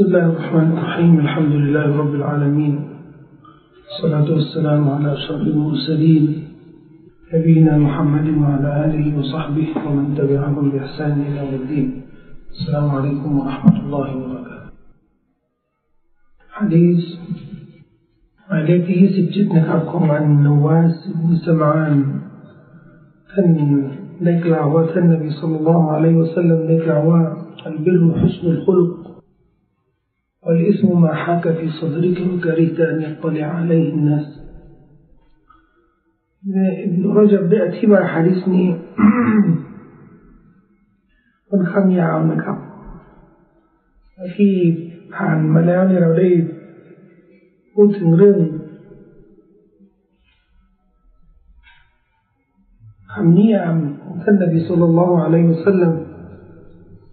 [0.00, 2.74] بسم الله الرحمن الرحيم الحمد لله رب العالمين
[3.90, 6.24] الصلاة والسلام على أشرف المرسلين
[7.34, 12.02] نبينا محمد وعلى آله وصحبه ومن تبعهم بإحسان إلى يوم الدين.
[12.50, 14.72] السلام عليكم ورحمة الله وبركاته.
[16.50, 17.04] حديث
[18.50, 21.98] عليه سجدنا كعبكم عن النواس بن سمعان
[23.38, 23.48] أن
[24.20, 27.36] نقلع النبي صلى الله عليه وسلم نقلع
[27.66, 28.99] البر حسن الخلق.
[30.49, 34.27] والإثم ما حاك في صدرك وكرهت أن يطلع عليه الناس
[36.87, 38.67] ابن رجب ได้อธิบายฮะดิษนี้
[41.49, 42.57] ค่อนข้างยาวนะครับ
[44.35, 44.53] ที่
[45.15, 46.27] ผ่านมาแล้วเนี่ยเราได้
[47.73, 48.37] พูดถึงเรื่อง
[53.13, 55.93] คำนิยามของท่านนบีสุลต่านละอะลัยฮิวสัลลัม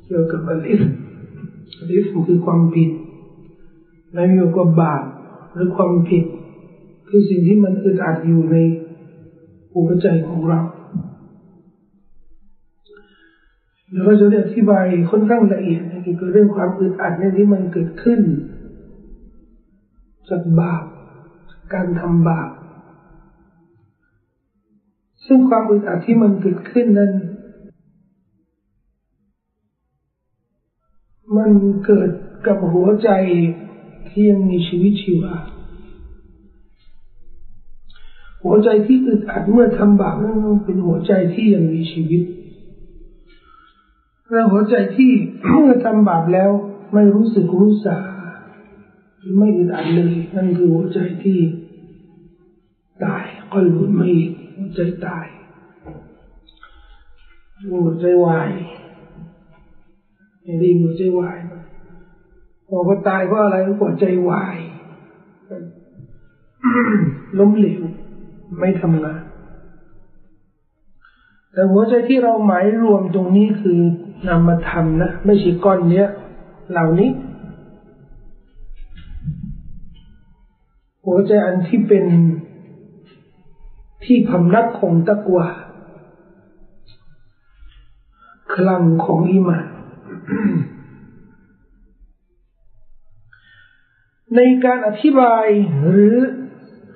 [0.05, 0.83] เกี่ยวกับอัลอิส
[1.81, 2.91] อัลอิสคือความผิด
[4.14, 5.04] และมีกับบาป
[5.54, 6.26] หรือความผิด
[7.08, 8.58] คือสิ่งที่มันอึดอัดอยู่ใน
[9.74, 10.62] หัวใจของเรา
[13.92, 18.20] แล้วเราจะได้อธิบายค่อนข้างละเอียดเกี่ยวกับเรื่องความอึดอัดในที่มันเกิดขึ้น
[20.30, 20.84] จากบาป
[21.74, 22.50] การทำบาป
[25.28, 27.14] ซึ่งความอึดอัดที่มันเกิดขึ้นนั้น
[31.38, 31.52] มัน
[31.86, 32.10] เกิด
[32.48, 33.10] กับหัวใจ
[34.12, 35.36] ที่ยังมีชีวิตชีวา
[38.44, 42.22] หัวใจที่อึดอัดเมื่อทำบาปนั้นเป็นหัวใจที่ยังมีชีวิต
[44.30, 45.12] และหัวใจที่
[45.52, 46.52] เมื่อทำบาปแล้ว
[46.94, 48.00] ไม่รู้สึกรู้สา
[49.38, 51.40] ไม่อึดอัดเลยนั่นคือหัวใจที่
[53.04, 54.10] ตายก็หลุดไม่
[54.56, 55.26] หัวใจตาย
[57.84, 58.50] หัวใจวาย
[60.44, 61.38] ไม่ได้หัวใจวาย
[62.70, 64.58] พอกว่าตายเพราะอะไรหัวใจวาย
[67.40, 67.82] ล้มเหลว
[68.60, 69.22] ไม่ทำงาน
[71.52, 73.80] แต่หัวใจที่เราหมายรวมตรงนี้คือ
[74.30, 76.08] นำมาทำนะไม่ใช่ก้อนเนี้ย
[76.72, 77.10] เหล่านี้
[81.06, 82.06] หัวใจอันที่เป็น
[84.04, 85.48] ที่พำนักของตะกวา
[88.54, 89.68] คลังของอิมาน
[94.36, 95.46] ในการอธิบาย
[95.90, 96.16] หรือ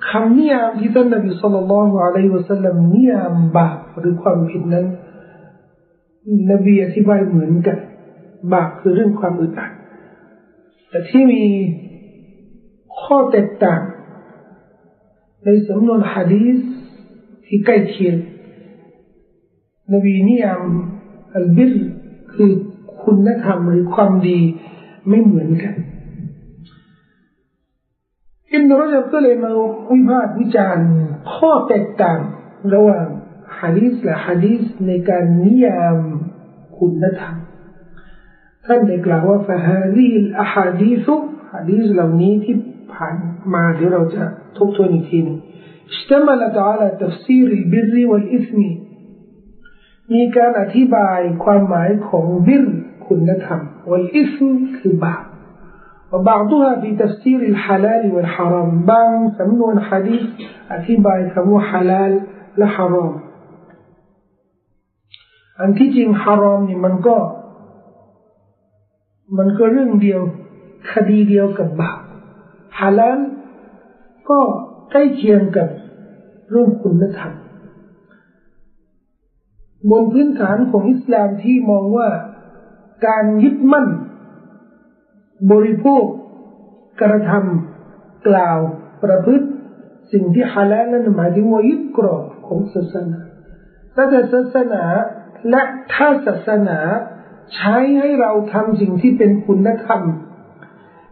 [0.08, 4.86] คำนิยามที่ท่านนบีสุลต่านละอะลัยวะสัลลัมนิยามบาปหรือความผิดนั้น
[6.50, 7.78] นบีอธิบายเหมือนกัน
[8.52, 9.72] บาปคือเรื่องความอึดอัด
[10.88, 11.44] แต่ที่มี
[13.00, 13.82] ข้อแตกต่าง
[15.44, 16.56] ในสำนวนฮะดีษ
[17.46, 18.16] ที่ใกล้เคียง
[19.92, 20.62] นบีนิยาม
[21.34, 21.72] อัลบิร
[22.32, 22.50] คือ
[23.02, 24.40] คุณธรรมหรือความดี
[25.08, 25.74] ไม่เหมือนกัน
[28.53, 29.51] อิบนุรจับก็เลยมา
[29.91, 30.87] วิพากษ์วิจารณ์
[31.33, 32.19] ข้อแตกต่าง
[32.73, 33.07] ระหว่าง
[33.59, 35.97] ฮะดีษและฮะดีษในการนิยาม
[36.77, 37.35] คุณธรรม
[38.65, 41.07] ท่านได้กล่าวว่า فهذه الأحاديث
[41.53, 42.55] ฮะดีษเหล่านี้ที่
[42.93, 43.15] ผ่าน
[43.53, 44.23] มาเดี๋ยวเราจะ
[44.57, 45.37] ทบทวนอีกทีนึง
[45.93, 48.59] اشتملت على تفسير البر والإثم
[50.13, 52.65] มีการอธิบายความหมายของบิร
[53.07, 55.23] คุณธรรม والإثم คือบาป
[56.13, 60.23] وبعضها في تفسير الحلال والحرام บางสำนวนฮะดีษ
[60.73, 62.13] อธิบายคำว่า حلال
[62.57, 63.13] และ حرام
[65.59, 67.17] อันที่จริงฮารอมนี่มันก็
[69.37, 70.21] มันก็เรื่องเดียว
[70.91, 71.99] คดีเดียวกับบาป
[72.79, 73.19] ฮาลาล
[74.29, 74.39] ก็
[74.91, 75.69] ใกล้เคียงกับ
[76.49, 77.33] เรื่องคุณธรรม
[79.89, 82.09] บนพื้นฐานของอิสลามที่มองว่า
[83.07, 83.87] การยึดมั่น
[85.50, 86.04] บริโภค
[87.00, 88.58] กระทำกล่าว
[89.02, 89.46] ประพฤติ
[90.12, 93.20] สิ่งที่ฮาลาลนั้นหมายถึงว่ายึดกรอบของศาสนา
[93.94, 94.84] แต่ศาสนา
[95.50, 96.78] และถ้าศาสนา
[97.54, 100.00] ใช้ให้เราทำสิ่งที่เป็นคุณธรรม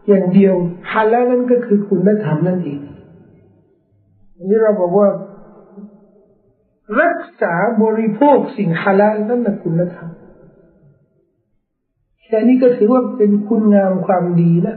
[0.09, 0.55] อย่างเดียว
[0.93, 2.81] ฮาลาลนั่นก็คือคุณธรรมนั่นเอง
[4.49, 5.09] นี่เราบอกว่า
[7.03, 10.09] รักษาบริโภคสิ่งฮาลาลนั่นเป็นคุณธรรม
[12.31, 14.77] แค่นี้ก็ถือว่าเป็นคุณงามความดีนะ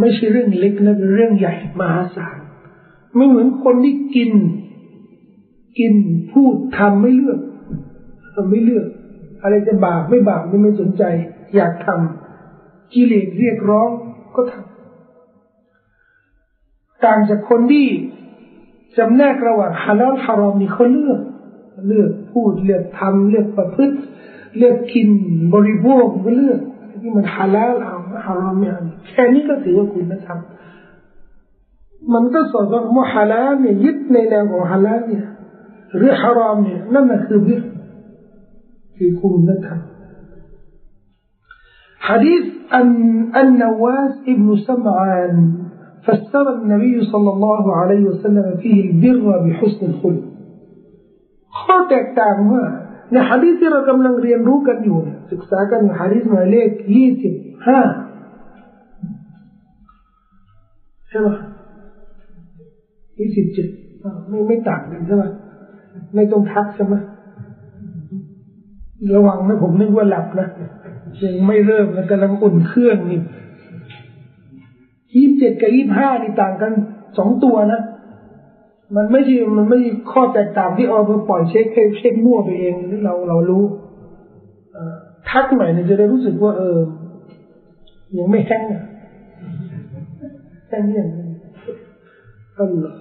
[0.00, 2.36] ไม่ใช่เรื่องเล็กนะเป็นเรื่องใหญ่มหาศาล
[3.16, 4.30] ไม่เหมือนคนที่กิน
[5.78, 5.94] กิน
[6.32, 7.38] พูดทำไม่เลือก
[8.32, 8.86] เราไม่เลือก
[9.42, 11.02] อะไรจะบาปไม่บาปนี่ไม่สนใจ
[11.54, 13.88] อยากทำกิเลสเรียกร้อง
[14.34, 14.62] ก็ทำ
[17.04, 17.86] ต่างจากคนที่
[18.98, 21.20] จำแนกระหว่างฮาลาลฮารอมนี่เขาเลือก
[21.88, 23.96] เลือกพูดเลือกทำเลือกประพฤติ
[24.58, 25.08] เลือกกิน
[25.54, 26.06] บริโภค
[26.36, 26.60] เลือก
[27.01, 28.73] ที่มันฮาลาลเอา ฮารอมเนี่ย
[29.09, 30.39] แค่นี้ก็ถือว่าคุณธรรม
[32.13, 35.25] มันก็สอนว่าฮาลาลเนี่ยยึดในแนวของฮาลาลเนี่ย
[35.95, 37.61] หรือฮารอมเนี่ยนั่นแหละคือบิร
[38.97, 39.79] คือคุณธรรม
[42.07, 42.43] حديث
[42.79, 42.89] أن
[43.43, 45.35] النواس ابن سمعان
[46.05, 50.23] فسر النبي صلى الله عليه وسلم فيه البر بحسن الخلق
[51.59, 52.63] ข้อแตกต่างว่า
[53.11, 54.99] ในฮะดีษที่เรากำลังเรียนรู้กันอยู่
[55.30, 57.34] ศึกษากันฮะดีษหมายเลขยี่สิบ
[57.66, 57.80] ห้า
[61.08, 61.28] ใช่ไหม
[63.18, 63.68] ยี่สิบเจ็ด
[64.28, 65.24] ไม่ไม่ต่างกันใช่ไหม
[66.14, 66.94] ไม่ต้องทักใช่ไหม
[69.14, 70.48] ระวังนะผมนึกว่าหลับนะ
[71.22, 73.20] ยังไม่เริ่มแล้วกำลังอุ่นเครื่องนี่
[75.14, 76.72] ยี่สิบเจ็ดกับยี่สิบห้านี่ต่างกัน
[77.18, 77.80] สองตัวนะ
[78.96, 79.80] มันไม่ใช่มันไม่
[80.12, 81.66] ข้อแตกต่างที่เอาไปปล่อยเช็ค
[81.98, 82.74] เช็คมั่วไปเอง
[83.04, 83.64] เราเรารู้
[85.31, 86.79] ทักหน่อยเนี่ยจะได้รู้สึกว่า เออ
[88.17, 88.83] ยังไม่แห้งอ่ะ
[90.69, 91.09] แห้งยัง
[92.59, 92.99] อัลลอฮ์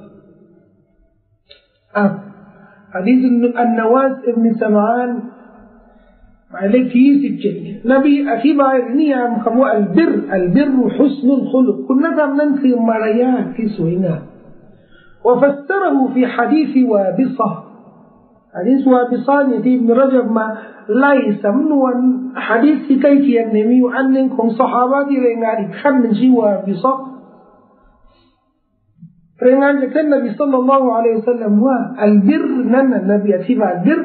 [1.96, 2.04] อ่ะ
[2.92, 3.16] อันนี้
[3.60, 5.08] อันนวาสอิบนสมาน
[6.50, 7.54] หมายเลขที่สิบเจ็ด
[7.92, 14.22] นบีอธิบายนิยามคำว่าอัลบิรอัลบิรฮุสนุลคุลุคุณธรรมนั่นคือมารยาทที่สวยงาม
[15.26, 16.72] وفسره في حديث
[18.55, 20.45] อันนี้ส่วนบิซอนอย่างที่เราจะมา
[20.97, 21.13] ไล่
[21.43, 21.93] สำนวน
[22.47, 26.99] ฮะดีษที่ใกล้เคียงเนี่ยมีอยู่อันหนึ่งของสหายที่รายงานอีกขั้นหนึ่งชื่อว่าบิซอน
[29.45, 32.43] รายงานจากท่านนบีสัลลัลลอฮุอะลัยฮิสัลลัมว่าอัลบิร
[32.73, 33.99] นั้นนบีอธิบายบิร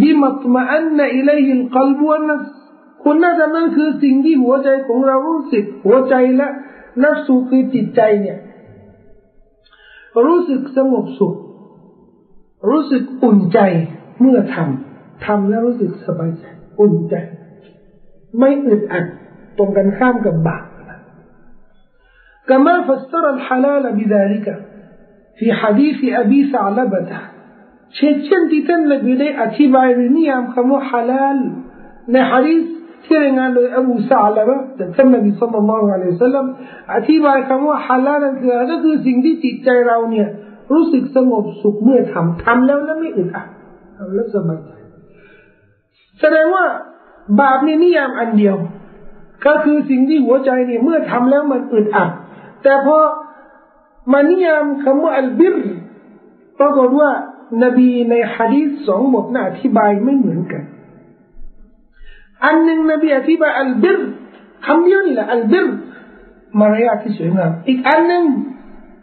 [0.00, 2.44] บิมัตมะอันนอิเลห์ลกลบวันนัส
[3.04, 6.48] คุณน่าจะนั่นคือสิ่งที่หัวใจของเรารู้สึกหัวใจและ
[7.02, 8.38] นัฟสูคือจิตใจเนี่ย
[10.26, 11.34] รู้สึกสงบสุข
[12.69, 13.59] รู้สึกอุ่นใจ
[14.19, 16.43] เมื่อทำทำแล้วรู้สึกสบายใจ
[16.79, 17.15] อุ่นใจ
[18.39, 19.05] ไม่อึดอัด
[19.57, 20.63] ตรงกันข้ามกับบาป
[22.49, 24.45] كما فسر الحلال بذلك
[25.37, 27.11] في حديث أبي ثعلبة
[27.95, 31.37] เช่นเช่นที่ท่านนบีได้อธิบายหรือนิยามคำว่าฮาลาล
[32.11, 32.63] ในฮะดีษ
[33.03, 36.45] ที่รายงานโดยอบูซาลบะจากท่านนบีสุลต่านละอัลลอฮฺสัลลัม
[36.95, 40.27] อธิบายคำว่าฮาลาลนั่นคือก็คือสิ่งที่จิตใจเราเนี่ย
[40.72, 43.48] รู้สึกสงบสุขเมื่อทำทำแล้วแล้วไม่อึดอัด
[43.96, 44.70] ทำแล้วสบายใจ
[46.20, 46.64] แสดงว่า
[47.40, 48.56] บาปนี่นิยามอันเดียว
[49.46, 52.10] ก็คือสิ่งที่หัวใจเนี่ยเมื่อทำแล้วมันอึดอัด
[52.62, 52.98] แต่พอ
[54.12, 55.56] มานิยามคำว่าอัลบิร
[56.58, 57.10] ปรากฏว่า
[57.64, 60.62] นบีในฮะดีษสองบทน่าอธิบายไม่เหมือนกัน
[62.44, 63.98] อันหนึ่งนบีอธิบายอัลบิร
[64.66, 65.66] คำเดียวนี่แหละอัลบิร
[66.60, 68.24] มารยาทที่สวยงามอีกอันหนึ่ง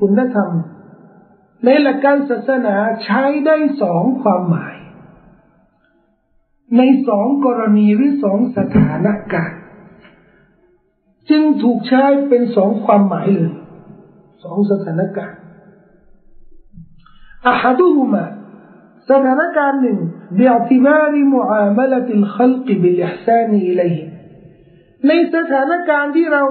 [0.04, 0.50] ุณธรรม
[1.64, 4.76] ในหลักการศาสนาใช้ได้สองความหมาย
[6.76, 9.60] ในสองกรณีหรือสองสถานการณ์
[11.30, 13.52] จึงถูกใช้เป็นสองความหมายเลย
[14.44, 15.40] สองสถานการณ์
[17.52, 18.24] أحدهما
[19.10, 19.98] สถานการณ์หนึ่ง
[20.38, 24.08] باعتبار معاملة الخلق بالإحسان إليهم
[25.06, 26.42] ในสถานการณ์ที่เรา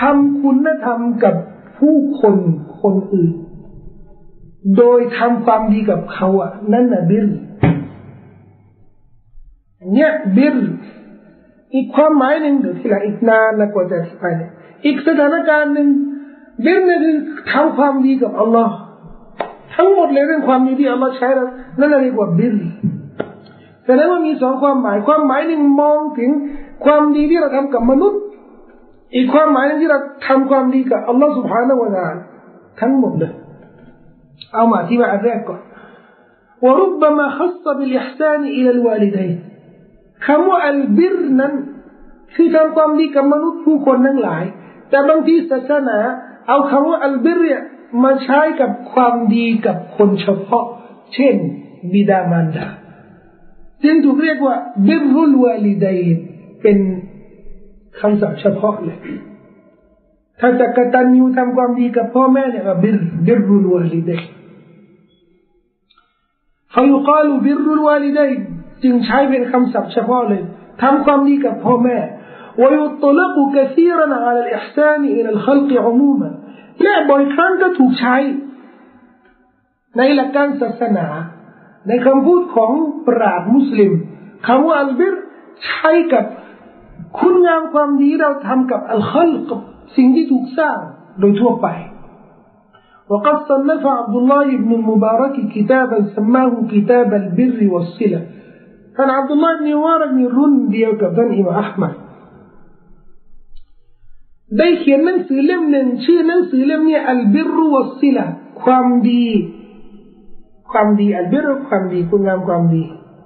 [0.00, 1.34] ทำคุณธรรมกับ
[1.78, 2.36] ผู้คน
[2.81, 3.31] คนอื่น
[4.77, 7.25] โดยทำความดีกับเขาอะนั่นน่ะบิร
[9.93, 10.57] เนี่ยบิร
[11.73, 14.51] อีกความหมายหนึ่งเดี๋ยวทีหลังอีกนานนะกว่าจะอธิบายเนี่ย
[14.85, 15.87] อีกสถานการณ์หนึ่ง
[16.65, 17.15] บิรเนี่ยคือ
[17.51, 18.75] ทำความดีกับอัลลอฮ์
[19.75, 21.43] ทั้งหมดเลยเรื่องความดีที่อัลลอฮ์ใช้แล้
[21.79, 22.55] นั่นเรียกว่าบิร
[23.85, 26.29] แสดงว่ามีสองความหมาย ความหมายหนึ่งมองถึง
[26.85, 28.21] ความดีที่เราทำกับมนุษย์
[29.15, 32.21] อีกความหมายนึงที่เราทำความดีกับอัลลอฮ์สุบฮานาอัลลอฮ์
[32.80, 33.32] ทั้งหมดเลย
[34.54, 35.62] เอามาที่ว่าอันแรกก่อน
[36.64, 39.36] وربما خص بالإحسان إلى الوالدين
[40.26, 41.52] คำว่าอัลบิรนั้น
[42.34, 44.44] คือทำความดีกับมนุษย์ผู้คนทั้งหลาย
[44.90, 45.98] แต่บางทีศาสนา
[46.48, 47.62] เอาคำว่าอัลบิรเนี่ย
[48.04, 50.66] มาใช้กับความดีกับคนเฉพาะ
[51.14, 51.34] เช่น
[51.92, 52.66] บิดามารดา
[53.84, 54.56] จึงถูกเรียกว่า
[54.88, 56.00] บิรุลวาลิดัย
[56.62, 56.78] เป็น
[58.00, 58.98] คำศัพท์เฉพาะเลย
[60.40, 62.96] ถ้าจะกตัญญูทำความดีกับพ่อแม่เนี่ยก็บิร
[63.26, 64.22] บิรุลวาลิดัย
[66.74, 68.38] فيقال بر الوالدين
[68.82, 70.42] จึงใช้เป็นคำศัพท์เฉพาะเลย
[70.82, 71.98] ทำความดีกับพ่อแม่
[72.62, 76.30] ويطلق كثيرا على الإحسان إلى الخلق عموما
[76.82, 78.16] และบ่อยครั้งก็ถูกใช้
[79.96, 81.06] ในหลักการศาสนา
[81.88, 82.72] ในคำพูดของ
[83.06, 83.92] ปราชญ์มุสลิม
[84.46, 85.14] คำว่าอัลบิร
[85.66, 86.24] ใช้กับ
[87.18, 89.60] คุณงามความดีเราทำกับอัลคัลกับ
[89.96, 90.78] สิ่งที่ถูกสร้าง
[91.20, 91.68] โดยทั่วไป
[93.10, 98.20] وقد صنف عبد الله بن المبارك كتابا سماه كتاب البر والصلة
[98.96, 101.94] كان عبد الله بن مبارك من رن ديو كابتن إمام أحمد
[104.58, 108.26] ได้เขียนหนังสือเล่มหนึ่งชื่อหนังสือเล่มนี้อัลบิรุวัสซิละ
[108.62, 109.26] ความดี
[110.70, 112.82] ความดีอัลบิรุความดีคุณงามความดี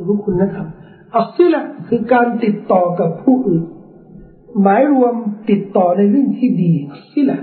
[0.06, 0.66] รู้คุณนะครับ
[1.16, 3.62] อัสซิละคือการติดต่อกับผู้อื่น
[4.62, 5.14] หมายรวม
[5.50, 7.38] ติดต่อในเรื่องที่ดีอัสซิละ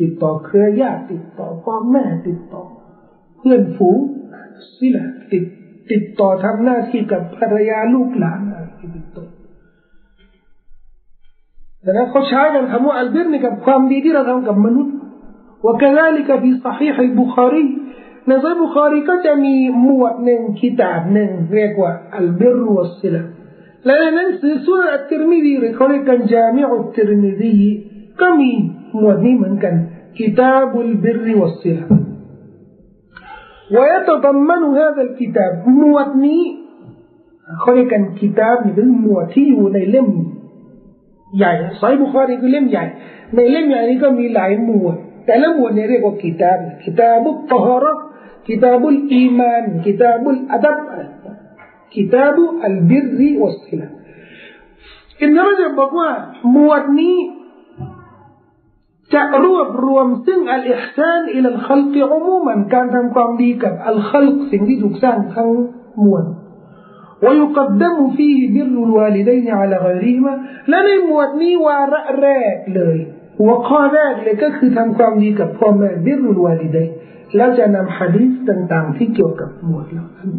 [0.00, 2.62] ติดต่อเครือญาติติดต่อพ่อแม่ติดต่อ
[3.38, 3.98] เพื่อนฝูง
[4.76, 5.44] สิละติด
[5.90, 9.24] ติดต่อทำหน้าที่กับภรรยาลูกหลานอะไรติดต่อ
[11.84, 14.94] ดังนั้นเขาใช้กันคำว่าอัลบิรนี่กับความดีที่เราทำกับมนุษย์
[15.66, 17.66] وكذلك في صحيح البخاري
[18.26, 23.37] ในซอยบุคารีก็จะมีหมวดหนึ่งคิตาบหนึ่งเรียกว่าอัลบิรวัสซิละและในหนังสือสุนอัตติรมิดีหรือเขา
[25.90, 27.54] เรียกกันจามิอุตติรมิดี
[28.20, 28.50] ก็มี
[28.98, 29.74] หมวดนี้เหมือนกัน
[30.16, 31.86] คิตาบุลบิรวัสซิละ
[33.74, 36.42] ويتضمن هذا الكتاب หมวดนี้
[37.60, 40.08] เขาเรียกกันคิตาบนี่เป็นหมวดที่อยู่ในเล่ม
[41.36, 42.84] ใหญ่ไซบุคารีคือเล่มใหญ่
[43.34, 44.96] ในเล่มใหญ่นี้ก็มีหลายหมวด
[45.26, 47.94] แต่ละหมวดเนี่ยเรียกว่ากิตาบกิตาบุตฮาระ
[48.46, 50.76] กิตาบุลอีมานกิตาบุลอัดับ
[51.94, 53.82] กิตาบุอัลบิริวัสซิล
[55.22, 56.10] อินเราจะบอกว่า
[56.52, 57.18] หมวดนี้
[59.14, 65.50] จะรวบรวมซึ่งอัลอิฮซานอิลลคัลกิอุมูมันการทำความดีกับอัลคัลกสิ่งที่ถูกสร้างทั้ง
[66.04, 66.26] มวล
[67.24, 70.32] ويقدم فيه بر الوالدين على غيرهما
[70.68, 72.96] และในหมวดนี้วาระแรกเลย
[73.40, 76.88] หัวข้อแรกเลยก็คือทำความดีกับพ่อแม่บิรุลวาลิดัย
[77.36, 80.30] แล้วจะนำฮะดีษต่างๆที่เกี่ยวกับหมวดเหล่านั้น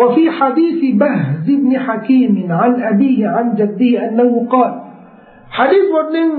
[0.00, 4.72] وفي حديث بهز بن حكيم عن أبيه عن جده أنه قال
[5.58, 6.30] حديث บทหนึ่ง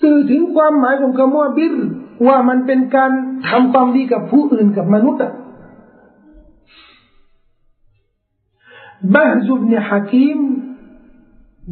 [0.00, 1.74] สื่อถึงความหมายของคำว่าบิร
[2.26, 3.10] ว่ามันเป็นการ
[3.48, 5.22] ทำความดีกับผู้อื่นกับมนุษย์
[9.14, 10.40] بهز بن حكيم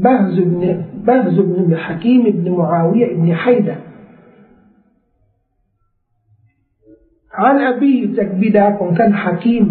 [0.05, 0.63] بهز بن
[1.07, 3.77] بهز بن حكيم بن معاوية بن حيدة
[7.33, 8.67] عن أبيه تكبدا
[8.99, 9.67] كان حكيم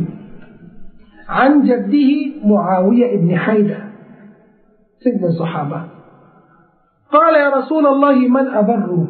[1.31, 2.11] عن جده
[2.43, 3.77] معاوية بن حيدة
[5.03, 5.79] سيدنا الصحابة
[7.11, 9.07] قال يا رسول الله من أبر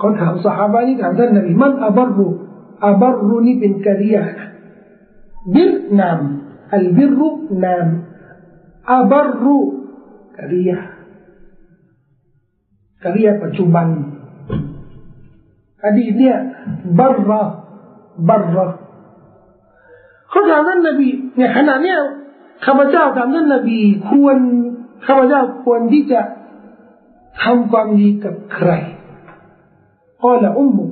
[0.00, 2.38] قلت الصحابة عند النبي من أبر
[2.82, 4.44] أبرني بن كريانة
[5.46, 6.38] بر نعم
[6.74, 7.20] البر
[7.50, 7.88] نام
[8.88, 9.26] أبر
[10.38, 10.78] กริยา
[13.02, 13.86] กริยาปัจจุบัน
[15.84, 16.36] อดีตเนี่ย
[16.98, 17.32] บรร
[18.28, 18.58] บรร
[20.37, 21.99] เขาถามท่านนบีเนี่ยขณะเนี้ย
[22.65, 23.79] ข้าพเจ้าถามท่านนบี
[24.09, 24.37] ควร
[25.05, 26.21] ข้าพเจ้าควรที่จะ
[27.43, 28.71] ทำความดีกับใคร
[30.23, 30.85] ก็ละอุมมุ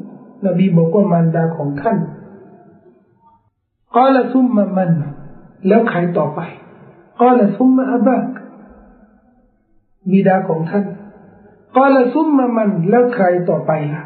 [0.46, 1.98] นบีบอกว่ามารดาของท่าน
[3.96, 4.92] ก็ละซุมมามัน
[5.68, 6.40] แล้วใครต่อไป
[7.20, 8.26] ก็ละซุมมาอับัก
[10.12, 10.86] บิดาของท่าน
[11.76, 14.04] ก็ละซุมมามันแล้วใครต่อไปล่ะ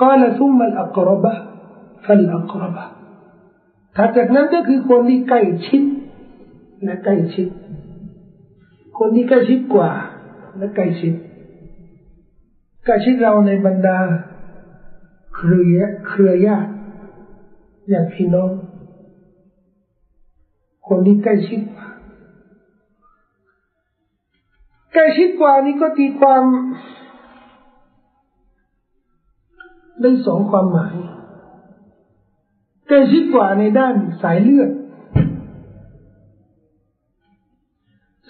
[0.00, 1.32] ก็ละซุมมาอักรบะ
[2.04, 2.84] ฟัลอักรบะ
[3.96, 5.82] ถ้าจากนั้นก็คือคนที่ใกล้ชิด
[6.82, 7.48] และใกล้ชิด
[8.98, 9.90] คนที่ใกล้ชิดกว่า
[10.58, 11.14] และใกล้ชิด
[12.84, 13.98] ใกล้ชิดเราในบรรดา
[15.36, 16.72] เครือเครือญาติ
[17.92, 18.50] ญาติพี่น้อง
[20.88, 21.88] คนที่ใกล้ชิดกว่า
[24.92, 26.42] ใกล้ชิดกว่านี้ก็ตีความ
[30.00, 30.94] ได้สองความหมาย
[32.88, 34.70] ใกล้ชิดกว่าในด้านสายเลือด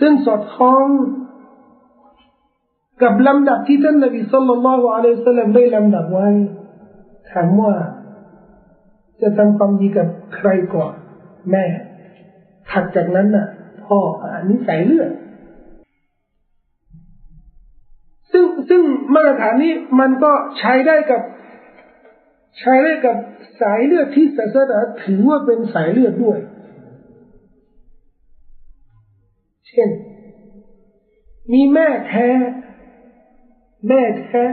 [0.00, 0.88] ซึ่งสอดคล้อง
[3.02, 6.28] กับลำดับที่ท่านนบีสุลต่านละฮ์อะลัยฮิสลามได้ลำดับไว้
[7.30, 7.74] ถามว่า
[9.20, 10.94] จะทำความดีกับใครก่อน
[11.50, 11.64] แม่
[12.70, 13.46] ถัดจากนั้นน่ะ
[13.84, 13.98] พ่อ
[14.34, 15.10] อันนี้สายเลือด
[18.32, 18.82] ซึ่งซึ่ง
[19.14, 21.20] มาตรฐานนี้มันก็ใช้ได้กับ
[22.58, 23.16] ใช้ได้กับ
[23.60, 26.38] สายเลือดที่ศาสนาถือว่าเป็นสายเลือดด้วย
[29.68, 29.88] เช่น
[31.52, 32.28] มีแม่แท้
[33.88, 34.44] แม่แท้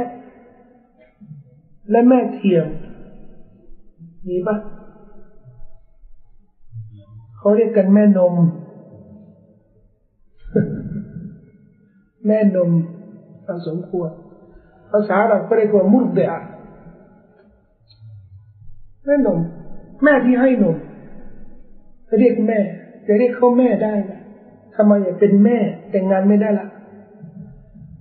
[1.92, 2.68] และแม่เทียม
[4.28, 4.58] มีปะ
[7.38, 8.36] เขาเรียกกันแม่นม
[12.28, 12.72] แม่นม
[13.46, 14.10] พอสมควร
[14.92, 16.34] ภาษาเราก็เรียกว่ามุดเดีย
[19.06, 19.40] แม่นม
[20.04, 20.78] แม่ที่ให้นม
[22.08, 22.60] จะเรียกแม่
[23.06, 24.12] จะเรียกเขาแม่ได้ไหม
[24.76, 25.58] ทำไมอย่าเป็นแม่
[25.92, 26.68] แต่งงานไม่ได้ละ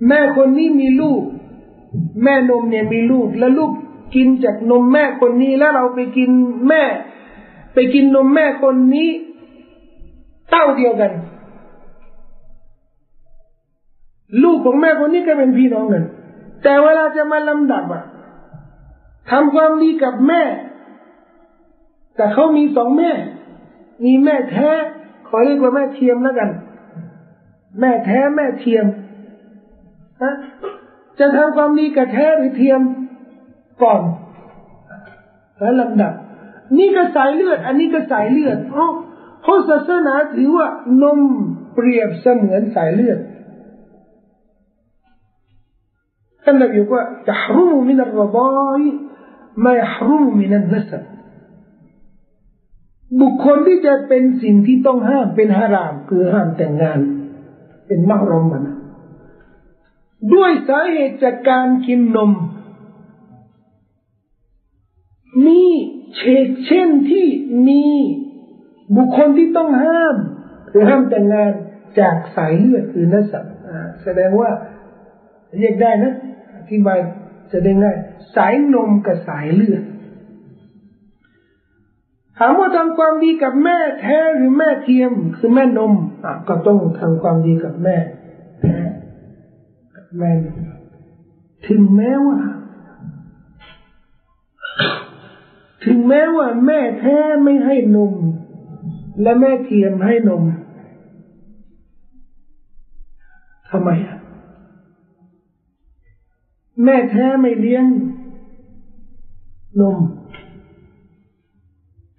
[0.09, 1.23] แม่คนนี้มีลูก
[2.23, 3.71] แม่นมเนี่ยมีลูก แล้วลูก
[4.15, 6.31] กินจากนมแม่คนนี้แล้วเราไปกิน
[6.69, 6.83] แม่
[7.75, 9.09] ไปกินนมแม่คนนี้
[10.51, 11.13] เต้าเดียวกัน
[14.43, 16.05] ลูกของแม่คนนี้ก็เป็นพี่น้องกัน
[16.63, 18.05] แต่เวลาจะมาลำดับอะ
[19.31, 20.43] ทำความดีกับแม่
[22.17, 23.13] แต่เขามีสองแม่
[24.05, 24.71] มีแม่แท้
[25.29, 26.51] ขอเรียกว่าแม่เทียมแล้วกัน
[27.81, 30.35] แม่แท้แม่เทียมะ
[31.19, 32.81] จะทำความดีกับแท้หรือเทียม
[33.83, 34.03] ก่อน
[35.59, 36.13] และลำดับ
[36.79, 38.75] นี่ก็สายเลือด อันนี้ก็สายเลือดเพ
[39.47, 40.67] ราะศาสนาถือว่า
[41.03, 41.21] นม
[41.75, 43.19] เปรียบเสมือนสายเลือด
[46.45, 48.81] ท่านนบีบอกว่าจะรุมมินัลรบาย
[49.63, 49.75] ไม่
[50.07, 51.03] รุมมินัลนัสบ
[53.19, 56.99] บุคคลที่จะเป็นสิ่งที่ต้องห้ามเป็นฮาราม คือห้ามแต่งงาน
[57.87, 58.65] เป็นมารอมมัน
[60.35, 62.33] ด้วยสาเหตุจากการกินนม
[65.47, 65.63] มี
[66.17, 67.27] เชกเช่นที่
[67.69, 67.85] มี
[68.97, 70.17] บุคคลที่ต้องห้าม
[70.69, 71.51] หรือห้ามแต่งงาน
[72.01, 73.45] จากสายเลือดคือนัสับ
[74.03, 74.51] แสดงว่า
[75.59, 76.13] เรียกได้นะ
[76.57, 76.99] อธิบาย
[77.53, 77.97] จะได้ง่าย
[78.37, 79.83] สายนมกับสายเลือด
[82.43, 85.93] ถามว่าทำความดีกับแม่แท้หรือแม่เทียมคือแม่นม
[86.25, 87.97] อะก็ต้องทำความดีกับแม่
[88.61, 88.79] แท้
[90.19, 90.59] แม่นม
[91.69, 92.39] ถึงแม้ว่า
[95.85, 98.13] ถึงแม้ว่าแม่แท้ไม่ให้นม
[99.23, 100.43] และแม่เทียมให้นม
[103.71, 104.19] ทำไมอะ
[106.85, 107.85] แม่แท้ไม่เลี้ยง
[109.81, 109.97] นม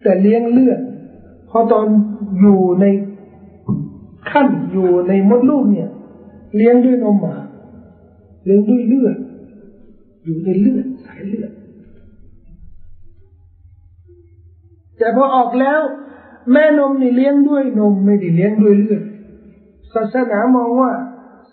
[0.02, 0.80] แต่เลี้ยงเลือด
[1.50, 1.88] พอตอน
[2.40, 2.86] อยู่ใน
[4.32, 5.90] ขั้นอยู่ในมดลูกเนี่ย
[6.56, 7.36] เลี้ยงด้วยนมหมา
[8.46, 9.18] เลี้ยงด้วยเลือด
[10.24, 11.52] อยู่ในเลือดสายเลือด
[14.98, 15.80] แต่พอออกแล้ว
[16.52, 19.02] แม่นมนี่เลี้ยงด้วยนมไม่ได้เลี้ยงด้วยเลือด
[19.94, 20.92] ศาสนามองว่า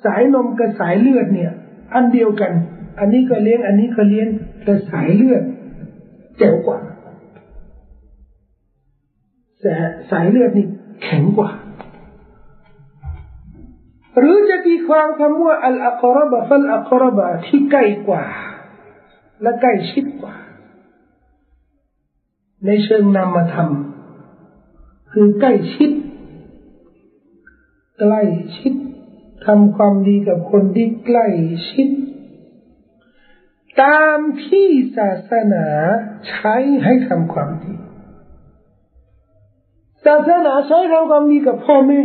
[0.04, 1.52] สายนมกับสายเลือดเนี่ย
[1.94, 2.52] อันเดียวกัน
[2.98, 4.28] อันนี้ก็เลี้ยง อันนี้ก็เลี้ยง
[4.64, 5.42] แต่สายเลือด
[6.38, 6.78] เจ๋วกว่า
[9.62, 9.74] แต่
[10.10, 10.66] สายเลือดนี่
[11.02, 11.50] แข็งกว่า
[14.18, 18.24] หรือจะตีความคำว่าอัลอัครบะฟัลอัครบะที่ใกล้กว่า
[19.42, 20.36] และใกล้ชิดกว่า
[22.66, 23.70] ในเชิงนามธรรม
[25.12, 25.90] คือใกล้ชิด
[27.98, 28.22] ใกล้
[28.58, 28.72] ชิด
[29.46, 31.28] ทำความดีกับคนที่ใกล้
[31.70, 31.88] ชิด
[33.82, 35.66] ตามที่ศาสนา
[36.28, 37.74] ใช้ให้ทำความดี
[40.08, 42.00] ศาสนาใช้ทำความดีกับพ่อแม่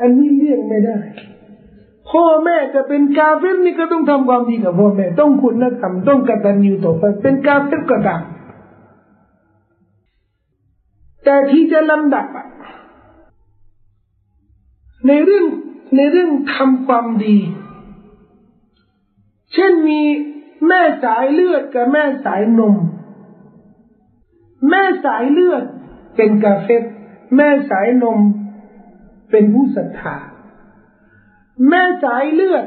[0.00, 0.98] อันนี้เลี่ยงไม่ได้
[2.10, 8.22] พ่อแม่จะเป็นกาเฟรนี่ก็ต้องทำความดีกับพ่อแม่ ต้องคุณธรรมต้องกตัญญูต่อไปเป็นกาเฟรก็ตาม
[11.24, 12.26] แต่ที่จะลำดับ
[15.06, 15.44] ในเรื่อง
[15.96, 17.36] ในเรื่องทำความดี
[19.52, 20.02] เช่นมี
[20.68, 22.76] แม่สายเลือดกับแม่สายนม
[24.70, 25.64] แม่สายเลือด
[26.16, 26.82] เป็นกาเฟต
[27.36, 28.18] แม่สายนม
[29.30, 30.16] เป็นผู้ศรัทธา
[31.68, 32.64] แม่สายเลือด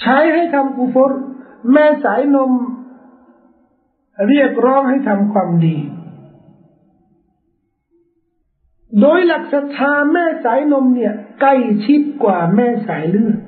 [0.00, 1.12] ใช้ให้ทำกุฟร
[1.72, 2.52] แม่สายนม
[4.28, 5.76] เรียกร้องให้ทำความดี
[9.00, 11.54] โดยหลักศรัทธาแม่สายนมเนี่ยใกล้
[11.86, 13.38] ชิดกว่าแม่สายเลือด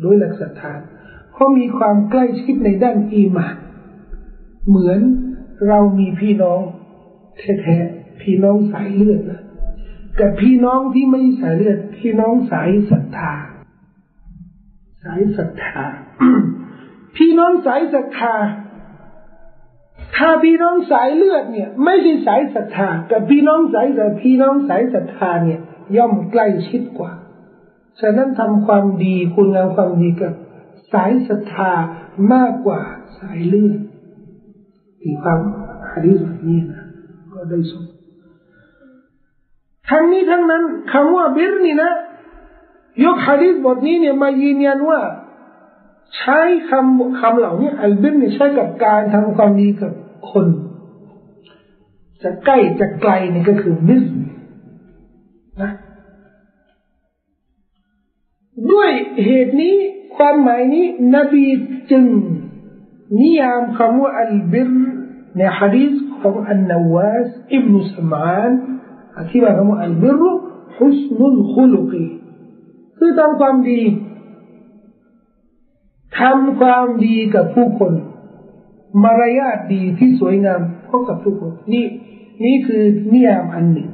[0.00, 0.72] โดยหลักศรัทธา
[1.32, 3.56] เขามีความใกล้ชิดในด้านอีมาน
[4.68, 5.00] เหมือน
[5.68, 6.60] เรามีพี่น้อง
[7.38, 9.42] แท้ๆพี่น้องสายเลือดนะ
[10.20, 13.34] กับพี่น้องที่ไม่สายเลือด พี่น้องสายศรัทธา
[15.02, 15.84] สายศรัทธา
[17.16, 18.34] พี่น้องสายศรัทธา
[20.16, 25.60] ถ้าพี่น้องสายเลือดเนี่ย ไม่ใช่สายศรัทธา กับพี่น้องสายแต่พี่น้องสายศรัทธาเนี่ย
[25.96, 27.12] ย่อมใกล้ชิดกว่า
[28.00, 30.34] ฉะนั้นทำความดีคุณงามความดีกับ
[30.92, 31.72] สายศรัทธา
[32.32, 32.82] มากกว่า
[33.18, 33.78] สายเลือด
[35.02, 35.40] อีกความ
[35.92, 36.75] ฮะดีษแบบนี้นะ
[37.50, 37.84] ได้สม
[39.90, 41.92] ทั้งนี้ทั้งนั้นคำว่าบิรนี่นะ
[43.04, 45.00] ยกฮะดีษบทนี้เนี่ยมายืนยันว่า
[46.16, 49.92] ใช้คำคำเหล่านี้อัลบิรนี่ใช้กับการทำความดีกับ
[50.30, 50.46] คน
[52.22, 54.04] จะใกล้จะไกลนี่ก็คือบิร
[55.62, 55.72] นะ
[58.72, 58.90] ด้วย
[59.24, 59.74] เหตุนี้
[60.16, 61.46] ความหมายนี้ นบี
[61.90, 62.04] จึง
[63.20, 64.70] นิยามคำว่าอัลบิร
[65.36, 68.49] ในฮะดีษ ของอันนาวาสอิบนุสมาน
[69.19, 70.21] อธิบายคำว่าอัลบิร
[70.77, 72.05] ฮุสนุลคุลุกี
[72.97, 73.81] คือทำความดี
[76.19, 77.93] ทำความดีกับผู้คน
[79.03, 81.85] มารยาทดีที่สวยงามพบกับทุกคนนี่
[82.45, 83.89] นี่คือนิยามอันหนึ่ง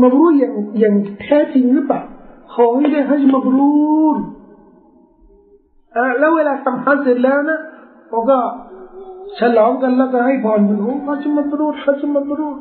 [0.00, 2.00] มาบรูอย่างอย่างแท้จริงหรือเปล่า
[2.52, 3.70] ขอให้ได้ฮัจมับรู
[4.14, 4.16] ร
[5.96, 7.60] อ่าแล้วเวลาทำฮัจเสร็จแล้วนะ
[8.08, 8.38] เขาก็
[9.38, 12.56] ฉลองกันแล้วก็ให้พรกันโอ้ฮัจมับรูรฮัจมับรูร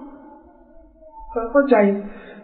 [1.51, 1.75] เข้าใจ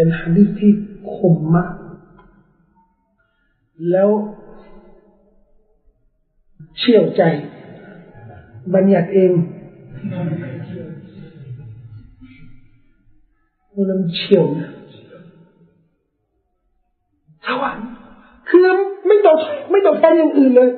[0.00, 0.72] เป็นฮะดีษที่
[1.14, 1.74] คมมาก
[3.90, 4.08] แล้ว
[6.78, 7.22] เชี่ยวใจ
[8.74, 9.30] บัญญัติเอง
[13.88, 14.70] มันเชี่ยวนะ
[17.46, 17.86] สวรรค์
[18.50, 18.66] คือ
[19.06, 19.38] ไม่ตอบ
[19.70, 20.70] ไม่ตอบแทนอย่างอื่นเลย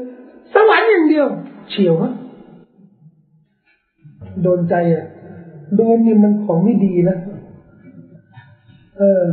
[0.55, 1.27] สวรรค์อย่างเดียว
[1.71, 2.13] เฉียวอะ
[4.43, 5.07] โดนใจอะ
[5.77, 7.19] โดนนี่มันของไม่ดีนะ
[9.01, 9.25] เออ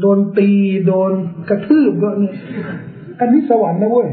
[0.00, 0.50] โดนตี
[0.86, 1.12] โดน
[1.48, 2.32] กระทืบก็นี่
[3.18, 4.08] อันนี้สวรรค์นะเว้ย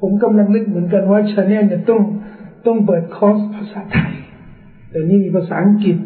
[0.00, 2.00] ผมกำลังนึกเหมือนกันว่าชาแนลเนี่ยต้อง
[2.66, 4.14] ต้องเปิดคอร์สภาษาไทย
[4.90, 5.96] แต่นี่มีภาษาอังกฤษ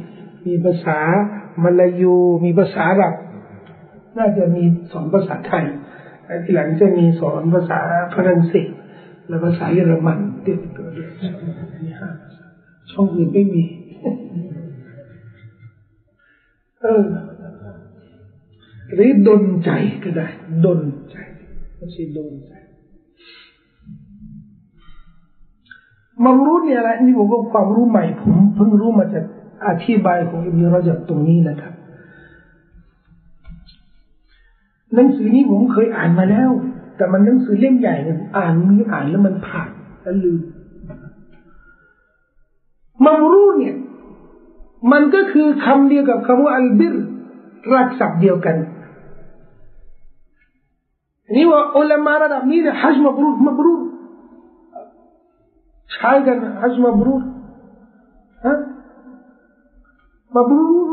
[0.46, 0.98] มีภาษา
[1.62, 3.14] มาลายู มีภาษาอับ
[4.18, 5.64] น่าจะมีสอนภาษาไทย
[6.44, 7.78] ทีหลังจะมีสอนภาษา
[8.14, 8.68] ฝรั่งเศส
[9.28, 11.10] และภาษาเยอรมันติดตัวด้วย
[12.90, 13.64] ช่องอื่นไม่มี
[16.82, 17.04] เออ
[18.94, 19.70] หรือดนใจ
[20.02, 20.26] ก็ได้
[20.64, 21.16] ดนใจ
[21.76, 22.52] ไม่ใช่ดนใจ
[26.24, 29.24] มังรู้เนี่ยอะไรนี่ผมก็ความรู้ใหม่ ผมเพิ่งรู้มาจาก
[29.66, 31.72] อธิบายของอิบนุรจับตรงนี้นะครับ
[34.94, 36.50] หนังสือนี้ผมเคยอ่านมาแล้ว
[36.96, 39.70] แต่มันหนังสือเล่มใหญ่เนี่ยอ่านมืออ่านแล้วมันผ่าน
[40.02, 40.40] แล้วลืม
[43.06, 43.76] มัมรูเนี่ย
[44.92, 46.94] มันก็คือคำเดียวกับคำว่าอัลบิร
[47.74, 48.56] รักศัพท์เดียวกัน
[51.36, 53.74] นี่ว่าอุลามาระดับนี้เนี่ยฮัจมับรูมับรู
[55.92, 57.14] ใช้กันฮัจมับรู
[58.46, 58.58] ฮะ
[60.34, 60.42] มา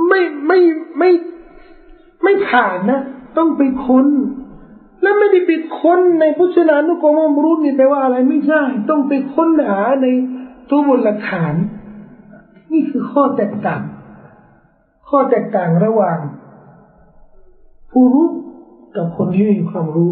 [0.10, 0.60] ไม่ไม่
[0.98, 1.10] ไม่
[2.24, 3.02] ไม่ผ่านนะ
[3.38, 4.08] ต้องไปค้น
[5.02, 10.08] แล้วไม่ได้ไปค้นในพุทธนานุกรมมบรุษนี่แปลว่าอะไรไม่ใช่ ต้องไปค้นหาใน
[10.70, 11.54] ตัวบทหลักฐาน
[12.72, 13.82] นี่คือข้อแตกต่าง
[15.10, 16.18] ข้อแตกต่างระหว่าง
[17.92, 18.28] ผู้รู้
[18.96, 20.12] กับคนที่มีความรู้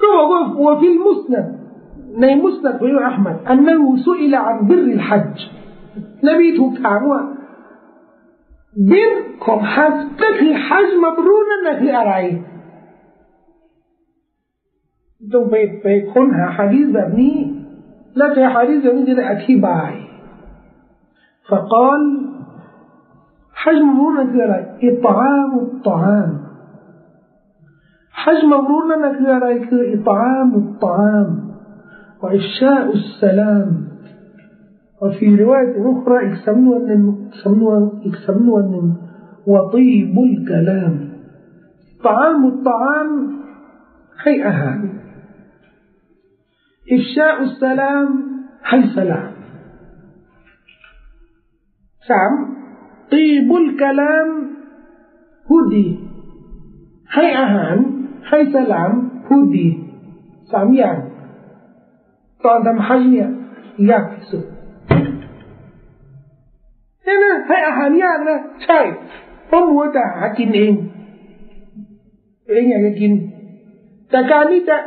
[0.00, 1.46] ก็บอกว่าหัวฟิลมุสนะ
[2.20, 5.36] ในมุสนัดของอิอัลมัดอันนั้นสุอิลอันบิริลฮัจ
[6.28, 7.20] นบีถูกถามว่า
[8.90, 9.10] บิร
[9.44, 12.14] ของฮัจก็คือฮัจมับรูนั่นคืออะไร
[15.33, 17.35] ต้องไปไปค้นหาฮะดีษแบบนี้
[18.17, 19.91] แล้วจะฮะดีษแบบนี้จะได้อธิบาย
[21.51, 22.01] فقال
[23.61, 24.57] حجم مرور คืออะไร
[24.89, 26.31] إطعام الطعام
[28.21, 31.29] حجم مرور นั่นคืออะไรคือ إطعام الطعام
[32.21, 33.69] وإفشاء السلام
[35.01, 36.81] وفي رواية أخرى يسمون
[37.25, 38.97] يسمون يسمون
[39.47, 40.93] وطيب الكلام
[42.03, 43.09] طعام الطعام
[44.23, 44.94] هي أهان
[46.95, 48.07] إفشاء السلام
[48.69, 49.31] هي سلام
[52.07, 52.33] سام
[53.11, 54.29] طيب الكلام
[55.51, 55.87] هدي
[57.15, 57.79] هي أهان
[58.29, 58.91] هي سلام
[59.29, 59.69] هدي
[60.51, 60.97] สามอย่าง
[62.45, 63.29] ตอนทำให้เนี่ย
[63.89, 64.43] ยากที่สุด
[67.03, 68.79] เนี่ยนะให้อาหารยากนะใช่
[69.47, 70.73] เพราะมัวแต่หากินเอง
[72.49, 73.11] เองอยากจะกิน
[74.09, 74.77] แต่การที่จะ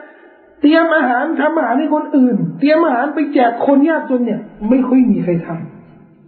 [0.62, 5.48] เตรียมอาหารทำอาหารให้คนอื่น เตรียมอาหารไปแจกคนยากจนเนี่ย ไม่ค่อยมีใครท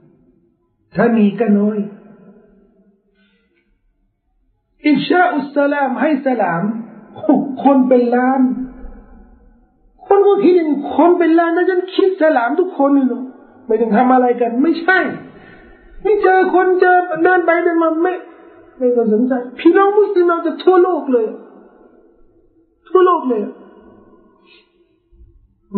[0.07, 1.77] ำถ้ามีก็น้อย
[4.85, 6.63] อิชาอุสลามให้สลาม
[7.63, 8.41] คนเป็นล้าน
[10.07, 10.53] คนก็คิด
[10.95, 13.23] คนเป็นล้านนะฉันคิดสลามทุกคนเลยเนาะ
[13.67, 14.99] ไม่ต้องทำอะไรกัน ไม่ใช่
[16.03, 18.13] ไม่เจอคนเจอเดินไปเดินมาไม่
[18.77, 21.25] ไม่ต้องสนใจพี่น้องมุสลิมเราจะทั่วโลกเลย
[22.89, 23.41] ทั่วโลกเลย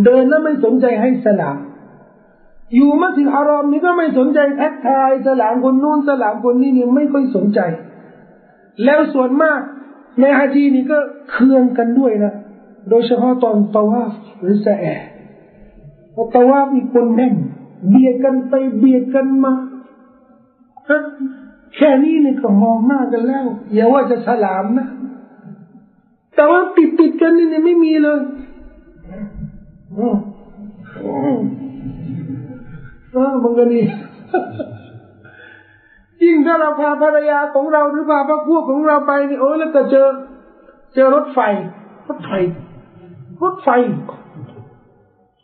[0.06, 1.58] เดินแล้วไม่สนใจให้สลาม
[2.75, 7.60] อยู่มัสยิดฮารอมนี่ก็ไม่สนใจทักทายสลามคนนู้นสลามคนนี้นี่ไม่ค่อยสนใจ
[8.84, 9.60] แล้วส่วนมาก
[10.19, 10.99] ในฮะจีนี่ก็
[11.32, 12.34] เคืองกันด้วยนะ
[12.89, 14.86] โดยเฉพาะตอนตาวาฟหรือแสแอ
[16.13, 17.36] พอตาวาฟมีคนแน่น
[17.89, 19.53] เบียดกันไปเบียดกันมา
[21.75, 24.88] แค่นี้นี่ก็มองหน้ากันแล้ว อย่าว่าจะสลามนะ
[26.36, 28.19] แต่ว่าติดติดกันนี่ไม่มีเลย
[29.95, 33.84] เออมันก็นี่
[36.21, 40.08] ยิ่งถ้าเราพาภรรยาของเราหรือพาพระพวกของเราไปนี่โอ้แล้วก็เจอ
[40.93, 41.39] เจอรถไฟ
[42.08, 42.32] รถไฟ
[43.41, 43.69] รถไฟ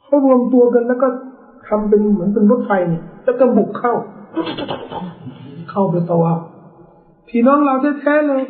[0.03, 1.07] เขารวมตัวกันแล้วก็
[1.67, 3.93] ทำเป็นเหมือนเป็นรถไฟเนี่ยแล้วก็บุกเข้า
[5.69, 6.25] เข้าไปตัว
[7.27, 8.43] พี่น้องเราแท้ๆเลย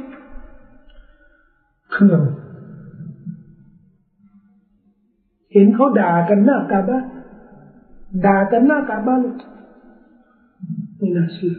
[1.92, 2.22] เครื่อง
[5.54, 7.00] เห็นเขาด่ากันหน้ากาบ้า
[8.26, 9.36] ด่ากันหน้ากาบ้าเลย
[10.98, 11.58] ไม่น่าเชื่อ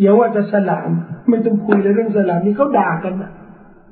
[0.00, 0.90] อย่าว่าจะสลาม
[1.28, 3.32] ไม่ต้องคุยเรื่องสลามนี่เขาด่ากันนะ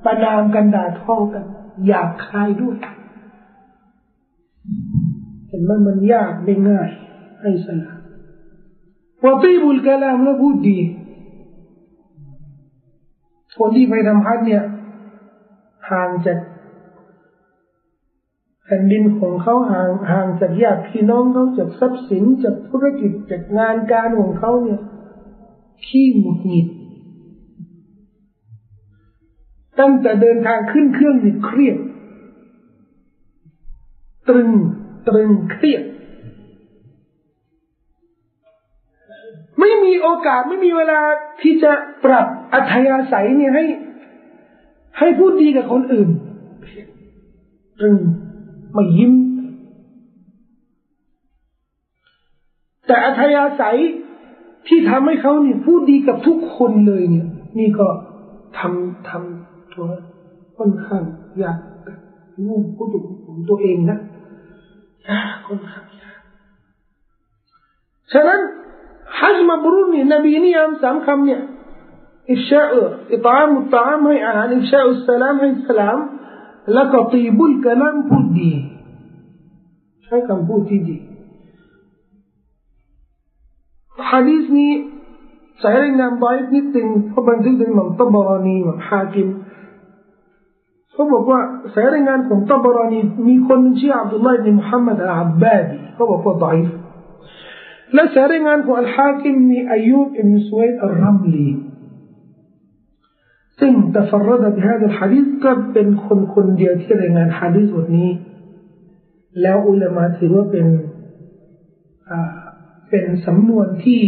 [0.04, 1.44] ประนามกันด่าท้อกัน
[1.88, 2.76] อยากคายด้วย
[5.48, 6.88] เห็นมันมันยากไม่ง่าย
[7.40, 7.98] ให้สลาม
[9.24, 10.78] วะตีบุลกะลามแล้วพูดดี
[13.58, 14.64] คนที่ไปทำฮัจเนี่ย
[15.90, 16.38] ห่างจาก
[18.72, 24.80] แผ่นดินของเขาห่างห่างจากญาติพี่น้องเขาจากทรัพย์สินจากธุรกิจจากงานการของเขาเนี่ย
[25.86, 26.66] ขี้หงุดหงิด
[29.80, 31.78] ตั้งแต่เดินทางขึ้นเครื่องนี่เครียด
[34.28, 34.50] ตรึง
[35.08, 35.82] ตรึงเครียด
[39.60, 41.00] ไม่มีโอกาสไม่มีเวลา
[41.40, 41.72] ที่จะ
[42.04, 43.64] ปรับอัธยาศัยเนี่ยให้
[44.98, 46.08] ให้พูดดีกับคนอื่น
[47.80, 47.98] ตรึง
[48.74, 49.12] ไม่ยิ้ม
[52.86, 53.78] แต่อัธยาศัย
[54.66, 57.26] ที่ทำให้เขาเนี่ยพูดดีกับทุกคนเลยเนี่ย
[57.58, 57.88] นี่ก็
[58.58, 59.86] ทำทำตัว
[60.56, 61.02] ค่อนข้าง
[61.42, 61.58] ยาก
[62.46, 63.98] นู่พูดถึงผมตัวเองนะ
[65.08, 66.20] ยากค่อนข้างยาก
[68.12, 68.40] ฉะนั้น
[69.18, 71.42] ฮัจมาบรุนนี่นบีนิยามสามคำเนี่ย
[72.30, 72.80] อิชาอุ
[73.12, 75.98] อิตามุตตามให้อาหารอิชาอุสลามให้สลาม
[76.72, 78.52] แล้วก็ตีบุลกะลามพูดดี
[80.04, 80.96] ใช้คำพูดที่ดี
[84.10, 84.72] ฮะดีษนี้
[85.62, 89.28] สายรายงานบอยนิดนึงเพราะบันทึกโดยมัมตบรานีมัมฮากิม
[90.92, 91.40] เขาบอกว่า
[91.74, 96.58] สายรายงานของตบรานีมีคนหนึ่งชื่ออับดุลลาห์อิบนมุฮัมมัดอัลอับบาดีเขาบอกว่าดอย
[97.94, 101.48] และสายรายงานของอัลฮากิมมีอายุบอิบนสวีดอัลรัมลี
[103.60, 108.10] ซึ่งตฟรดบิฮาดฮะดิษก็เป็นคนคนเดียวที่รายงานฮะดิษบทนี้
[109.40, 110.66] แล้วอุลามะถือว่าเป็น
[112.90, 114.00] เป็นสำนวนที่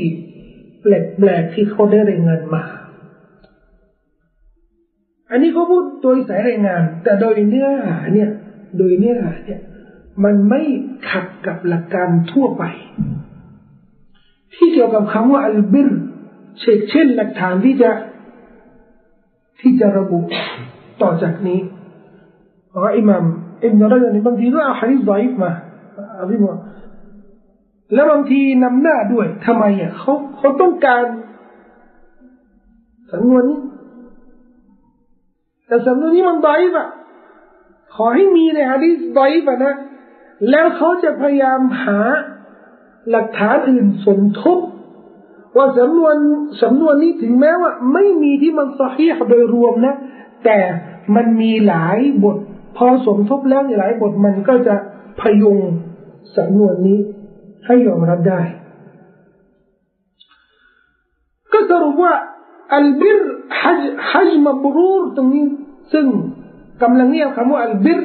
[0.81, 2.65] แปลกๆที่เขาได้รายงานมา
[5.31, 8.31] อันนี้เขาพูดโดยสายรายงาน แต่โดยเนื้อหาเนี่ย
[8.79, 9.61] โดยเนื้อหาเนี่ย
[10.25, 10.62] มันไม่
[11.11, 12.65] ขัดกับหลักการทั่วไป
[14.55, 15.91] ที่เกี่ยวกับคำว่าอัลบิร
[16.91, 17.91] เช่นหลักฐานที่จะ
[19.61, 20.21] ที่จะระบุ
[21.03, 21.61] ต่อจากนี้
[22.69, 23.25] เพราะอิหมัม
[23.65, 25.53] อิบนารัจนี่บางทีก็เอาฮะดิษดอยฟมา
[26.21, 26.53] อภิมา
[27.95, 31.05] แล้วบางทีนำหน้าด้วยทำไมอะเขาเขาต้องการ
[33.12, 33.61] สำนวนนี้
[35.67, 36.88] แต่สำนวนนี้มันดอยฟอะ
[37.95, 39.75] ขอให้มีในฮะดิษดอยฟนะ
[40.51, 42.01] แล้วเขาจะพยายามหา
[43.11, 44.59] หลักฐานอื่นสมทบ
[45.57, 46.15] ว่าสำนวน
[46.62, 49.95] สำนวนนี้ถึงแม้ว่า ไม่มีที่มันสฮีโดยรวมนะ
[50.45, 50.59] แต่
[51.15, 52.37] มันมีหลายบท
[52.77, 54.75] พอสมทบแล้วหลายบทมันก็จะ
[55.21, 55.59] พยุง
[56.37, 56.99] สำนวนนี้
[57.67, 58.41] ให้ยอมรับได้
[61.53, 62.12] ก็สรุปว่า
[62.75, 63.21] อัลบิร
[63.61, 65.45] ฮัจฮัจมบรูรตรงนี้
[65.93, 66.07] ซึ่ง
[66.83, 68.01] กำลังเนียคำว่าอัลบิร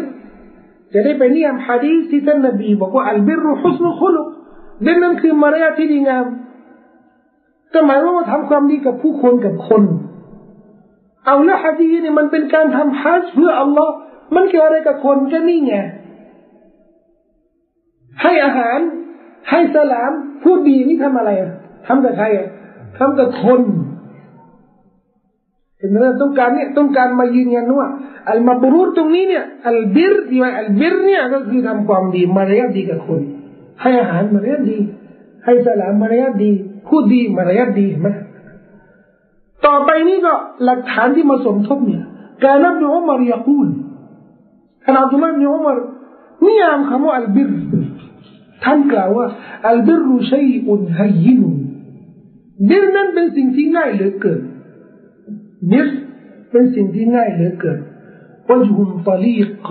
[0.93, 4.27] จะได้ไปเนียมฮะดีษที่ท่านนบีบอกว่าอัลบิรฮุสนุคุลุก
[4.85, 6.25] นั่นคือมารยาทที่ดีงาม
[7.73, 9.83] ก็หมายว่าทำความดีกับผู้คนกับคน
[11.25, 13.93] เอาละฮะดีเนี่ยมันเป็นการทำฮัจเพื่ออัลลอฮ์
[14.35, 15.75] มันเกี่ยวอะไรกับคนก็นี่ไง
[18.21, 18.79] ให้อาหาร
[19.49, 20.11] ให้สลาม
[20.43, 21.51] พูดดีนี่ทำอะไรอะ
[21.87, 22.47] ทำกับใครอะ
[22.97, 23.61] ทำกับคน
[25.77, 27.87] เห็นไหมต้องการเนี่ยต้องการมายืนยันว่า
[28.29, 33.21] อัลมาบรูรตรงนี้เนี่ยอัลบิรที่ว่าอัลบิรเนี่ยก็คือทำความดีมารยาทดีกับคน
[33.81, 34.77] ให้อาหารมารยาทดี
[35.45, 36.53] ให้สลามมารยาทดี
[36.87, 38.09] พูดดีมารยาทดีไหม
[39.65, 42.03] ต่อไปนี้ก็หลักฐานที่มาสมทบเนี่ย
[42.43, 43.67] การนับอุมารยากูล
[44.83, 45.77] ท่านอับดุลลาห์บิอุมาร
[46.45, 47.51] นิยามคำว่าอัลบิร
[48.63, 49.27] ท่านกล่าวว่า
[49.67, 51.49] อัลบิรุชัยอุนฮัยินุ
[52.69, 54.41] บิรนั้นเป็นสิ่งที่ง่ายเหลือเกิน
[55.71, 55.87] บิร
[56.51, 57.79] เป็นสิ่งที่ง่ายเหลือเกิน
[58.47, 59.67] วจหุนตลีก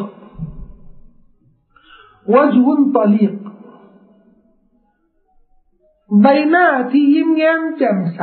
[2.33, 3.33] วจหุนตลีก
[6.23, 8.21] ใบหน้าที่ยิ้มแย้มแจ่มใส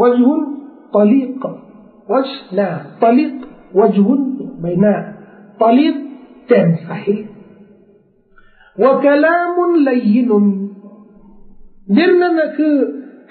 [0.00, 0.40] วจุน
[0.94, 1.44] ตลิก
[2.10, 2.68] วจหน้า
[3.02, 3.32] ตลิก
[3.78, 4.20] วจุน
[4.60, 4.94] ใบหน้า
[5.60, 5.94] ตลิก
[6.48, 6.90] แจ่มใส
[8.82, 10.46] วกลามุนลัยนุน
[11.96, 12.76] ดินนั่นคือ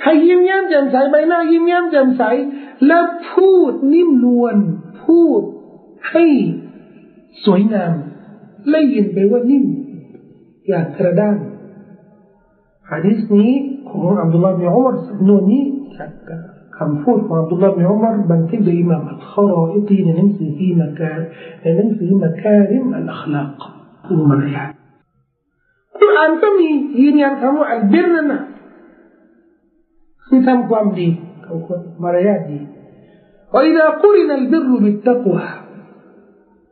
[0.02, 2.24] ให้ยิ้มแย้มแจ่มใสใบหน้ายิ้มแย้มแจ่มใส
[2.86, 4.56] และพูดนิ่มนวล
[5.04, 5.41] พูด
[6.10, 6.26] ให้
[7.46, 7.94] สวยงาม
[8.70, 9.65] และยินไปว่านิ่ม
[10.67, 11.38] อย่างกระด้าง
[12.92, 13.50] حديث Hadis ni
[13.88, 15.62] Abdullah bin Umar Nuni
[16.82, 21.28] هنفوت مع عبد الله بن عمر بنتبه إمام الخرائط لنمسي في مكارم
[21.62, 23.58] مكان في مكارم الأخلاق
[24.12, 24.74] المريحة.
[26.02, 26.56] الآن كم
[26.96, 28.48] يني أركموا البرنا
[30.28, 31.16] ختم قام دي
[32.00, 32.68] مريات دي
[33.54, 35.44] وإذا قرن البر بالتقوى.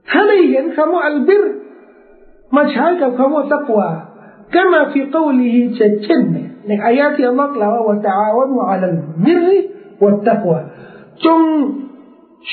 [0.08, 1.46] هل ينكموا البر.
[2.54, 4.09] ما هاي كموا تقوى.
[4.55, 5.55] كما في قوله
[6.05, 6.21] เช่น
[6.67, 9.47] ในอายะที่อัลลอฮ์กล่าวว่า وتعاونوا على البر
[10.03, 10.61] والتقوى
[11.25, 11.43] จง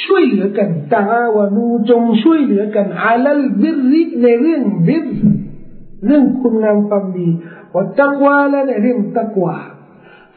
[0.03, 1.03] ช่วยเหลือกันตา
[1.35, 5.07] วานูจงช่วยเหลือกันอาลัลบิริในเรื่องบิร
[6.05, 7.29] เรื่องคุณงามความดี
[7.75, 9.57] วัตตักวาและในเรื่องตักวา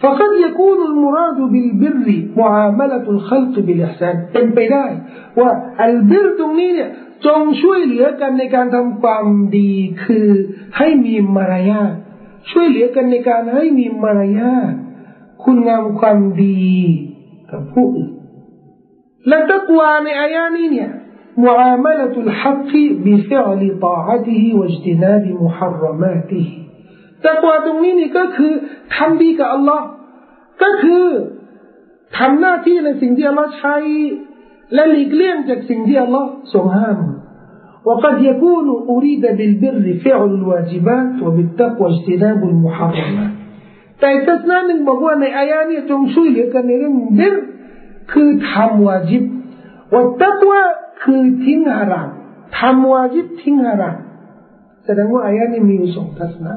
[0.03, 4.87] فقد يكون المراد بالبر معاملة الخلق بالإحسان เป็นไปได้
[5.41, 5.51] ว่า
[5.83, 6.91] อัลบิรตรงนี้เนี่ย
[7.27, 9.73] จงช่วยเหลือกันในการทำความดี
[10.05, 10.29] คือ
[10.77, 11.93] ให้มีมารยาท
[12.51, 14.73] ช่วยเหลือกันในการให้มีมารยาท
[15.43, 16.73] คุณงามความดี
[17.51, 18.13] กับผู้อื่น
[19.29, 20.91] และตักวาในอายานี้เนี่ย
[21.47, 22.73] معاملة الحق
[23.05, 26.49] بفعل طاعته واجتناب محرماته
[27.23, 28.53] แต่กว่าตรงนี้นี่ก็คือ
[28.95, 29.87] ทำดีกับอัลลอฮ์
[30.63, 31.07] ก็คือ
[32.19, 33.77] ทำหน้าที่ในสิ่งที่อัลลอฮ์ใช้
[34.75, 36.99] และหลีกเลี่ยงจากสิ่งที่อัลลอฮ์ทรงห้าม
[37.89, 43.33] وقد يكون أريد بالبر فعل الواجبات وبالتقوى اجتناب المحرمات
[44.01, 47.35] แต่ทัศนะหนึ่งบอกว่าในอายะนี้จงช่วยเหลือกันในเรื่องบิร
[48.13, 49.25] คือทำวาจิบ
[49.95, 50.61] วัตตักวา
[51.03, 52.11] คือทิ้งฮาราม
[52.59, 53.99] ทำวาจิบทิ้งฮาราม
[54.85, 56.53] แสดงว่าอายะนี้มีอยู่สองทัศนะ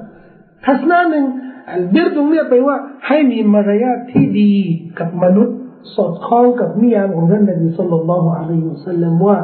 [0.65, 1.25] ทัศนะหนึ่ง
[1.71, 2.77] อัลบิรตรงนี้ไปว่า
[3.07, 4.51] ให้มีมารยาทที่ดี
[4.99, 5.57] กับมนุษย์
[5.95, 9.37] สอดคล้องกับนิยามของท่านนบีสุลต่านละฮ์อะลัยฮิวสัลลัมว่า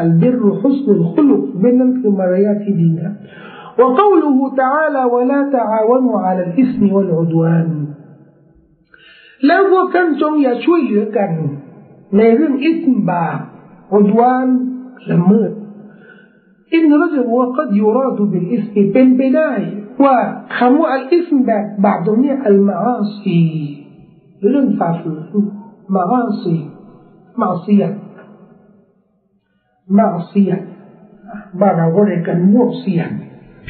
[0.00, 3.12] อัลบิรฮุสนุลขุลุกเป็นนั่นคือมารยาทที่ดีนะ
[3.80, 7.68] وقوله تعالى ولا تعاونوا على الإثم والعدوان
[9.46, 11.30] แล้วพวกท่านจงอย่าช่วยเหลือกัน
[12.16, 13.38] ในเรื่องอิสมบาป
[13.94, 14.46] อุดวาน
[15.10, 15.50] ละเมิด
[16.74, 19.50] อินรจว่าก็ยูราดูบิลอิสมเป็นไปได้
[20.04, 20.16] ว่า
[20.56, 23.42] คำว่าอัลอิสมแบบบาปตรงนี้อัลมาอาซี
[24.48, 25.20] เรื่องฝ่าฝืน
[25.93, 26.55] มาอาซี
[27.41, 27.83] มาซีย
[29.97, 30.51] มาซีย
[31.59, 33.01] บ้านเราก็เรียกกันมั่วเสีย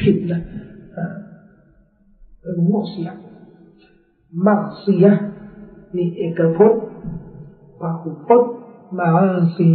[0.00, 0.40] ผิดนะ
[2.40, 3.08] เออมั่วเสีย
[4.46, 5.06] มักเสีย
[5.96, 6.82] นี่เอกพจน์
[7.80, 8.52] ปาหุพจน์
[8.98, 9.08] มา
[9.56, 9.70] สี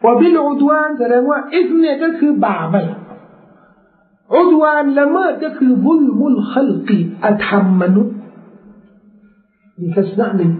[0.00, 2.76] พอพิลอุดวานแสดงว่าอิสเนี่ยก็คือบาปไป
[4.34, 8.19] อุดวานละเมิดก็คือบุลบุลขลกีอธรรมมนุษย์
[9.79, 10.51] นี่ทัศนะหนึ่ง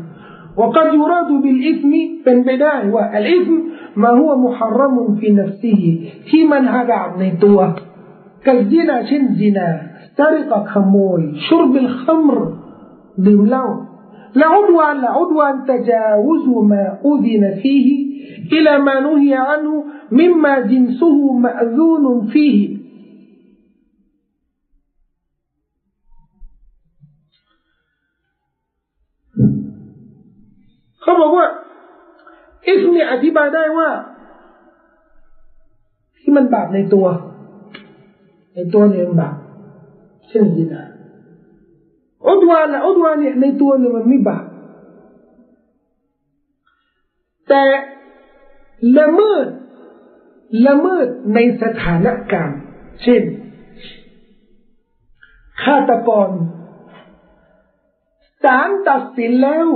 [0.60, 1.92] وقد يراد بالإثم
[2.24, 3.56] เป็นไปได้ว่า الإثم
[4.04, 5.82] ما هو محرم في نفسه
[6.30, 7.60] ที่มันฮารามในตัว
[8.48, 9.68] กัซินาเช่นซินา
[10.18, 12.38] สริกขโมยชุรบิลขมร
[13.26, 13.68] ดื่มเหล้า
[14.40, 17.88] العدوان العدوان تجاوز ما أذن فيه
[18.56, 22.78] إلى ما نهي عنه مما جنسه مأذون فيه
[31.11, 31.47] เขาบอกว่า
[32.67, 33.89] อิสเนี่ยอธิบายได้ว่า
[36.19, 37.07] ที่มันบาปในตัว
[38.55, 39.37] ในตัวเนี่ยมันบาป
[40.29, 40.85] เช่นสินะ
[42.27, 44.45] อุดวานนะอุดวานเนี่ยในตัวเนี่ยมันไม่บาป
[47.49, 47.65] แต่
[48.99, 49.47] ละเมิด
[50.67, 52.61] ละเมิดในสถานการณ์
[53.03, 53.23] เช่น
[55.63, 56.29] ฆาตกร
[58.45, 59.69] ศาลตัดสินแล้ว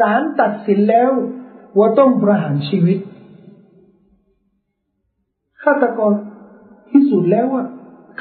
[0.00, 1.10] ศาลตัดสินแล้ว
[1.78, 2.98] ว่าต้องประหารชีวิต
[5.62, 6.14] ฆาตกร
[6.90, 7.64] ที่สุดแล้วว่า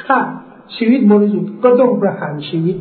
[0.04, 0.20] ฆ่า
[0.76, 2.78] ชีวิตบริสุทธิ์ก็ต้องประหารชีวิต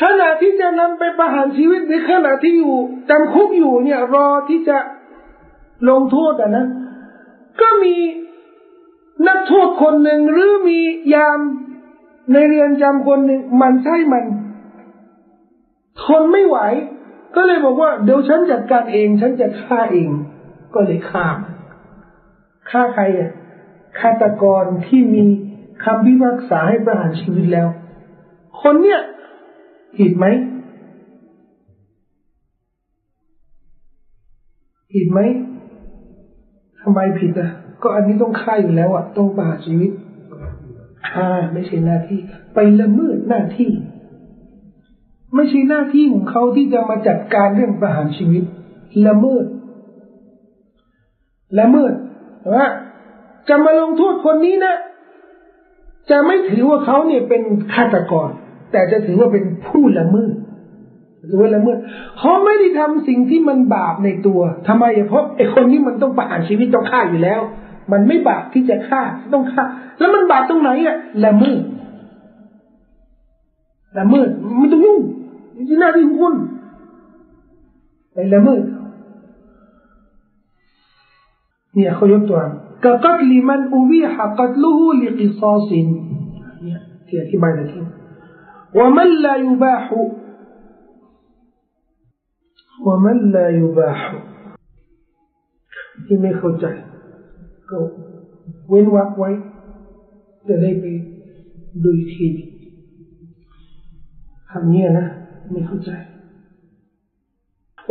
[0.00, 2.74] ขณะที่จะนำไปประหารชีวิตในขณะที่อยู่
[3.10, 4.78] จำคุกอยู่เนี่ยรอที่จะ
[5.88, 6.66] ลงโทษอะนะ
[7.60, 7.96] ก็มี
[9.26, 10.80] นักโทษคนหนึ่งหรือมี
[11.14, 11.38] ยาม
[12.32, 14.24] ในเรือนจำคนหนึ่งมันใช่มัน
[16.02, 16.58] ทนไม่ไหว
[17.36, 20.08] ก็เลยบอกว่า เดี๋ยวฉันจัดการเอง ฉันจะฆ่าเอง
[20.74, 21.26] ก็เลยฆ่า
[22.70, 23.30] ฆ่าใครอะ
[24.00, 25.24] ฆาตกรที่มี
[25.84, 27.68] คำพิพากษาให้ประหารชีวิตแล้ว
[28.60, 29.00] คนเนี้ย
[29.96, 30.26] ผิดไหม
[34.92, 35.20] ผิดไหม
[36.82, 37.50] ทำไมผิดอะ
[37.82, 39.90] ก็อันนี้ต้องฆ่าอยู่แล้วอะ ต้องประหารชีวิต
[41.10, 42.18] ฆ่าไม่ใช่หน้าที่
[42.54, 43.70] ไปละเมิดหน้าที่
[45.34, 48.42] ไม่ใช่หน้าที่ของเขาที่จะมาจัดการเรื่องประหารชีวิต
[49.06, 49.44] ละเมิด
[51.58, 51.92] ละเมิด
[52.54, 52.66] ว่า
[53.48, 54.76] จะมาลงโทษคนนี้นะ
[56.10, 57.42] จะไม่ถือว่าเขาเนี่ยเป็น
[57.74, 58.28] ฆาตกร
[58.72, 60.34] แต่จะถือว่าเป็นผู้ละเมิด
[61.26, 61.78] หรือว่าละเมิด
[62.18, 67.40] เขาไม่ได้ทำสิ่งที่มันบาปในตัวทำไมเพราะไอ้คนนี้มันต้องประหารชีวิตต้องฆ่าอยู่แล้ว
[67.92, 69.02] มันไม่บาปที่จะฆ่า
[69.32, 69.64] ต้องฆ่า
[69.98, 71.60] แล้วมันบาปตรงไหนอะละเมิด
[73.98, 75.00] ละเมิดไม่ต้องยุ่ง
[75.57, 76.35] นี่หน้าที่ของคุณ
[78.13, 78.61] ไปละเมิด
[81.73, 82.39] เนี่ยเขายกตัว
[82.83, 85.87] กะกัตลิมันอุบิฮะกัตลุฮูลิกิซาซิน
[86.63, 87.83] เนี่ยที่อธิบายตะกี้
[88.79, 89.85] ومن لا يباح
[92.87, 93.99] ومن لا يباح
[96.05, 96.65] ที่ไม่เข้าใจ
[97.69, 97.77] ก็
[98.69, 99.29] เว้นวักไว้
[100.47, 100.85] จะได้ไป
[101.83, 102.27] ดูอีกที
[104.51, 105.07] คำนี้นะ
[105.51, 105.91] ไม่เข้าใจ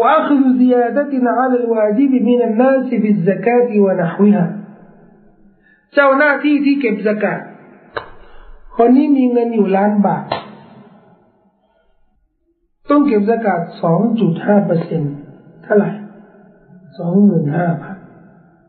[0.00, 4.46] وأخذ زيادة على الواجب من الناس بالزكاة ونحوها
[5.94, 7.40] เจ้าหน้าที่ที่เก็บสกาด
[8.76, 10.24] คนนี้มีเงินอยู่ล้านบาท
[12.90, 15.02] ต้องเก็บสกาดสองจุดห้าเปอร์เซ็น
[15.62, 15.90] เท่าไหร่
[16.98, 17.96] สองหมื่นห้าพัน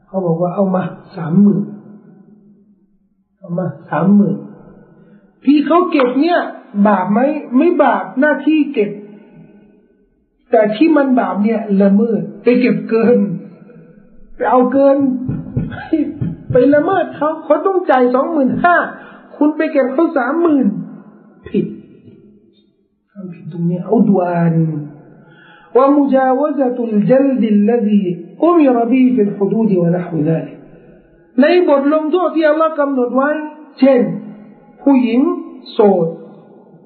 [0.08, 0.84] เขาบอกว่าเอามา
[1.16, 1.64] สามหมื่น
[3.38, 4.38] เอามาสามหมื่น
[5.46, 6.40] ที่เขาเก็บเนี่ย
[6.89, 7.21] บาปไหม
[7.57, 8.91] ไม่บาปหน้าที่เก็บ
[10.51, 13.19] แต่ที่มันบาปเนี่ยละเมิดไปเก็บเกิน
[14.37, 14.97] ไปเอาเกิน
[16.51, 18.77] ไปละเมิดเขาเขาต้องจ่ายสองหมื่นห้า
[19.37, 20.67] คุณไปเก็บเขาสามหมื่น
[21.49, 21.67] ผิด
[23.11, 24.55] ทำผิดตรงนี้เอาดวน
[25.77, 28.03] ว่ามุจาวซะตุลจัลดิลลดี
[28.43, 30.53] อุมิรบีฟิลฮุดูดีวะนะฮุนัลิ
[31.41, 33.31] ในบทลงโทษที่อัลลอฮ์กำหนดไว้
[33.81, 34.01] เช่น
[34.83, 35.21] ผู้หญิง
[35.73, 36.07] โสด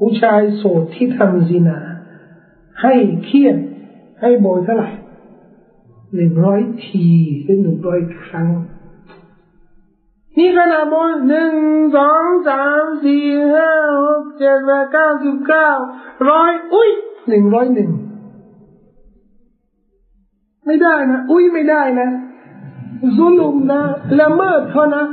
[0.04, 1.78] ผู้ชายโสดที่ทำซินา
[2.82, 2.94] ให้
[3.24, 3.56] เครียน
[4.20, 4.90] ให้โบยเท่าไหร่
[6.14, 7.06] หนึ่งร้อยที
[7.42, 8.48] หรือหนึ่งร้อยครั้ง
[10.36, 11.52] นี่ขนาดโบยหนึ่ง
[11.96, 13.24] สองสามสี่
[13.54, 13.70] ห้า
[14.04, 15.68] หกเจ็ดแปดเก้าสิบเก้า
[16.30, 16.90] ร้อยอุ้ย
[17.28, 17.90] หนึ่งร้อยหนึ่ง
[20.66, 22.08] ไม่ได้นะ อุ้ยไม่ได้นะ
[23.16, 23.82] ซุลุมนะ
[24.20, 25.04] ละเมิดเขานะ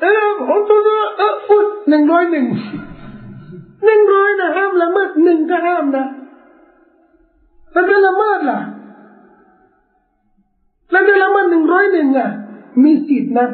[0.00, 0.80] เออผมตัว
[1.18, 2.46] เอออุ้ยหนึ่งร้อยหนึ่ง
[3.84, 6.06] หนึ่งร้อยนะห้ามละเมิดหนึ่งก็ห้ามนะ
[7.72, 8.60] แล้วก็ละเมิดล่ะ
[10.92, 12.30] แล้วก็ละเมิดหนึ่งร้อยหนึ่งอะ
[12.84, 13.48] มีสิทธินะ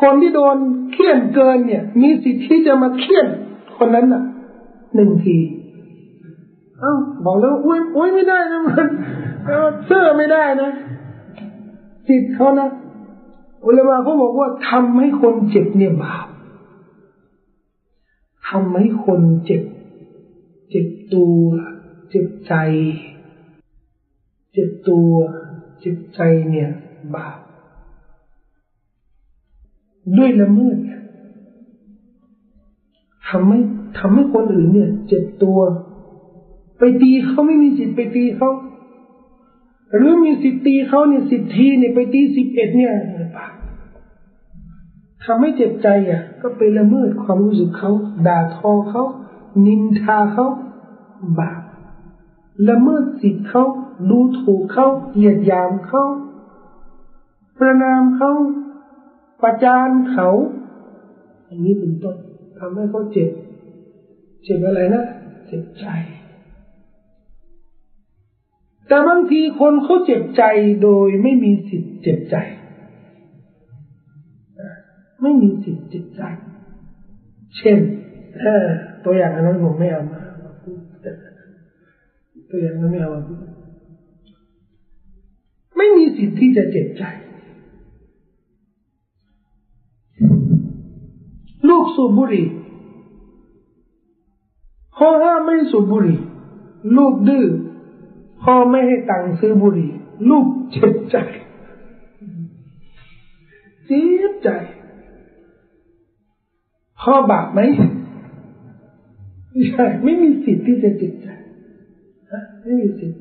[0.00, 0.56] คนที่โดน
[0.92, 3.26] เคี่ยนเกินเนี่ย มีสิทธิ์ที่จะมาเคี่ยน
[3.78, 4.22] คนนั้นอะ
[4.94, 5.38] หนึ่งที
[6.80, 6.94] เอ้า
[7.24, 8.86] บอกแล้วอุ้ยอุ้ยไม่ได้นะมัน
[9.86, 10.70] เสื้อไม่ได้นะ
[12.08, 12.68] สิทธิ์เขานะ
[13.66, 16.27] อุลามะเขาบอกว่าทำให้คนเจ็บเนี่ยบาป
[18.48, 19.62] ทำให้คนเจ็บ
[20.70, 21.38] เจ็บตัว
[22.10, 22.54] เจ็บใจ
[24.52, 25.12] เจ็บตัว
[25.80, 26.20] เจ็บใจ
[26.50, 26.70] เนี่ย
[27.14, 27.38] บาป
[30.16, 30.78] ด้วยละเมิด
[33.28, 33.58] ทำให้
[33.98, 35.58] ทำให้คนอื่นเนี่ย เจ็บตัว
[36.78, 38.50] ไปตีเขาไม่มีสิทธิ์ไปตีเขา
[39.94, 42.94] หรือมีสิทธิ์ตีเขาเนี่ยสิทธิเนี่ยไปตีสิบเอ็ดเนี่ย
[43.36, 43.57] บาป
[45.30, 47.90] ทำให้เจ็บใจอะ ก็ไปละเมิดความรู้สึกเขา
[48.26, 49.04] ด่าทอเขา
[49.66, 50.46] นินทาเขา
[51.38, 51.62] บาป
[52.68, 53.64] ละเมิดสิทธิ์เขา
[54.10, 56.04] ดูถูกเขาเหยียดหยามเขา
[57.58, 58.32] ประนามเขา
[59.42, 60.28] ประจานเขา
[61.46, 62.16] อย่างนี้เป็นต้น
[62.58, 63.30] ทำให้เขาเจ็บ
[64.44, 65.04] เจ็บอะไรนะ
[65.46, 65.86] เจ็บใจ
[68.88, 70.42] แต่บางทีคนเขาเจ็บใจ
[70.82, 72.36] โดยไม่มีสิทธิ์เจ็บใจ
[75.22, 76.22] ไม่มีสิทธิจิตใจ
[77.56, 77.78] เช่น
[79.04, 80.20] ตัวอย่างอันนั้นผมไม่เอามา
[80.62, 80.78] พูด
[82.50, 83.38] ตัวอย่างนั้นไม่เอามาพูด
[85.76, 87.04] ไม่มีสิทธิ์ที่จะเจ็บใจ
[91.68, 92.46] ลูกสูบบุหรี่
[94.96, 96.20] พ่อห้ามไม่สูบบุหรี่
[96.96, 97.46] ลูกดื้อ
[98.42, 99.90] พ่อไม่ให้ตังค์ซื้อบุหรี่
[100.30, 101.16] ลูกเจ็บใจ
[103.86, 104.00] เจ็
[104.30, 104.48] บใจ
[107.02, 107.60] พ่อบาปไหม
[109.52, 111.28] ไม่ใช่ไม่มีสิทธิ์ที่จะจิตใจ
[112.62, 113.20] ไม่มีสิทธิ์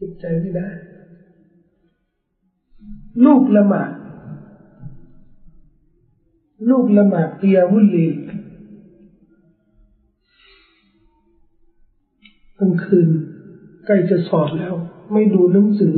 [0.00, 0.68] จิตใจไม่ได้
[3.24, 3.90] ลูกละหมาด
[6.70, 8.08] ลูกละหมาดเตียวุลี
[12.58, 13.08] กลางคืน
[13.86, 14.74] ใกล้จะสอบแล้ว
[15.12, 15.94] ไม่ดูหนังสือ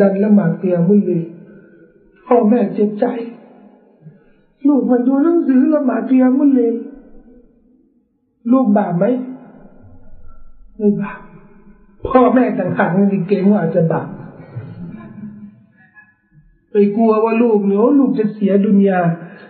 [0.00, 1.20] ดันละหมาดเตียวุลี
[2.26, 3.06] พ่อแม่เจ็บใจ
[4.68, 6.74] ลูกมันดูหนังสือละหมาดเตียมุลเลน
[8.52, 9.04] ลูกบาปไหม
[10.76, 11.18] ไม่บาป
[12.08, 14.08] พ่อแม่ต่างหากนี่เก่งว่าจะบาป
[16.70, 19.00] ไปกลัวว่าลูกเนาะลูกจะเสียดุนยา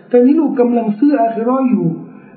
[0.09, 1.85] แต่นี้ลูกกำลังซื้ออาคิรออยู่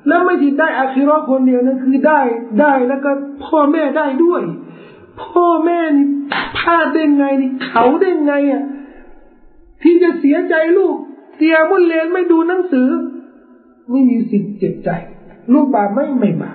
[0.09, 2.21] แล้วไม่ใช่ได้อาคิรอคนเดียวนะคือได้
[2.61, 3.11] ได้แล้วก็
[3.45, 4.43] พ่อแม่ได้ด้วย
[5.23, 6.07] พ่อแม่นี่
[6.59, 8.63] พลาดได้ไงนี่เขาได้ไงอะ
[9.83, 10.97] ที่จะเสียใจลูก
[11.39, 12.89] เตียมุลเลนไม่ดูหนังสือ
[13.91, 14.91] ไม่มีสิทธิ์เจ็บใจ
[15.53, 16.53] ลูกบาไม่ไม่บา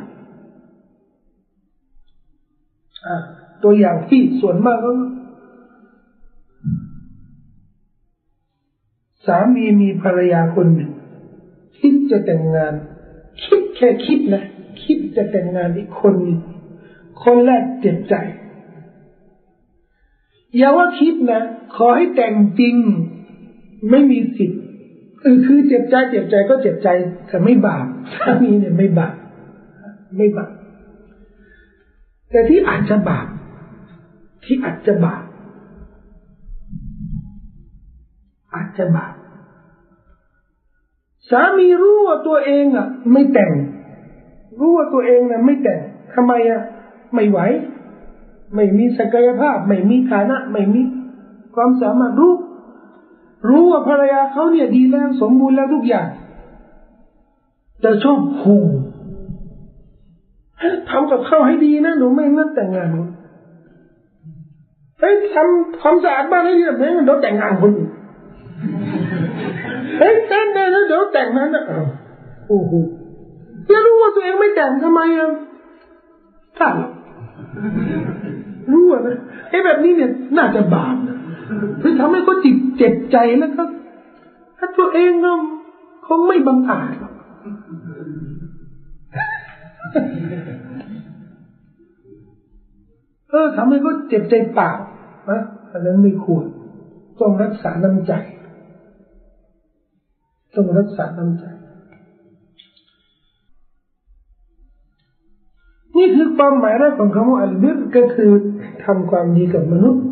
[3.64, 4.92] ตัวอย่างที่ส่วนมากก็
[9.26, 10.92] สามีมีภรรยาคนหนึ่ง
[11.80, 12.74] คิดจะแต่งงาน
[13.44, 14.44] คิดแค่คิดนะ
[14.84, 16.40] คิดจะแต่งงานอีกคนนึง
[17.24, 18.16] คนแรกเจ็บใจ
[20.56, 21.42] อย่าว่าคิดนะ
[21.76, 22.76] ขอให้แต่งจริง
[23.90, 24.63] ไม่มีสิทธิ์
[25.24, 26.88] เออคือเจ็บใจเจ็บใจก็เจ็บใจ
[27.28, 27.86] แต่ไม่บาป
[28.18, 29.16] สามีเนี่ยไม่บาป
[30.18, 30.52] ไม่บาป
[32.32, 33.28] แต่ที่อาจจะบาป
[34.46, 35.24] ที่อาจจะบาป
[38.56, 39.14] อาจจะบาป
[41.30, 43.52] สามีรู้ว่าตัวเองอะ ไม่แต่ง
[44.60, 45.80] รู้ว่าตัวเองน่ะไม่แต่ง
[46.14, 46.62] ทำไมอะ
[47.14, 47.40] ไม่ไหว
[48.56, 50.82] ไม่มีศักยภาพ ไม่มีฐานะ ไม่มี
[51.56, 52.34] ความสามารถรู้
[53.50, 56.08] รู้ว่าภรรยาเขาเนี่ยดีแล้วสมบูรณ์แล้วทุกอย่าง
[57.82, 58.64] แต่ชอบขู่
[60.90, 62.88] ทำกับข้าวให้ดีนะหนูไม่งั้นแต่งงาน
[65.00, 67.92] เฮ้ยทำความสะอาดบ้านให้ดีแบบนี้เดี๋ยวแต่งงานคนอื่น
[70.00, 71.64] เฮ้ยแต่งได้แล้วเดี๋ยวแต่งนั้นนะ
[72.48, 72.72] โอ้โห
[73.70, 75.32] แล้วรู้ว่าตัวเองไม่แต่งทำไมอะ
[76.58, 76.70] ถ้า
[78.72, 79.18] รู้ว่านะ
[79.50, 81.18] ไอ้แบบนี้เนี่ยน่าจะบาปนะ
[81.82, 83.64] คือทำให้เขาจิตเจ็บใจแล้วก็
[84.58, 85.32] ถ้าตัวเองก็
[86.08, 86.96] คงไม่บังอาจ
[93.30, 94.72] เออทำให้เขาเจ็บใจเปล่า
[95.30, 95.42] นะ
[95.72, 96.46] อันนั้นไม่ควร
[97.20, 98.14] ต้องรักษาน้ำใจ
[100.56, 101.46] ต้องรักษาน้ำใจ
[105.98, 108.32] นี่คือความหมายแรกของคำว่าอัลบิรก็คือ
[108.86, 110.04] ทำความดีกับมนุษย์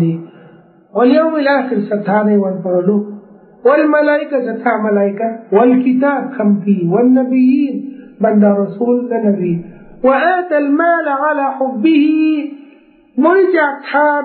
[0.05, 0.12] ดี
[0.97, 3.05] واليوم الآخر ศรัทธาในวันปรโลก
[3.68, 7.74] والملائكة ศรัทธา ملائكة والكتاب คำพี والنبيين
[8.24, 9.53] บรรดารสูลและนบี
[10.07, 12.07] وآتى المال على حبه
[13.24, 14.22] บริจาคทาน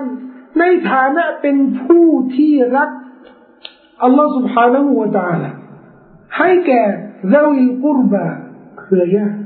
[0.58, 2.06] ในฐานะเป็นผู้
[2.36, 2.90] ที่รัก
[4.02, 5.50] อัลลอฮ์ سبحانه และ تعالى
[6.36, 6.82] ให้แก่
[7.34, 8.28] ذوي القربى
[8.85, 9.39] เครือญาติ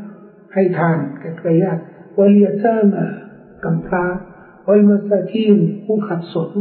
[0.53, 1.81] ให้ทานแก่เครือญาติ
[2.17, 3.05] วลียตามา
[3.63, 4.05] กำพร้า
[4.67, 6.51] วัลมาสกีนผู้ขัดสน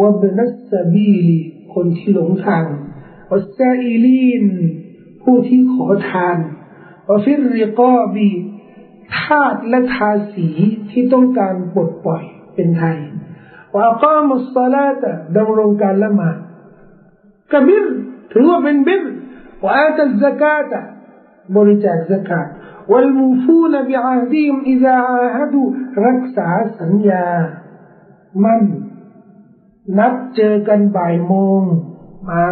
[0.00, 1.40] วับนัสบีลี
[1.74, 2.64] คนที่หลงทาง
[3.30, 4.44] วัสซาอิลีน
[5.22, 6.38] ผู้ที่ขอทาน
[7.08, 8.28] วฟิริกอบี
[9.18, 10.48] ทาสและทาสี
[10.90, 12.22] ที่ต้องการปลดปล่อย
[12.54, 12.98] เป็นไทย
[13.74, 15.04] ว่าก้ามุสลาต
[15.36, 16.36] ดำรงการละหมาด
[17.52, 17.84] กบิร
[18.32, 19.04] ถือว่าเป็นบิร
[19.62, 20.72] ว่าอาตซกาต
[21.56, 22.46] บริจาคสกัด
[22.92, 24.98] วัลมูฟูนบิอาดีมอิซา
[25.34, 25.62] ฮัดู
[26.06, 27.26] รักษาสัญญา
[28.44, 28.60] มัน
[29.98, 31.62] นัดเจอกันบ่ายโมง
[32.28, 32.44] มา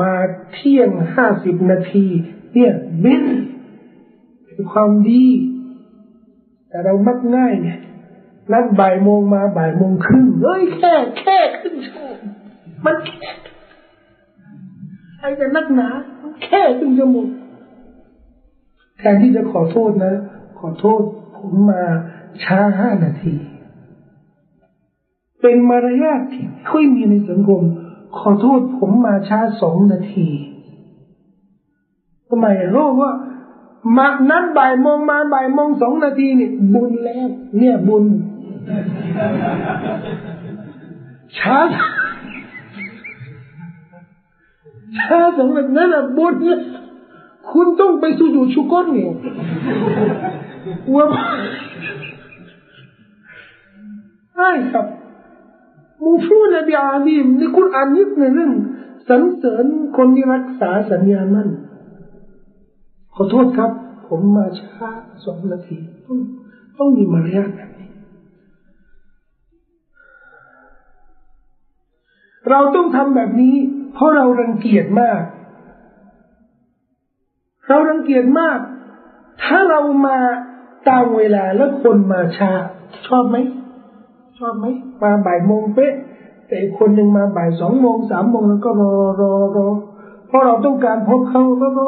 [0.00, 0.14] มา
[0.52, 2.06] เที่ยงห้าสิบนาที
[2.54, 2.72] เนี่ย
[3.04, 3.24] บิน
[4.48, 5.26] คือความดี
[6.68, 7.70] แต่เรามักง่ายไง
[8.52, 12.16] นัดบ่ายโมงมาบ่ายโมงครึ่งเฮ้ยแค่แค่ครึ่งชั่วโมง
[12.84, 13.30] มันแค่
[15.18, 15.88] ใครจะนักหนา
[16.44, 17.26] แค่ครึ่งชั่วโมง
[18.98, 20.14] แทนที่จะขอโทษนะ
[20.58, 21.02] ขอโทษ
[21.36, 21.82] ผมมา
[22.44, 23.34] ช้าห้านาที
[25.40, 27.62] เป็นมารยาทที่ค่อยมีในสังคม
[28.18, 30.28] ขอโทษผมมาช้าสองนาที
[32.28, 33.12] ทำไมโลกว่า
[33.96, 37.26] มานัดบ่ายโมงมาบ่ายโมงสองนาทีนี่บุญแล้ว
[37.58, 38.04] เนี่ยบุญ
[41.38, 41.58] ช้า
[44.98, 46.60] ช้าสองนาทีนั่นแหละบุญเนี่ย
[47.52, 49.12] คุณต้องไปสุญูชุกนเนี่ย
[50.94, 51.06] ว่า
[54.34, 54.86] ใช่ครับ
[56.02, 58.52] มูฟูนบีอาดีมในคุรานยึดในเรื่อง
[59.08, 59.64] สรรเสริญ
[59.96, 61.48] คนที่รักษาสัญญามั่น
[63.14, 63.70] ขอโทษครับ
[64.06, 64.90] ผมมาช้า
[65.24, 66.18] สองนาที ต้อง
[66.78, 67.90] ต้องมีมารยาทแบบนี้
[72.50, 73.54] เราต้องทำแบบนี้
[73.94, 75.20] เพราะเรารังเกียจมาก
[77.68, 78.58] เรารังเกียจมาก
[79.42, 80.18] ถ้าเรามา
[80.88, 82.52] ตามเวลาแล้วคนมาช้า
[83.06, 83.36] ชอบไหม
[84.38, 84.66] ชอบไหม
[85.02, 85.92] มาบ่ายโมงเป๊ะ
[86.48, 89.68] แต่คนหนึ่งมาบ่ายสองโมงสามโมงแล้วก็รอรอรอ
[90.26, 91.86] เพราะเราต้องการพบเขาแล้วก็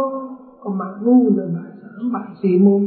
[0.62, 2.80] ก็มานู่นเลยบ่ายสามบ่ายสี่โมง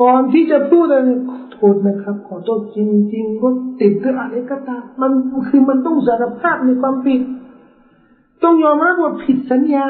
[0.00, 2.78] ก่อนที่จะพูดอะไรขอโทษนะครับ ขอโทษจ
[3.14, 5.12] ริงๆว่าติดหรืออะไรก็ตามมัน
[5.48, 7.20] คือมันต้องสารภาพในความผิด
[8.43, 9.87] ต้องยอมรับว่าผิดสัญญา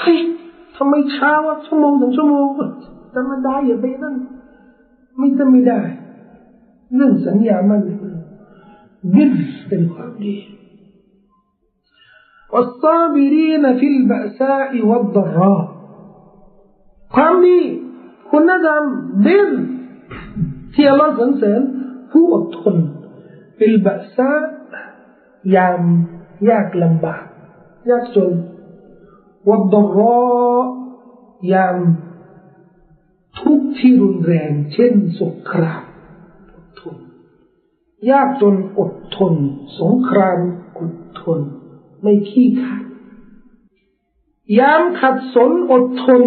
[0.00, 0.18] เฮ้ย
[0.76, 2.46] ทำไมช้าวะชั่วโมงถึงชั่วโมง
[3.14, 4.14] ธรรมดาอย่าไปนั่น
[5.18, 5.80] ไม่จะไม่ได้
[6.94, 7.80] เรื่องสัญญามัน
[9.14, 9.32] บิล
[9.68, 10.36] เป็นความดี
[12.54, 15.62] والصابرين في البأساء والضراء
[17.14, 17.60] ความดี
[18.30, 18.82] คุณธรรม
[19.26, 19.50] บิล
[20.74, 21.60] ที่อัลลอฮ์สรรเสริญ
[22.10, 22.76] ผู้อดทน
[23.56, 24.42] في البأساء
[25.56, 25.82] ยาม
[26.49, 27.25] ยากลำบาก
[27.89, 28.31] ยากจน
[29.47, 30.19] วัดรอ
[31.53, 31.77] ยาม
[33.39, 35.83] ทุกที่รุนแรงเช่นสงคราม
[36.55, 36.97] อดทน
[38.09, 39.33] ยากจนอดทน
[39.79, 40.39] สงคราม
[40.79, 41.39] อดทน
[42.01, 42.85] ไม่ขี้ขาด
[44.59, 46.23] ยามขัดสนอดทน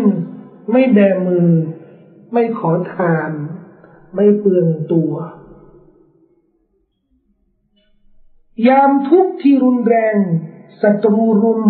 [0.70, 1.50] ไม่แดมือ
[2.32, 3.30] ไม่ขอทาน
[4.14, 5.12] ไม่เปลืองตัว
[8.66, 10.16] ยามทุกข์ที่รุนแรง
[10.82, 11.62] ศัตรูรุม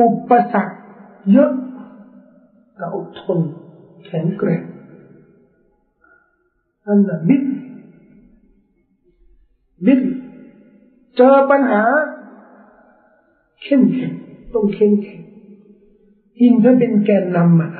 [0.00, 0.76] อุปสรรค
[1.32, 1.50] เยอะ
[2.78, 3.38] ก็อดทน
[4.04, 4.62] แข็งแกร่ง
[6.86, 7.44] อันนั้นบิด
[9.86, 10.00] บิด
[11.16, 11.82] เจอปัญหา
[13.62, 14.12] เข้มแข็ง
[14.54, 15.20] ต้องเข้มแข็ง
[16.40, 17.70] ยิ่งถ้าเป็นแกนนำมา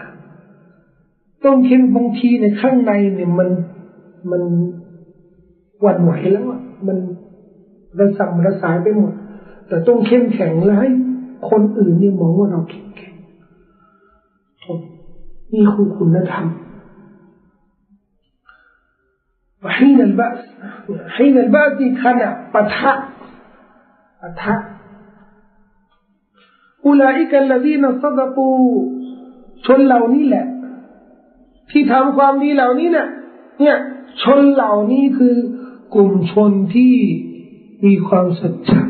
[1.45, 3.49] ต้องเข้มบางทีในข้างในเนี่ยมัน
[4.31, 4.43] มัน
[5.81, 6.99] หวั่นไหวแล้วอะมัน
[8.00, 9.14] ระสำระสายไปหมด
[9.68, 10.90] แต่ต้องเข้มแข็งแล้วให้
[11.50, 13.16] คนอื่นนี่มองว่าเราเข้มแข็ง
[15.54, 16.48] นี่คือคุณธรรม
[19.66, 20.40] وحين البأس
[21.16, 22.94] حين البأس ขณะปะทะ
[24.22, 24.56] ปะทะ
[26.86, 28.66] أولئك الذين صدقوا
[29.66, 30.46] ชนเหล่านี้แหละ
[31.72, 33.08] ที่ทำความดีเหล่านี้เนี่ย
[33.60, 33.78] เนี่ย
[34.22, 35.36] ชนเหล่านี้คือ
[35.94, 36.96] กลุ่มชนที่
[37.85, 38.81] มีความสัจจะ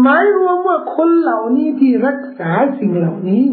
[0.00, 3.44] หมายรวมว่าคนเหล่านี้ที่รักษาสิ่งเหล่านี้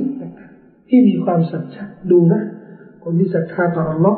[0.88, 2.42] ที่มีความสัจจะดูนะ
[3.04, 4.16] คนที่ศรัทธาต่อ Allah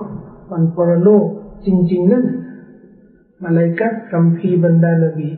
[0.51, 1.26] วันปรโลก
[1.66, 2.26] จริง ๆ นั่น
[3.41, 5.30] มาเลยกัคัมภีบรรดานบี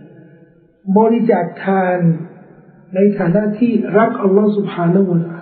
[0.97, 1.99] บริจาคทาน
[2.95, 5.35] ในฐานะที่รักอัลลอฮฺสุบฮานาอูลา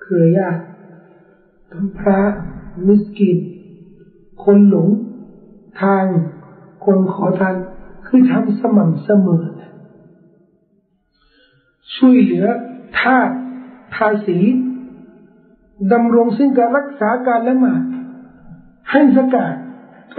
[0.00, 0.62] เครือญาติ
[1.72, 2.20] ทั้งพระ
[2.86, 3.38] มิสกิน
[4.44, 4.88] คนหลง
[5.80, 6.04] ทาง
[6.84, 7.54] คนขอทาน
[8.06, 9.44] คือทำสม่ำเสมอ
[11.96, 12.46] ช่วยเหลือ
[13.00, 13.30] ทาส
[13.94, 14.38] ทาสี
[15.92, 17.82] ดำรงซึ่งการรักษาการละหมาด
[18.90, 19.54] ให้ซะกาต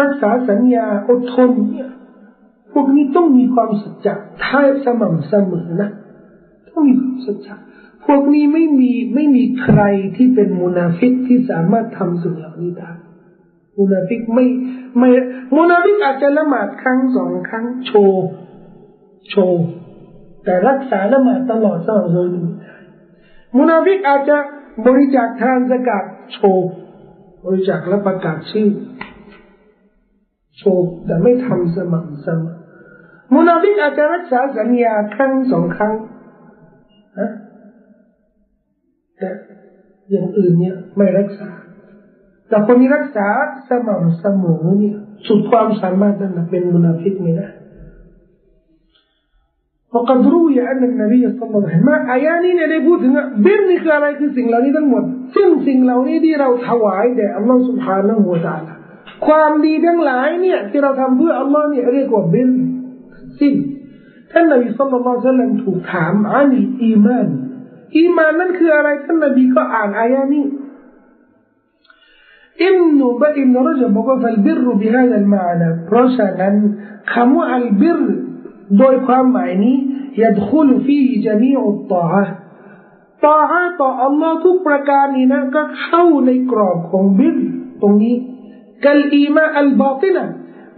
[0.01, 1.89] รักษาสัญญาอดทนเนี่ย
[2.72, 5.89] พวกนี้ต้องมีความสัจจะท้ายสม่ำเสมอนะ
[6.70, 7.55] ต้องมีความสัจจะ
[8.05, 9.82] พวกนี้ไม่มีไม่มีใคร
[10.16, 12.91] ที่เป็นมุนาฟิกที่สามารถทำสิ่งเหล่านี้ได้
[13.78, 14.45] มุนาฟิกไม่
[14.97, 15.09] ไม่
[15.55, 18.25] มุนาฟิกอาจจะละหมาดครั้งสองครั้งโชว์
[19.30, 19.63] โชว์
[20.43, 22.47] แต่รักษาละหมาดตลอดสม่ำเสมอ
[23.57, 24.38] มุนาฟิกอาจจะ
[24.88, 26.03] บริจาคทานสกัด
[26.34, 26.69] โชว์
[27.45, 28.69] บริจาคและประกาศชื่อ
[30.57, 32.55] โชว์แต่ไม่ทำสม่ำเสมอ
[33.34, 35.95] มุนาฟิกอาจจะรักษาสัญญาครั้งสองครั้ง
[37.19, 37.30] นะ
[39.17, 39.30] แต่
[40.09, 41.49] อย่างอื่นเนี่ยไม่รักษา
[42.49, 43.28] แต่คนที่รักษา
[43.68, 47.49] สม่ำเสมอเนี่ยสุดความสามารถนั้นเป็นมุนาฟิกไม่ได้
[49.95, 53.12] وقد روي أن النبي صلى الله عليه وسلم อายานี้เนี่ยได้พูดถึง
[53.45, 55.03] บิรนี่คืออะไรคือสิ่งเหล่านี้ทั้งหมด
[55.35, 58.72] ซึ่งสิ่งเหล่านี้ที่เราถวายแด่อัลลอฮฺ سبحانه และ تعالى
[59.26, 62.51] ความดีทั้งหลายเนี่ยที่เราทำเพื่ออัลลอฮ์เนี่ยเรียกว่าบิร
[63.41, 63.55] สิ้น
[64.33, 66.51] ท่านนบีสุลต่านสัลลัมถูกถามอัน
[66.85, 67.28] อีมาน
[67.99, 70.45] อีมานนั่นคืออะไรท่านนบีก็อ่านอายานี้
[72.64, 76.55] อิมนุบะอิมนุรจบอกว่าฟัลบิรบิฮาดัลมานะเพราะฉะนั้น
[77.12, 78.01] คำว่าอัลบิร
[78.78, 79.76] โดยความหมายนี้
[80.22, 82.30] يدخل فيه جميع الطاعات
[83.24, 87.37] ต่อฮะต่ออัลลอฮ์ทุกประการนี้นะก็เข้าในกรอบของบิร
[87.83, 88.16] ตรงนี้
[88.87, 90.24] กัลอีมาอัลบาตินะ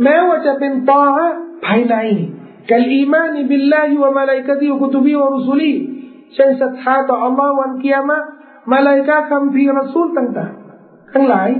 [0.02, 1.28] แม้ว่าจะเป็นต่อฮะ
[1.66, 1.96] ภายใน
[2.72, 5.72] กัลอีมานบิลลาฮิวะมาลายกะติวกุตุบีวะรุสุลี
[6.34, 8.18] เช่นศรัทธาต่ออัลลอฮ์วันกิยามะ
[8.72, 11.50] มาลายกะคัมภีร์รัสูลต่างๆทั้งหลาย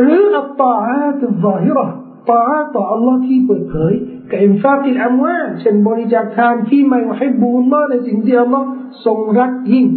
[0.00, 1.86] หรืออัตตาฮะตุซาฮิระ
[2.30, 3.94] ตาฮะต่ออัลลอฮ์ที่เปิดเผย
[4.30, 8.66] กับอินฟากิลอัมวาเช่นบริจาคทานที่ไม่ให้บูลลอฮ์ในสิ่งที่อัลลอฮ์
[9.04, 9.88] ทรงรักยิ่ง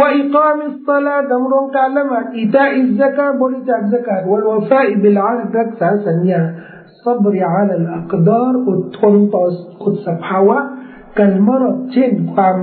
[0.00, 6.42] وإقام الصلاة دمرون كالما إيتاء الزكاة برجع الزكاة والوفاء بالعهد ركسا سنيا
[7.04, 9.44] صبر على الأقدار อดทนต่อ
[9.82, 10.58] กุศภาวะ
[11.18, 12.56] การมรดเช่นความ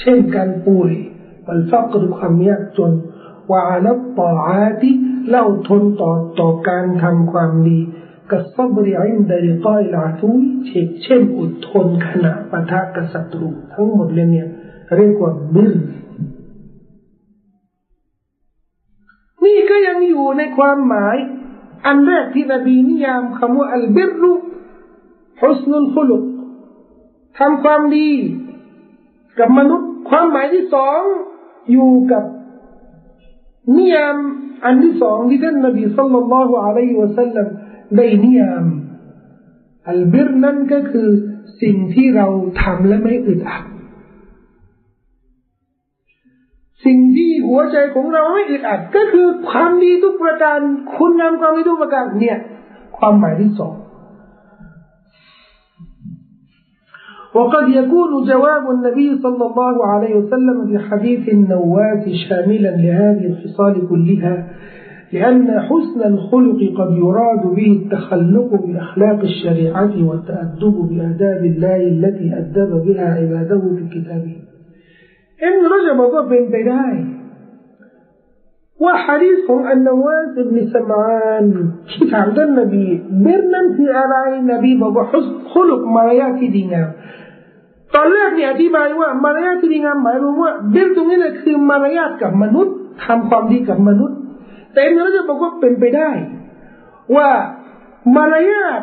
[0.00, 0.92] เช่นการป่วย
[1.46, 2.92] วัลฟักรความยากจน
[3.51, 3.87] ว่าอัล
[4.19, 4.91] ต่ออาติ
[5.29, 7.79] เล่าทนต่อต่อการทำความดี
[8.31, 10.41] กับซบริอินดริกอยลาทุย
[11.03, 14.47] เช่นอดทนขณะปะทะกับศัตรู ทั้งหมดเลยเนี่ย
[14.97, 15.73] เรียกว่าบิล
[19.45, 21.15] นี่ก็ยังอยู่ในความหมาย
[21.85, 24.33] อันแรกที่นบีนิยามคำว่าอัลบิรุ
[25.41, 26.23] ฮุสนุลฟุลุก
[27.39, 28.09] ทำความดี
[29.39, 30.99] กับมนุษย์ ความหมายที่สอง
[31.71, 32.23] อยู่กับ
[33.77, 34.15] นิยาม
[34.65, 37.47] อันที่สองที่ท่านนบีสัลลัลลอฮุอะลัยฮิวะสัลลัม
[37.97, 38.65] ได้นิยาม
[39.89, 41.09] อัลบิรนั่นก็คือ
[41.61, 42.27] สิ่งที่เรา
[42.61, 43.63] ทำและไม่อึดอัด
[46.85, 50.59] สิ่งที่หัวใจของเราไม่อึดอัด ก็คือความดีทุกประการ
[50.95, 52.37] คุณงามความดีทุกประการเนี่ย
[52.97, 53.75] ความหมายที่สอง
[57.35, 64.47] وقد يكون جواب النبي صلى الله عليه وسلم في حديث النواس شاملا لهذه الخصال كلها
[65.13, 73.05] لأن حسن الخلق قد يراد به التخلق بأخلاق الشريعة والتأدب بآداب الله التي أدب بها
[73.13, 74.35] عباده في كتابه.
[75.43, 77.05] إن رجب ضبن بداي
[78.81, 86.39] وحديث عن النواس بن سمعان كتاب النبي؟ برنا في أرائي النبي بابا حسن خلق مريات
[86.51, 86.91] دينا
[87.93, 92.75] ตอนแรกเนี่ยอธิบายว่ามารยาทที่ดีงามหมายรวมว่าเรื่องตรงนี้เนี่ยคือมารยาทกับมนุษย์
[93.05, 94.17] ทำความดีกับมนุษย์
[94.73, 96.09] แต่เราจะบอกว่าเป็นไปได้
[97.15, 97.29] ว่า
[98.15, 98.79] มารยาท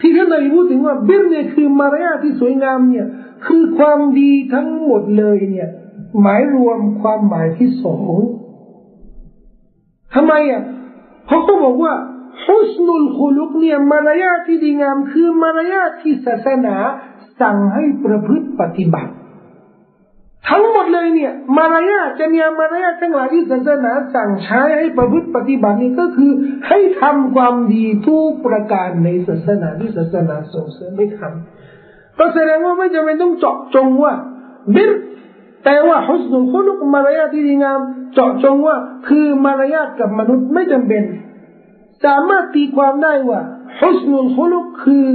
[0.00, 3.06] ที่ท่านนายพูดถึงว่าเบื้องเนี่ยคือมารยาทที่สวยงามเนี่ย
[3.46, 5.68] คือความดีทั้งหมดเลยเนี่ย
[6.20, 8.14] หมายรวมความหมายที่สอง
[10.14, 10.62] ทำไมอะ
[11.26, 11.92] เพราะเขาบอกว่า
[12.44, 16.76] ฮุสนุลคุลุกเนี่ยมารยาทที่ดีงาม คือมารยาทที่ศาสนา
[17.40, 19.12] สั่งให้ประพฤติปฏิบัติ
[20.50, 26.32] ทั้งหมดเลยเนี่ย มารยาจะเนียมารยาทั้งหลายที่ศาสนาสั่งใช้ให้ประพฤติปฏิบัตินี่ก็คือ
[26.68, 34.12] ให้ทำความดีทุกประการในศาสนาที่ศาสนาส่งเสริมไม่ทำก็แสดงว่าไม่จำเป็นต้องเจาะจงว่า
[34.74, 34.92] บิร
[35.64, 37.80] แต่ว่าฮุสนุคุลุกมารยาทที่ดีงาม
[38.14, 38.76] เจาะจงว่า
[39.08, 41.02] คือมารยาทกับมนุษย์ไม่จำเป็น
[42.04, 43.40] สามารถตีความได้ว่า
[43.80, 45.08] ฮุสนุคุลุกคือ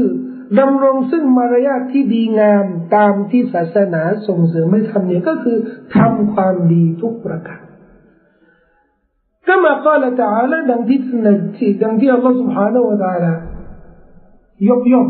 [0.59, 2.65] ดำรงซึ่งมารยาทที่ดีงาม
[2.97, 5.59] ตามที่ศาสนาส่งเสริมไม่ทำเนี่ยก็คือ
[5.97, 7.61] ทำความดีทุกประการ
[9.47, 11.01] ก็มาก็ละตาละดังที่
[11.57, 13.33] ที่ดังที่อัลลอฮฺ سبحانه และ تعالى
[14.69, 15.09] ยกย่อง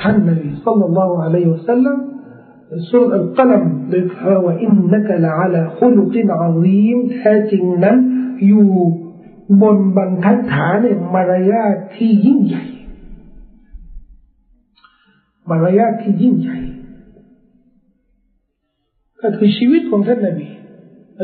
[0.00, 1.96] ท่านนบีสัลลัลลอฮุอะลัยฮิวะสัลลัม
[2.90, 7.96] สุรอัลกัลัมโดยพระว่าอินนักละอัลาขุลุกินอาซีมแท้จริงนั้น
[8.46, 8.70] อยู่
[9.62, 12.64] บนบรรทัดฐานในมารยาทที่ยิ่งใหญ่
[15.50, 16.58] มารยาทที่ยิ่งใหญ่
[19.22, 20.48] ก็คือชีวิตของท่านนบี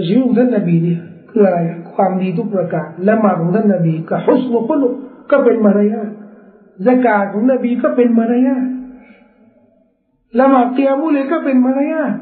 [0.06, 1.00] ชีวิตของท่านนบีเนี่ย
[1.30, 1.58] คืออะไร
[1.94, 4.88] ความดีทุกประการละหมาดของท่านนบีก็ฮุสนุคุลุ
[5.30, 6.10] ก็เป็นมารยาท
[6.86, 8.66] สกาดของนบีก็เป็นมารยาท
[10.38, 12.12] ละหมาดเตียมุเลก็เป็นมารยาท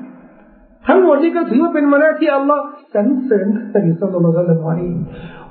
[0.87, 5.03] ทั้งหมดนี้ก็ถือว่าเป็นมารยาทที่อัลลอฮ์สรรเสริญท่านนบีสัลลัลลอฮุอะลัยฮิวะซัลลัม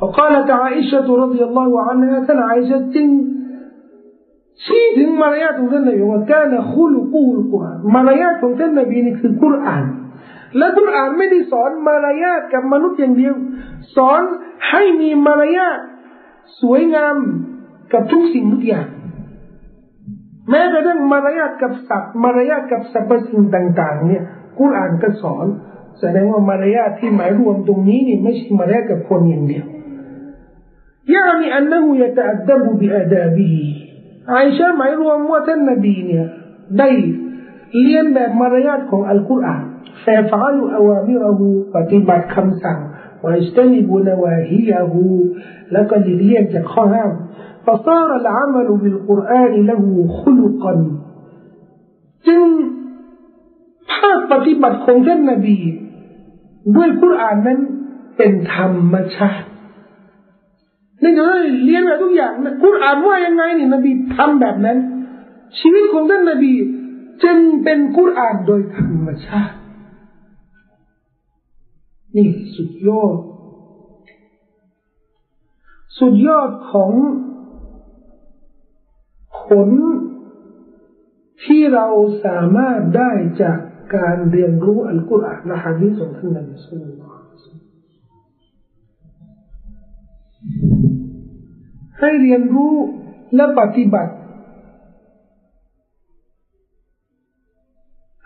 [0.01, 3.07] وقالت عائشة رضي الله عنها ท่าน عائشة จึง
[4.63, 9.83] ชี้ถึงมารยาทของท่านนบีว่าการคุลกูลกุรอานมารยาทของท่านนบีนี่คือกุรอาน
[10.57, 13.35] และกุรอานไม่ได้สอนมารยาทกับมนุษย์อย่างเดียว
[13.95, 14.21] สอน
[14.69, 15.79] ให้มีมารยาท
[16.61, 17.15] สวยงาม
[17.93, 18.87] กับทุกสิ่งทุกอย่าง
[20.49, 24.23] แม้กระทั่งมารยาทกับสัตว์มารยาทกับสรรพสิ่งต่าง ๆ เนี่ย
[24.59, 25.45] กุรอานก็สอน
[25.99, 29.65] แสดงว่ามารยาทที่หมายรวมตรงนี้นี่ไม่ใช่มารยาทกับคนอย่างเดียว
[31.15, 33.55] يعني أنه يتأدب بآدابه
[34.29, 36.25] ไอชาหมายรวมว่าท่านนบีเนี่ย
[36.79, 36.89] ได้
[37.81, 39.63] เรียนแบบมารยาทของอัลกุรอาน
[40.05, 42.79] แต่ฟาลูอาวามิรหูปฏิบัติคำสั่ง
[43.23, 45.03] วอิสตันิบุนวาฮิยาหู
[45.71, 47.11] แล้วก็เลี่ยงจากข้อห้าม
[47.65, 49.83] فصار العمل بالقرآن له
[50.19, 50.73] خلقا
[52.27, 52.47] จึง
[53.93, 55.57] ภาคปฏิบัติของท่านนบี
[56.75, 57.59] ด้วยกุรอานนั้น
[58.17, 59.47] เป็นธรรมชาติ
[61.02, 61.22] นี่จะ
[61.66, 64.78] เรียนแบบทุกอย่างนะคุณอ่านว่ายังไงนี่นบีทำแบบนั้น
[65.58, 66.52] ชีวิตของท่านนบี
[67.24, 69.58] จึงเป็นกุรอานโดยธรรมชาติ
[72.16, 73.16] นี่สุดยอด
[75.98, 76.92] สุดยอดของ
[79.44, 79.68] ผล
[81.44, 81.86] ที่เรา
[82.24, 83.10] สามารถได้
[83.42, 83.58] จาก
[83.96, 87.16] การเรียนรู้อัลกุรอานและฮะดีษของท่านนบีสุลต่า
[90.76, 90.77] น
[92.00, 92.74] ให้เรียนรู้
[93.34, 94.12] และปฏิบัติ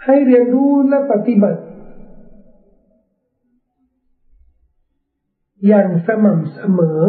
[0.04, 1.60] ให้เรียนรู้และปฏิบัติ
[5.66, 7.00] อย่างสม่ำเสมอ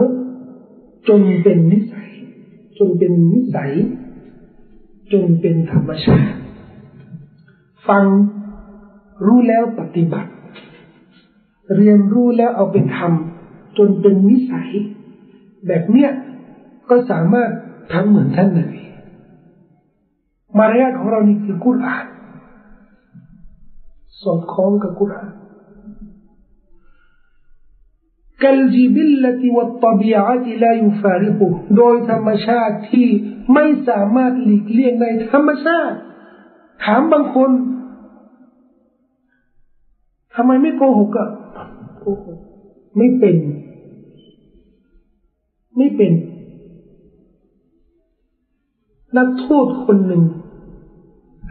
[1.08, 2.10] จนเป็นนิสัย
[2.78, 3.74] จนเป็นนิสัย
[5.12, 6.38] จนเป็นธรรมชาติ
[7.88, 8.06] ฟัง
[9.26, 10.32] รู้แล้วปฏิบัติ
[11.76, 14.70] เรียนรู้แล้วเอาไปทำจนเป็นนิสัย
[15.68, 16.10] แบบเนี้ย
[16.91, 17.51] ก็สามารถ
[17.93, 18.83] ทำเหมือนท่านนบี
[20.59, 22.07] มารยาทของเรานี่คือกุรอาน
[24.23, 25.33] สอดคล้องกับกุรอาน
[28.43, 33.09] كالجبلة والطبيعة لا يفارقه โดยธรรมชาติที่
[33.55, 35.97] ไม่สามารถหลีกเลี่ยงในธรรมชาติ
[36.85, 37.51] ถามบางคน
[40.35, 41.29] ทำไมไม่โกหกอะ
[42.01, 42.39] โกหก
[42.97, 43.37] ไม่เป็น
[45.77, 46.13] ไม่เป็น
[49.18, 50.24] นักโทษคนหนึ่ง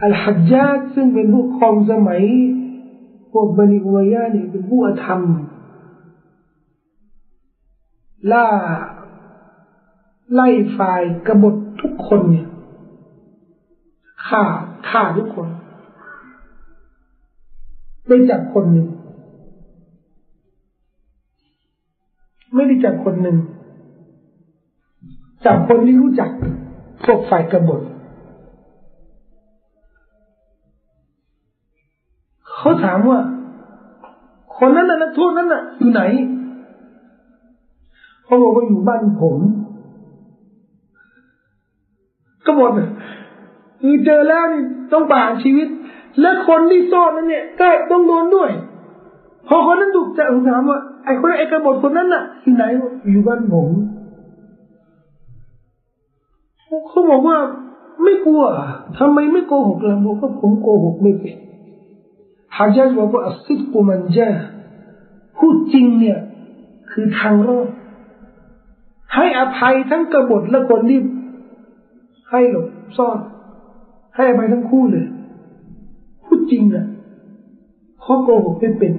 [0.03, 2.23] อัลฮัจญาดซึ่งเป็นผู้ครองสมัย
[3.31, 5.21] พวกบันิอุมยานี่เป็นผู้อธรรม
[8.31, 8.47] ล่า
[10.33, 12.47] ไล่ฝ่ายกบฏทุกคนเนี่ย
[14.27, 14.43] ฆ่า
[14.89, 15.47] ฆ่าทุกคน
[18.07, 18.87] ได้จับคนหนึ่ง
[22.53, 23.37] ไม่ได้จับคนหนึ่ง
[25.45, 26.29] จับคนที่รู้จัก
[27.03, 27.81] พวกฝ่ายกบฏ
[32.55, 33.19] เขาถามว่า
[34.57, 36.01] คนนั้นน่ะนักโทษนั้นน่ะ อยู่ไหน
[38.25, 39.37] เขาบอกว่าอยู่บ้านผม
[42.45, 42.71] ก็หมด
[43.81, 45.67] คือเจอแล้วนี่ต้องประหารชีวิต
[46.21, 48.49] และคนที่ซ่อนนั้นเนี่ย ก็ต้องโดนด้วย
[49.47, 52.65] พอคนนั้นถูกจะถามว่าไอ้คนไอ้กบฏคนนั้นน่ะอยู่ไหน
[53.09, 53.69] อยู่บ้านผม
[56.87, 57.37] เขาบอกว่า
[58.03, 58.43] ไม่กลัว
[58.97, 61.35] ทำไมไม่โกหกล่ะบอกว่าผมโกหกไม่เป็น
[62.55, 64.29] ฮะจัจบอกว่าอัศกุมันจา
[65.37, 66.19] พูดจริงเนี่ย
[66.91, 67.69] คือทางรอด
[69.13, 70.99] ให้อภัยทั้งกบฏและคนที่
[72.29, 72.67] ให้หลบ
[72.97, 73.19] ซ่อน
[74.15, 75.05] ให้อภัยทั้งคู่เลย
[76.25, 76.85] พูดจริงนะ
[78.03, 78.93] ข้อโกหกไม่เป็น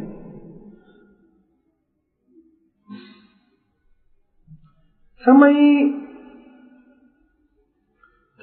[5.25, 5.45] ทำไม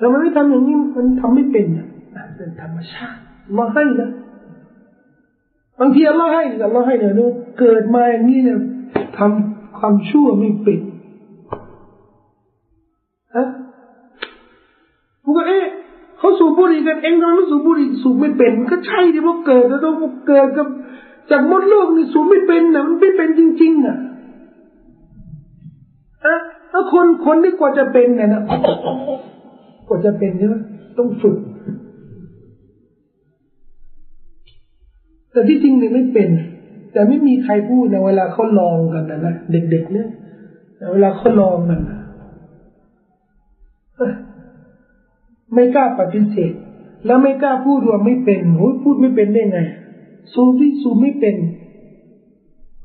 [0.01, 1.87] ทำไมไม่ทำอย่างนี้มันทำไม่เป็นอะ
[2.37, 3.19] เป็นธรรมชาติ
[3.57, 4.09] มาให้นะ
[5.79, 7.13] บางทีเราให้เราให้เนี่ย
[7.59, 8.59] เกิดมาอย่างนี้เนี่ย
[9.17, 10.79] ทำความชั่วไม่เป็น
[13.35, 13.47] ฮะ
[15.23, 15.65] ผมก็เอ๊ะ
[16.17, 19.95] เขาสูบบุหรี่กันเองทำไมไม่สูบบุหรี่สูบไม่เป็นก็ใช่ที่ว่าเกิดแล้วต้อง
[20.27, 20.67] เกิดกับ
[21.31, 23.97] จากมดลูกนี่สูบไม่เป็นนะมันไม่เป็นจริง ๆอะ
[26.25, 26.35] อะ
[26.71, 28.43] ถ้าคนคนที่กว่าจะเป็นเนี่ยนะ
[29.87, 30.55] กว่าจะเป็นใช่ไหม
[30.97, 31.37] ต้องฝึก
[35.31, 36.29] แต่ที่จริงเนี่ยไม่เป็น
[36.91, 40.09] แต่ไม่มีใครพูดในเวลาเขาลองกันนะนะเด็กๆเนี่ย
[40.91, 41.79] เวลาเขาลองกัน
[45.53, 46.53] ไม่กล้าปฏิเสธ
[47.05, 49.59] แล้วไม่กล้าพูดว่าไม่เป็นโอ้ยพูดไม่เป็นได้ไง
[50.33, 51.35] สูที่สูไม่เป็น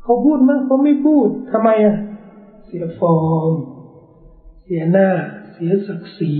[0.02, 1.96] เขาพูดมั้งเขาไม่พูดทำไมอะ
[2.64, 3.54] เสียฟอร์ม
[4.62, 5.08] เสียหน้า
[5.52, 6.34] เสียศักดิ์ศรี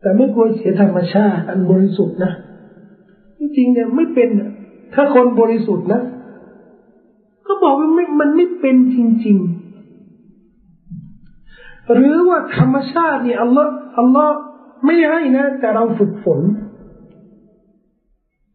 [0.00, 2.32] แต่ไม่ควรเสียธรรมชาติ อันบริสุทธิ์นะ
[3.38, 4.28] จริงๆเนี่ยไม่เป็น
[4.94, 6.00] ถ้าคนบริสุทธิ์นะ
[7.46, 9.46] ก็บอกว่าไม่มันไม่เป็นจริง ๆ
[11.92, 14.34] หรือว่าธรรมชาติเนี่ยอัลลอฮ์อัลลอฮ์
[14.84, 16.40] ไม่ให้นะ แต่เราฝึกฝน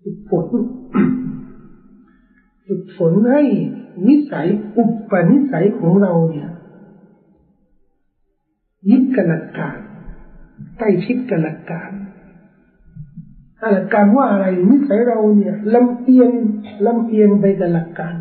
[0.04, 0.48] ฝึกฝน
[2.68, 3.44] ฝึกฝนให้
[4.08, 6.50] นิสัยอุปนิสัยของเราเนี่ย
[8.90, 9.78] ยึดกับหลักการ
[10.78, 11.92] ใกล้ชิดกับหลักการ
[13.74, 16.32] หลักการว่าอะไรนิสัยเราเนี่ยลำเอียง
[16.86, 18.14] ลำเอียงไปกับหลักการ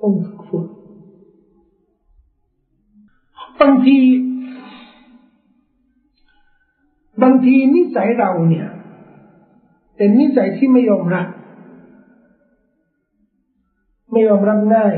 [0.00, 0.66] ต้องฝึกฝน
[3.60, 3.98] บางที
[7.22, 8.68] บางทีนิสัยเราเนี่ย
[9.96, 11.26] เป็นนิสัยที่ไม่ยอมรับ
[14.12, 14.96] ไม่ยอมรับง่าย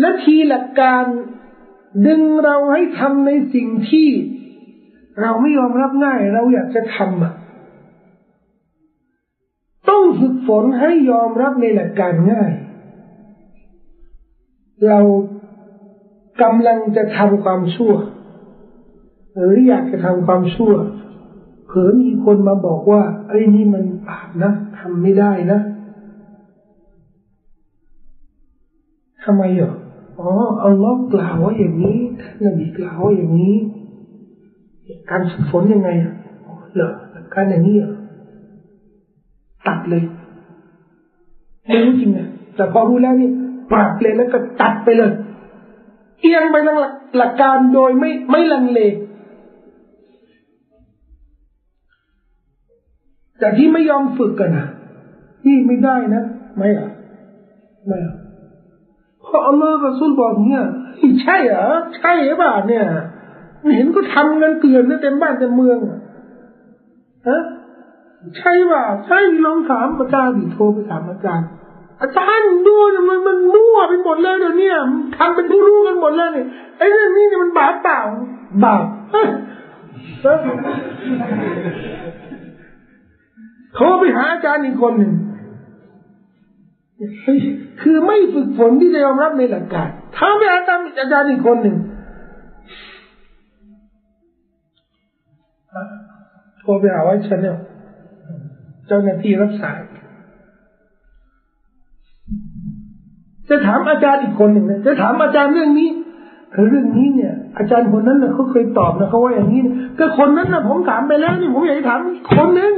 [0.00, 1.04] และทีหลักการ
[2.06, 4.08] ดึงเราให้ทำในสิ่งที่
[5.20, 7.32] เราไม่ยอมรับง่าย เราอยากจะทำอะ
[9.90, 12.52] ต้องฝึกฝนให้ยอมรับในหลักการง่าย
[14.88, 15.00] เรา
[16.42, 17.94] กำลังจะทำความชั่ว
[19.36, 20.74] หรืออยากจะทำความชั่ว
[21.66, 25.58] เผอมีคนมาบอกว่า ไอ้นี่มันบาปนะทำไม่ได้นะ
[29.24, 29.79] ทำไมอะอ๋
[30.18, 30.30] อ๋อ
[30.64, 33.56] อัลลอฮ์กล่าวว่าอย่างนี้ท่านนบีกล่าวว่าอย่างนี้
[35.10, 36.12] การฝึกฝนยังไงอะ
[36.74, 36.90] เหรอ
[37.34, 37.92] การอย่างนี้อะ
[39.66, 40.02] ตัดเลย
[41.66, 43.30] ไม่รู้จริงนะแต่พอรู้แล้วนี่
[43.72, 45.10] ปรับเลยแล้วก็ตัดไปเลย
[46.20, 46.78] เอียงไปทาง
[47.16, 48.80] หลักการโดยไม่ไม่ลังเล
[53.38, 54.66] แต่ที่ไม่ยอมฝึกกันนะ
[55.46, 56.22] นี่ไม่ได้นะ
[56.56, 56.88] ไม่อะ
[57.86, 58.14] ไม่อะ
[59.30, 60.64] พราะอัลลอฮฺระซูลบอกเนี่ย
[61.22, 61.66] ใช่เหรอ
[61.96, 62.84] ใช่หรือเปล่าเนี่ย
[63.74, 65.78] เห็นก็ทำกันเกลื่อนเต็มบ้านเต็มเมือง
[67.28, 67.42] ฮะ
[68.36, 71.46] ใช่ป่ะใช่ลองถามอาจารย์ดิโทรไปถามอาจารย์
[72.02, 72.74] อาจารย์ดู
[73.08, 74.70] มันมันมั่วไปหมดเลยเดี๋ยวนี้
[75.16, 76.46] ทำเป็นผู้รู้กันหมดเลยเนี่ย
[76.78, 78.00] ไอ้เรื่องนี้เนี่ยมันบาปเปล่า
[78.64, 78.84] บาป
[83.74, 85.12] เขาไปหาอาจารย์อีกคนหนึ่ง
[87.80, 91.76] คือไม่ฝึกฝนที่จะยอมรับในหลักการถ้าไปหาอาจารย์อาจารย์อีกคนหนึ่ง
[96.60, 97.58] โทรไปหาไว้ฉันเนี่ย
[98.86, 99.78] เจ้าหน้าที่รับสาย
[103.48, 105.88] จะถามอาจารย์อีกคนหนึ่งนะจะถามอาจารย์เรื่องนี้
[106.68, 112.00] เรื่องนี้เนี่ย อาจารย์คนนั้นนะเขาเคยตอบนะเขาว่าอย่างนี้นะก็คนนั้นนะผมถามไปแล้วนี่ผมอยากจะถาม
[112.36, 112.74] คนหนึ่ง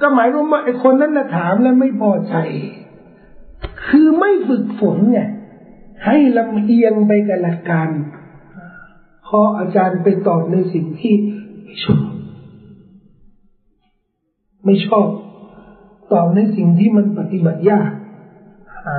[0.00, 2.34] ก็หมายความว่าไอ้คนนั้นนะถามแล้วไม่พอใจ
[3.86, 5.20] คือไม่ฝึกฝนไง
[6.04, 7.88] ให้ลำเอียงไปกับหลักการ
[9.26, 11.14] พออาจารย์ไปตอบในสิ่งที่
[11.64, 12.06] ไม่ชอบ
[14.64, 15.08] ไม่ชอบ
[16.12, 17.90] ตอบในสิ่งที่มันปฏิบัติยาก
[18.84, 18.98] หา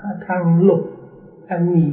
[0.00, 0.82] หาทางหลบ
[1.48, 1.86] ทางหนี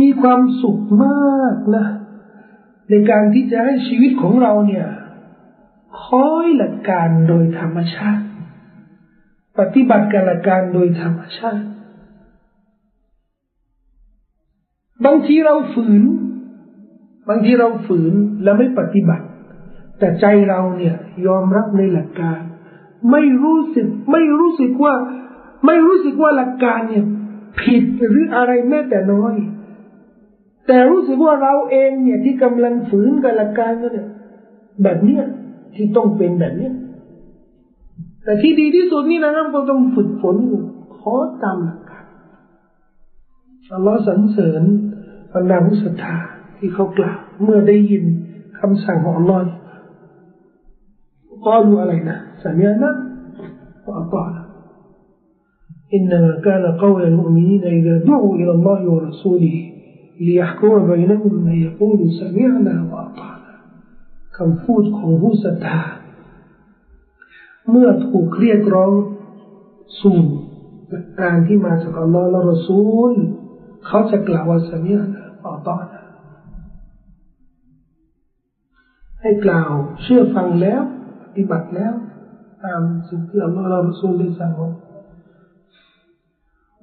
[0.00, 1.86] มีความสุขมากนะ
[2.90, 4.86] ในการที่จะให้ชีวิตของเราเนี่ย
[6.04, 8.24] คอยหลักการโดยธรรมชาติ
[9.58, 11.66] ปฏิบัติกับหลักการโดยธรรมชาติ
[15.04, 16.02] บางทีเราฝืน
[17.28, 19.26] บางทีเราฝืนแล้วไม่ปฏิบัติ
[19.98, 22.40] แต่ใจเราเนี่ยยอมรับในหลักการ
[23.10, 24.94] ไม่รู้สึกไม่รู้สึกว่า
[25.66, 27.04] ไม่รู้สึกว่าหลักการเนี่ย
[27.60, 29.34] ผิดหรืออะไรแม้แต่น้อย
[30.67, 34.07] แต่รู้สึกว่าเราเองเนี่ยที่กำลังฝืนกับหลักการนั่นเนี่ย
[34.83, 35.23] แบบเนี้ย
[35.75, 36.69] ที่ต้องเป็นแบบนี้
[38.23, 40.35] แต่ที่ดีที่สุดนี่นะครับเราต้องฝึกฝน
[40.97, 41.13] ขอ
[41.43, 42.05] ตามหลักการ
[43.73, 44.63] อัลลอฮ์สรรเสริญ
[45.33, 46.15] บรรดาผู้ศรัทธา
[46.57, 48.03] ที่เขากล่าวเมื่อได้ยิน
[48.59, 49.41] คำสั่งของอัลลอฮ์
[51.45, 52.85] ก็รู้อะไรนะสัญญาณ
[53.85, 54.41] ว่าอัลลอฮ์
[55.97, 59.55] إنما كان قول المؤمنين إذا دعوا إلى الله ورسوله
[60.27, 63.51] ليحكم بينهم أن يقولوا سمعنا وأطعنا
[64.37, 65.83] คำพูดของผู้ศรัทธา
[67.69, 68.91] เมื่อถูกเรียกร้อง
[70.01, 70.19] สู่
[71.21, 73.11] การที่มาจากอัลลอฮ์และรอซูล
[73.85, 76.03] เขาจะกล่าวว่าสมีนะอัลตอนะ
[79.21, 79.71] ให้กล่าว
[80.01, 80.81] เชื่อฟังแล้ว
[81.23, 81.93] ปฏิบัติแล้ว
[82.65, 84.51] ตามสิ่งที่อัลลอฮ์และรอซูลได้สั่ง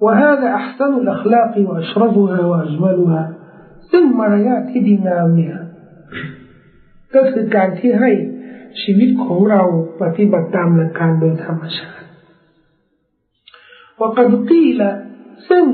[0.05, 3.23] وهذا أحسن الأخلاق وأشرفها وأجملها
[3.93, 5.57] ซึ่งมารยาทที่ดีงามเนี่ย
[7.15, 8.11] ก็คือการที่ให้
[8.81, 9.63] ชีวิตของเรา
[10.03, 12.07] ปฏิบัติตามหลักการโดยธรรมชาติ
[13.99, 14.91] ว่ากัดกีละ
[15.51, 15.65] ซึ่ง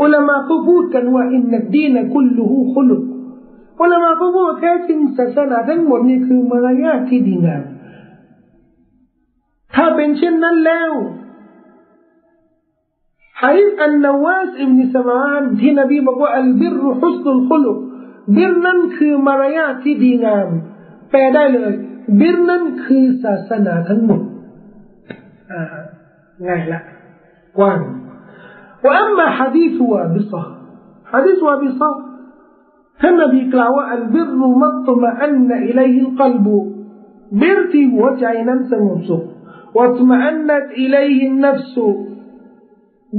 [0.00, 2.96] อุลามาก็พูดกันว่าอินนัดดีนคุลลูฮูคุลุ
[3.80, 7.64] อุลามาก็พูดแท้จริงศาสนาทั้งหมดนี่คือมารยาทที่ดีงาม
[9.74, 10.90] ถ้าเป็นเช่นนั้นแล้ว
[13.41, 17.73] ฮะดิษอันนวาสอิบนสมานที่นบีบอกว่าอัลบิรุฮุสนุลคุลุ
[18.37, 20.47] บิรนั่นคือมารยาทที่ดีงาม
[21.09, 21.73] แปลได้เลย
[22.19, 24.21] บิรนั่นคือศาสนาทั้งหมด
[26.47, 26.79] ง่ายละ
[27.57, 27.79] กว้าง
[28.85, 30.43] ว่าอัมมาฮะดีษวาบิซะ
[31.13, 31.91] ฮะดีษวาบิซะ
[33.01, 35.35] ท่านนบีกล่าวว่าอัลบิรุมัตมะอัน
[35.67, 36.57] อิลัยฮิลกลบุ
[37.41, 39.23] บิรที่หัวใจนั้นสงบสุข
[39.77, 41.87] วัตมะอันนัตอิลัยฮินนัฟสุ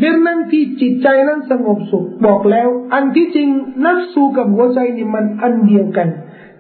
[0.01, 3.49] บิรนั้นที่จิตใจนั้นสงบสุขบอกแล้ว อันที่จริง
[3.85, 6.09] นัฟสูกับหัวใจนี่มันอันเดียวกัน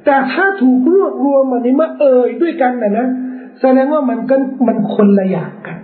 [0.05, 3.07] แต่ถ้าถูกรวบรวมมาในมาเอ่ยด้วยกันนะนะ
[3.61, 4.37] แสดงว่ามันก็
[4.67, 5.79] มันคนละอย่างกัน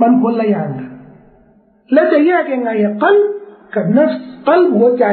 [0.00, 0.90] มันคนละอย่างกัน
[1.92, 3.16] แล้วจะแยกยังไงอะกัล
[3.74, 4.12] กับนัส
[4.48, 5.06] กัลหัวใจ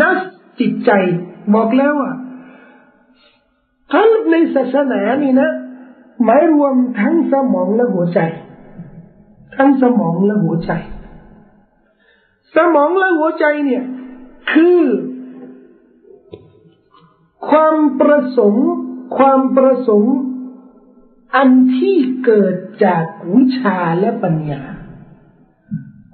[0.00, 0.18] นัส
[0.60, 0.90] จิตใจ
[1.54, 2.12] บอกแล้วว่า
[3.94, 5.50] กัลในศาสนานี่นะ
[6.24, 8.20] หมายรวมทั้งสมองและหัวใจ
[9.58, 10.72] ทั้งสมองและหัวใจ
[12.56, 13.84] สมองและหัวใจเนี่ย
[14.52, 14.82] คือ
[17.50, 18.68] ความประสงค์
[19.18, 20.14] ความประสงค์
[21.36, 22.54] อันที่เกิด
[22.84, 23.04] จาก
[23.34, 24.62] วิชาและปัญญา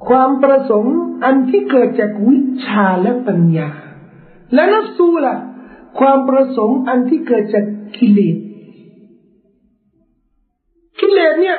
[0.08, 0.94] ความประสงค์
[1.24, 3.70] อันที่เกิดจากวิชาและปัญญา
[4.54, 5.36] และนับสูล่ะ
[6.00, 7.64] ความประสงค์อันที่เกิดจาก
[7.96, 8.36] กิเลส
[11.00, 11.58] กิเลสเนี่ย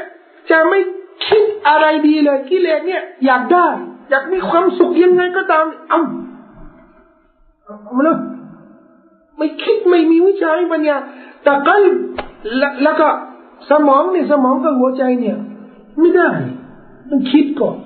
[0.51, 0.79] จะไม่
[1.27, 3.67] คิดอะไรดีเลยกิเลสเนี่ย อยากได้
[4.09, 5.99] อยากมีความสุขยังไงก็ตามเอา
[7.63, 8.19] เอามาเลย
[9.37, 10.97] ไม่คิดไม่มีวิชาไม่ปัญญา
[11.43, 11.73] แต่ก็
[12.83, 13.07] แล้วก็
[13.69, 15.37] สมองเนี่ยสมองกับหัวใจเนี่ย
[15.99, 16.29] ไม่ได้
[17.09, 17.77] มันคิดก่อน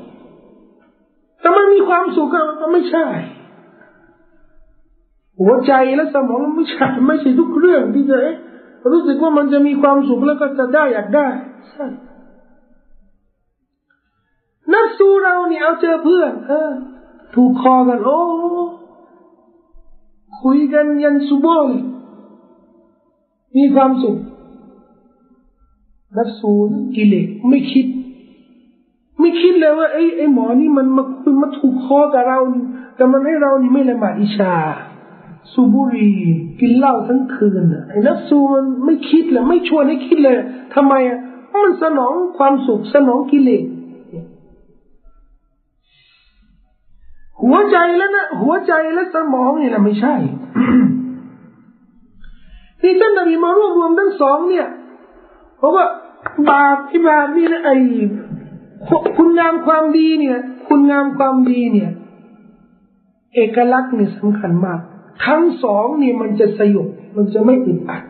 [1.41, 2.30] แต่มันมีความสุข
[2.61, 3.06] ก็ไม่ใช่
[5.41, 8.18] หัวใจและสมองไม่ใช่ไม่ใช่ทุกเรื่องที่จะ
[8.91, 11.27] รู้สึกว่ามันจะมีความสุขแล้วก็จะได้อยากได้
[11.69, 11.85] ใช่
[14.73, 16.71] นักสู้เราเนี่ยเอาเจอเพื่อน เออ
[17.35, 18.19] ถูกคอกัน โอ้
[20.41, 21.69] คุยกันยันสุโบน
[23.55, 24.17] มีความสุข
[26.17, 27.85] นับสูนกิเลสไม่คิด
[29.19, 32.39] ไม่คิดเลยว่าไอ้ไอ้หมอนี่มันมาคุยมาถูกคอกับเรา
[32.95, 34.53] แต่มันให้เรานี่ไม่ละหมาดอิชา
[35.51, 36.11] สูบุรี
[36.59, 40.35] กินเหล้าทั้งคืนไอ้นัฟซูมันไม่คิดเลยไม่ชวนให้คิดเลย
[40.75, 41.19] ทำไมอะ
[41.63, 43.63] มันสนองความสุขสนองกิเลส
[47.44, 50.16] หัวใจแล้วนะหัวใจและสมองนี่แหละไม่ใช่
[52.82, 54.68] ที่ท่านนบีมารวบรวมทั้งสองเนี่ย
[55.57, 55.86] เพราะว่า
[56.49, 57.76] บาปที่บาปนี่นะไอ้
[59.18, 60.38] คุณงามความดีเนี่ย
[60.68, 61.91] คุณงามความดีเนี่ย
[63.36, 64.80] เอกลักษณ์นี่สำคัญมาก
[65.26, 68.03] ทั้งสองนี่มันจะสยบมันจะไม่อึดอัด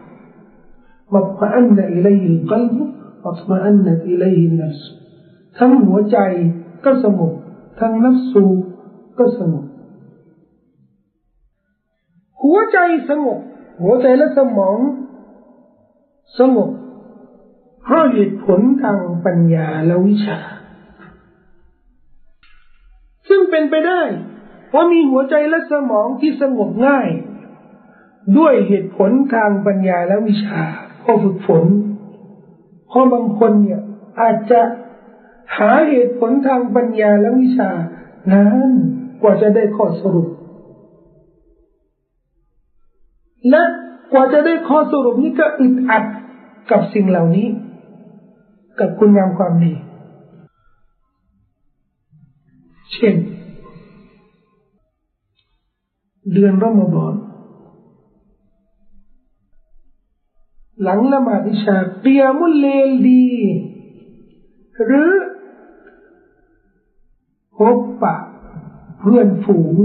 [1.13, 2.83] มัตอันนอิเลยิลกัลบุ
[3.23, 4.79] มัตอันนอิเลยินัส
[5.57, 6.17] ทั้งหัวใจ
[6.85, 7.33] ก็สงบ
[7.79, 8.45] ทั้งนัฟสู
[9.19, 9.65] ก็สงบ
[12.43, 12.77] หัวใจ
[13.09, 13.39] สงบ
[13.81, 14.77] หัวใจและสมอง
[16.39, 16.69] สงบ
[17.83, 20.39] เพราะเหตุผลทางปัญญาและวิชา
[23.27, 24.01] ซึ่งเป็นไปได้
[24.73, 27.07] ว่ามีหัวใจและสมองที่สงบง่าย
[28.37, 30.61] ด้วยเหตุผลทางปัญญาและวิชา
[31.01, 31.65] พอฝึกฝน
[32.87, 33.81] เพราะบางคนเนี่ย
[34.21, 34.61] อาจจะ
[35.57, 37.69] หาเหตุผลทางปัญญาและวิชา
[38.33, 38.71] นาน
[39.21, 40.27] กว่าจะได้ข้อสรุป
[43.49, 43.63] และ
[44.13, 46.03] กว่าจะได้ข้อสรุปนี้ก็อึดอัด
[46.71, 47.47] กับสิ่งเหล่านี้
[48.79, 49.73] กับคุณงามความดี
[52.93, 53.15] เช่น
[56.33, 57.13] เดือนรอมฎอน
[60.83, 63.29] หลังละหมาดอิชาเตียมุลเลลดี
[64.83, 65.11] หรือ
[67.57, 68.15] พบปะ
[68.99, 69.75] เพื่อนฝูง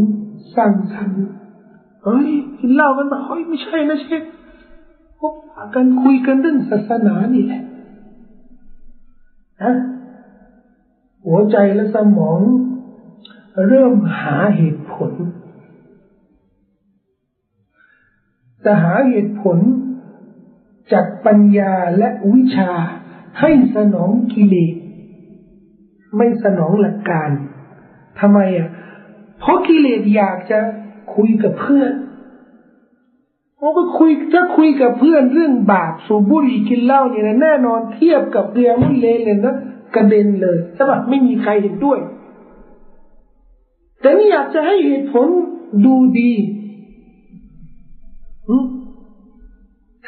[0.57, 1.25] สร้างสรรค์
[2.05, 2.29] เฮ้ย
[2.59, 4.23] กินเหล้ากันมาเฮ้ยไม่ใช่นะเชฟ
[5.21, 7.63] พบปะกันคุยกันเรื่องศาสนานี่แหละ
[9.63, 9.75] นะ
[11.27, 12.41] หัวใจและสมอง
[13.69, 15.13] เริ่มหาเหตุผล
[18.63, 19.59] แต่หาเหตุผล
[20.93, 22.71] จากปัญญาและวิชา
[23.41, 24.75] ให้สนองกิเลส
[26.17, 27.31] ไม่สนองหลักการ
[28.21, 28.69] ทำไมอะ
[29.45, 30.61] เพราะกิเลสอยากจะ
[31.15, 31.93] คุยกับเพื่อน
[33.59, 39.55] เขาก็คุยถ้าคุยกับเพื่อนเรื่องบาปสูบบุหรี่กินเหล้าเนี่ยนะแน่นอนเทียบกับเรียมุนเลนเลยนะ
[39.95, 41.99] กระเด็นเลยใช่ปะไม่มีใครเห็นด้วย
[44.01, 45.29] แต่นี่อยากจะให้เหตุผล
[45.85, 46.33] ดูดี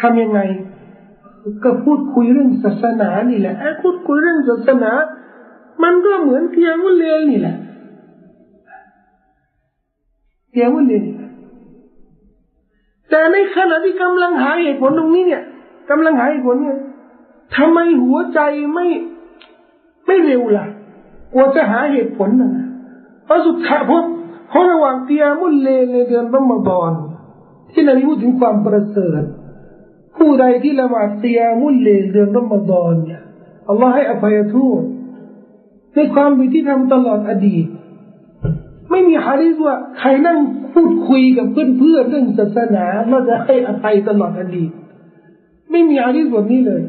[0.01, 0.41] ทำยังไง
[1.65, 4.93] ก็พูดคุยเรื่องศาสนานี่แหละพูดคุยเรื่องศาสนา
[5.83, 7.57] มันก็เหมือนเพียงมุนเลนนี่แหละ
[10.57, 11.03] เสียงวันเดียว
[13.11, 15.43] แต่ในขณะที่กำลังหาเหตุผลตรงนี้เนี่ย
[15.91, 16.79] กำลังหาเหตุผลเนี่ย
[17.57, 18.41] ทำไมหัวใจ
[18.75, 18.87] ไม่
[20.07, 20.67] ไม่เร็วล่ะ
[21.35, 22.67] กว่าจะหาเหตุผลนะ
[23.25, 24.05] เพราะสุดท้ายพบ
[24.49, 26.93] เพราะระหว่างเตียมุลเลในเดือนรอมฎอน
[27.73, 29.23] ที่นบีพูดถึงความประเสริฐ
[30.17, 33.23] ผู้ใดที่ละหมาดเตียมุลเลเดือนรอมฎอนเนี่ย
[33.69, 34.83] อัลลอฮ์ให้อภัยโทษ
[35.95, 37.67] ในความผิดที่ทำตลอดอดีต
[38.97, 40.39] ไม่มีฮะดิษว่าใครนั่ง
[40.75, 44.71] พูดคุยกับเพื่อนเพื่อเรื่องศาสนาเราจะให้อภัยตลอดอดีต
[45.71, 46.83] ไม่มีฮะดิษแบบนี้เลย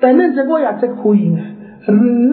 [0.00, 1.40] แต่เนื่องจากว่าอยากจะคุยไง
[1.92, 2.24] หรือ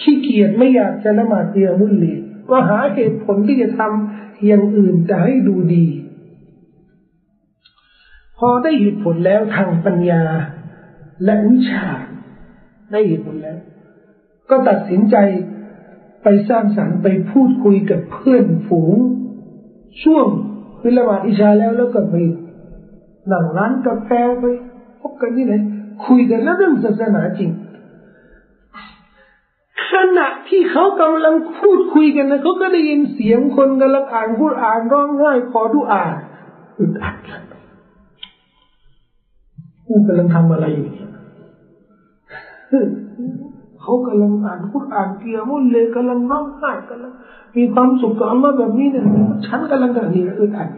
[0.00, 2.14] ขี้เกียจไม่อยากจะละหมาดเตียมุลลี
[2.50, 5.86] ก็หาเหตุผลที่จะทำอย่างอื่นจะให้ดูดี
[8.38, 10.22] พอได้เหตุผลแล้วทางปัญญา
[11.24, 11.86] และวิชา
[12.92, 13.58] ได้เหตุผลแล้ว
[14.50, 15.16] ก็ตัดสินใจ
[16.24, 18.96] ไปสร้างสรรค์ไปพูดคุยกับเพื่อนฝูง
[20.02, 20.26] ช่วง
[20.82, 22.14] วิลามาอิชาแล้วแล้วก็ไป
[23.32, 24.10] นั่งร้านกาแฟ
[24.40, 24.44] ไป
[25.00, 25.54] พบกันที่ไหน
[26.06, 27.50] คุยกันแล้วเรื่องศาสนาจริง
[29.90, 36.12] ขณะที่เขากำลังพูดคุยกันนะเขาก็ได้ยินเสียงคนกำลังอ่านพูดอ่านร้องไห้ขอดูอ่าน
[36.78, 37.16] อึดอัด
[39.86, 41.10] กูกำลังทำอะไรอยู่เนี่ย
[43.84, 47.12] เขากำลังอ่านคุรอ่านเกียร์มุนเลยกำลังร้องไห้กำลัง
[47.56, 49.06] มีความสุขกับอัลลอฮ์แบบนี้เนี่ย
[49.46, 50.68] ฉันกำลังแบบนี้อึดอัด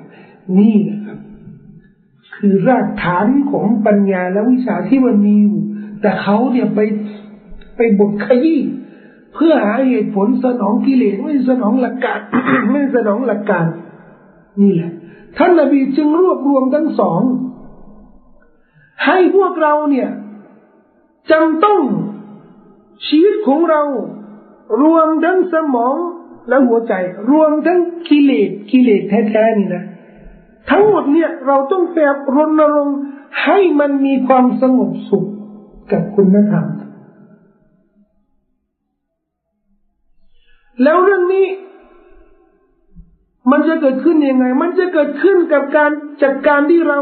[0.59, 1.19] นี่นะครับ
[2.37, 5.59] คือรากฐานของปัญญาและวิชาที่มันมีอยู่
[6.01, 6.81] แต่เขาเนี่ยไป
[7.77, 8.61] ไปบดขยี้
[9.35, 12.20] เพื่อหาเหตุผลสนองกิเลสไม่สนองหลักการ
[12.70, 13.66] ไม่สนองหลักการ
[14.61, 14.93] นี่แหละ
[15.37, 17.20] ท่านนบีจึงรวบรวมทั้งสอง
[19.05, 20.09] ให้พวกเราเนี่ย
[21.31, 21.83] จำต้อง
[23.06, 23.82] ชีวิตของเรา
[24.82, 25.94] รวมทั้งสมอง
[26.48, 26.94] และหัวใจ
[27.31, 27.78] รวมทั้ง
[28.09, 29.85] กิเลสกิเลสแท้ๆนี่นะ
[30.70, 32.98] ทั้งหมดเนี่ยเราต้องพยายามรณรงค์
[33.44, 35.24] ให้มันมีความสงบสุข
[35.93, 36.66] กับคุณธรรม
[40.82, 41.47] แล้วเรื่องนี้
[43.51, 45.90] มันจะเกิดขึ้นยังไง มันจะเกิดขึ้นกับการ
[46.23, 46.98] จัดการที่เรา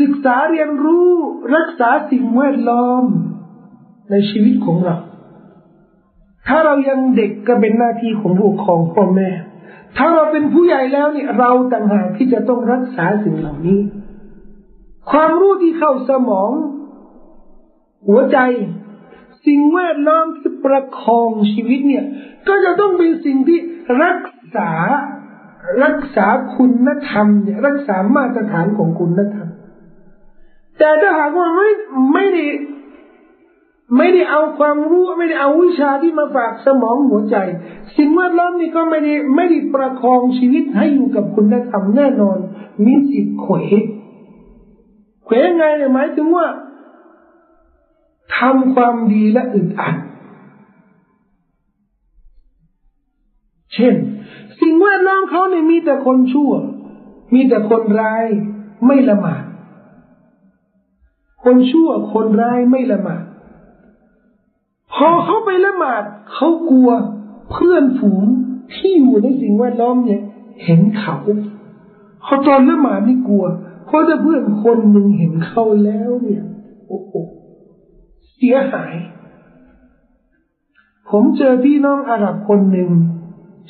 [0.00, 1.08] ศึกษาเรียนรู้
[1.56, 3.04] รักษาสิ่งแวดล้อม
[4.10, 4.96] ในชีวิตของเรา
[6.46, 9.30] ถ้าเรายังเด็กก็เป็นหน้าที่ของผู้ปกครองพ่อแม่
[9.96, 13.80] ถ้าเราเป็นผู้ใหญ่แล้วเนี่ยเราต่างหากที่จะต้องรักษาสิ่งเหล่านี้
[15.10, 16.50] ความรู้ที่เข้าสมอง
[18.08, 18.38] หัวใจ
[19.46, 22.04] สิ่งแวดล้อมที่ประคองชีวิตเนี่ย
[22.48, 23.58] ก็จะต้องเป็นสิ่งที่
[24.04, 24.22] รัก
[24.56, 24.70] ษา
[25.84, 26.26] รักษา
[26.56, 29.47] คุณธรรมเนี่ยรักษามาตรฐานของคุณธรรม
[30.78, 31.68] แต่ถ้าหากว่าไม่
[32.14, 32.46] ไม่ได้
[33.96, 37.36] ไม่ได้เอาความรู้ไม่ได้เอาวิชาที่มาฝากสมองหัวใจ
[37.96, 42.38] สิ่งแวดล้อมนี่ก็ไม่ได้ไม่ได้ประคองชีวิตให้อยู่กับคุณธรรมแน่นอน
[42.84, 43.56] มีสิทธิ์เขว
[45.24, 46.46] เขวไงเนี่ยหมายถึงว่า
[48.38, 49.96] ทำความดีและอึดอัด
[53.74, 53.94] เช่น
[54.60, 56.52] สิ่งแวดล้อมเขาเนี่ยมีแต่คนชั่ว
[57.34, 58.24] มีแต่คนร้าย
[58.86, 59.42] ไม่ละหมาด
[61.44, 63.24] คนชั่วคนร้ายไม่ละหมาด
[64.94, 66.02] พอเขาไปละหมาด
[66.32, 66.90] เขากลัว
[67.52, 68.24] เพื่อนฝูง
[68.74, 70.20] ที่อยู่ในสิ่งแวดล้อมเนี่ย
[70.64, 71.16] เห็นเขา
[72.24, 73.44] เขาตอนละหมาดนี่กลัว
[73.86, 76.42] เพราะถ้าเพื่อนคนหนึ่งเห็นเขาแล้วเนี่ย
[76.88, 77.12] โอ้โห
[78.34, 78.94] เสียหาย
[81.10, 82.90] ผมเจอพี่น้องอาหรับคนหนึ่ง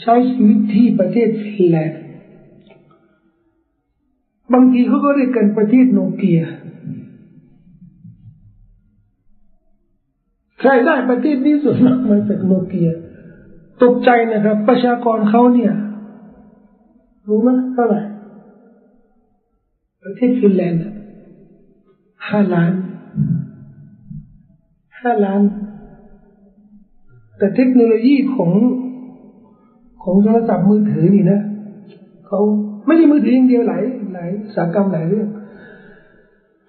[0.00, 2.00] ใช้ชีวิตที่ประเทศฟินแลนด์
[4.52, 6.40] บางทีเขาก็เรียกกันประเทศโนเกีย
[10.58, 12.90] ใครได้ประเทศนี้สุดมากมาจากโนเกีย
[13.82, 15.72] ตกใจนะครับ ประชากรเขาเนี่ย
[17.28, 18.00] รู้ไหมเท่าไหร่
[20.02, 20.82] ประเทศฟินแลนด์
[22.28, 22.72] ห้าล้าน
[25.00, 25.40] ห้าล้าน
[27.38, 28.52] แต่เทคโนโลยีของ
[30.02, 31.40] ของโทรศัพท์มือถือนี่นะ
[32.26, 32.40] เขา
[32.86, 33.82] ไม่ใช่มือถืออย่างเดียวหลาย
[34.12, 35.28] หลายสากรรมหลายเรื่อง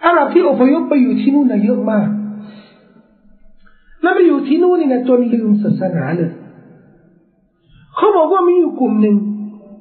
[0.03, 2.07] อาหรับที่อพยพไปอยู่ที่นู่นนะเยอะมาก
[4.01, 6.31] แล้วไปอยู่ที่นู่นนี่นะจนลืมศาสนาเลย
[7.95, 9.15] เขาบอกว่ามีอยู่กลุ่มหนึ่ง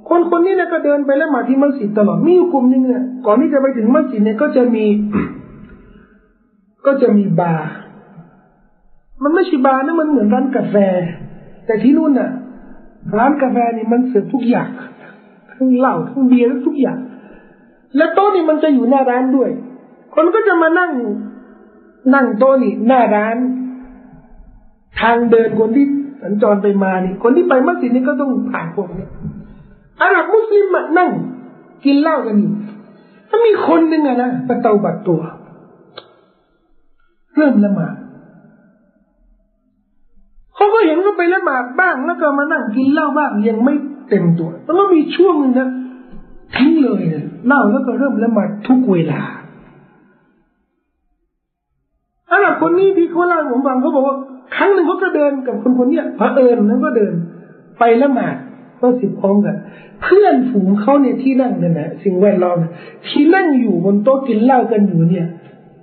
[0.09, 4.85] คนคนนี้นะก็เดินไปแล้วมาที่มัสยิดตลอดมีอยู่กลุ่มหนึ่งเนี่ยก่อนที่จะไปถึงมัสยิดเนี่ยก็จะมี
[6.87, 7.71] ก็จะมีบาร์
[9.23, 10.77] มันไม่ใช่บาร์นะมันเหมือนร้านกาแฟ
[11.67, 12.31] แต่ที่นู่นน่ะ
[13.17, 14.69] ร้านกาแฟนี่มันเสิร์ฟทุกอย่าง
[15.53, 16.99] ทั้งเหล้าทั้งเบียร์ทุกอย่าง
[17.97, 19.51] และโต๊ะนี่มันจะอยู่หน้าร้านด้วย
[20.15, 20.93] คนก็จะมานั่ง
[22.15, 23.37] นั่งโต๊ะนี่หน้าร้าน
[25.01, 25.87] ทางเดินคนที่
[26.23, 29.07] สัญจรไปมานี่ คนที่ไปมัสยิดนี่ก็ต้องผ่านพวกนี้
[30.01, 31.11] อาหรับมุสลิมนั่ง
[31.85, 32.53] กินเหล้ากันอยู่
[33.29, 35.21] ถ้ามีคนหนึ่งอะนะประตูบัดตัว
[37.37, 37.95] เริ่มละหมาด
[40.55, 43.75] เขาก็เห็นก็ไปละหมาดบ้าง แล้วก็มานั่งกินเหล้าบ้างยังไม่
[44.09, 45.69] เต็มตัวแล้วก็มีช่วงนึงนะ
[46.57, 49.23] ทิ้งเลยเนี่ยเหล้าแล้วก็เริ่มละหมาดทุกเวลา
[52.31, 54.17] อาหรับคนนี้ที่เขาเล่าผมฟังเขาบอกว่า
[54.57, 57.15] ครั้งหนึ่งเขาก็เดินกับคนคนนี้พระเอิญแล้วก็เดิน
[57.79, 58.37] ไปละหมาด
[58.81, 59.55] ก็สิบพร้อมกัน
[60.03, 62.59] เพื่อนฝูงเขาเนี่ยที่นั่งกันนะสิ่งแวดล้อม
[63.09, 65.27] ที่นั่งอยู่บนโต๊ะกินเหล้ากันอยู่เนี่ย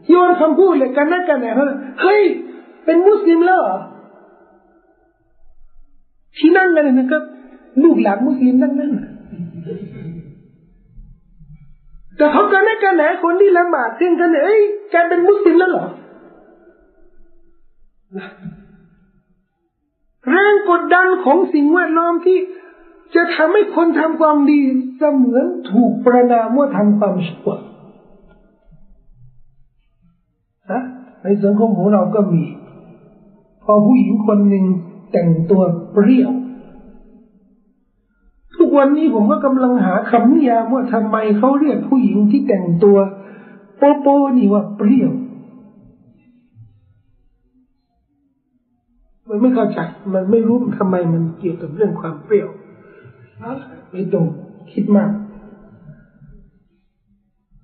[0.09, 1.55] โยนคำพูดเลยกันนั่นกันเนี่ย
[2.01, 2.21] เฮ้ย
[2.85, 3.77] เป็นมุสลิมแล้วเหรอ
[6.37, 7.17] ที่นั่งกันเนี่ยก็
[7.83, 8.91] ลูกหลานมุสลิมนั่งนั่น
[12.17, 14.61] แต่เขากันได้กันไหนคนที่ละหมาดซึ่งกันเนี่ยเอ้ย
[14.93, 15.85] กเป็นมุสลิมแล้วเหรอ
[20.31, 22.39] แรงกดดันของสิ่งแวดล้อมที่
[23.15, 24.59] จะทำให้คนทำความดี
[24.97, 27.51] เสมือนถูกประนามว่าทำความชั่ว
[30.71, 30.81] นะ
[31.23, 32.43] ในสังคมของเราก็มี
[33.63, 34.65] พอผู้หญิงคนหนึ่ง
[35.11, 35.61] แต่งตัว
[35.91, 36.31] เปรี้ยว
[38.55, 42.97] ทุกวันนี้ผมก็กำลังหาคำนิยามว่าทำไมเขาเรียกผู้หญิงที่แต่งตัว
[43.77, 45.11] โปโปนี่ว่าเปรี้ยว
[49.35, 49.79] มันไม่เข้าใจ
[50.13, 52.49] มันไม่รู้ทำไมมันเกี่ยวกับเรื่องความเปรี้ยว
[53.91, 54.25] ไม่ต้อง
[54.71, 55.11] คิดมาก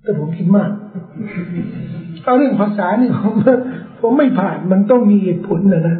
[0.02, 0.70] แต่ผมคิดมาก
[2.24, 3.34] เอาเรื่องภาษานี่ผม
[4.00, 5.96] ผมไม่ผ่านมันต้องมีเหตุผลนะนะ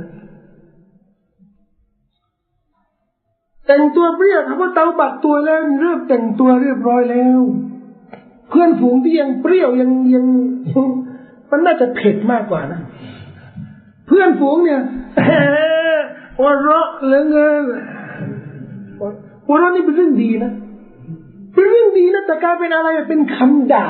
[3.67, 7.39] แต่งตัวเปรี้ยวคำว่าเตาบัดตัวแล้วเริ่มแต่งตัวเรียบร้อยแล้ว
[8.49, 10.25] เพื่อนฝูงที่ยังเปรี้ยวยังยัง
[11.51, 12.81] มันน่าจะเผ็ดมากกว่านะ
[14.13, 14.83] พื่อนฝูงเนี่ย
[16.39, 17.63] หัวเราะเหลือเงิน
[19.47, 20.53] หัวเราะนี่เป็นเรื่องดีนะ
[21.55, 23.89] เป็นเรื่องดีนะแต่กลายเป็นอะไรเป็นคำด่า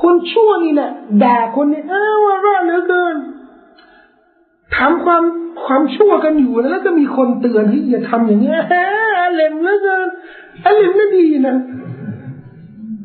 [0.00, 0.90] คนชั่วนี่แหละ
[1.24, 3.16] ด่าคนนี้อ้าวหัวเราะเหลือเกิน
[4.76, 5.22] ทำความ
[5.64, 8.74] ความชั่วกันอยู่แล้วก็มีคนเตือนให้อย่าทำอย่างนี้แฮ
[9.20, 10.06] อาเลมแล้วกัน
[10.64, 11.56] อาเลมน่าดีนะ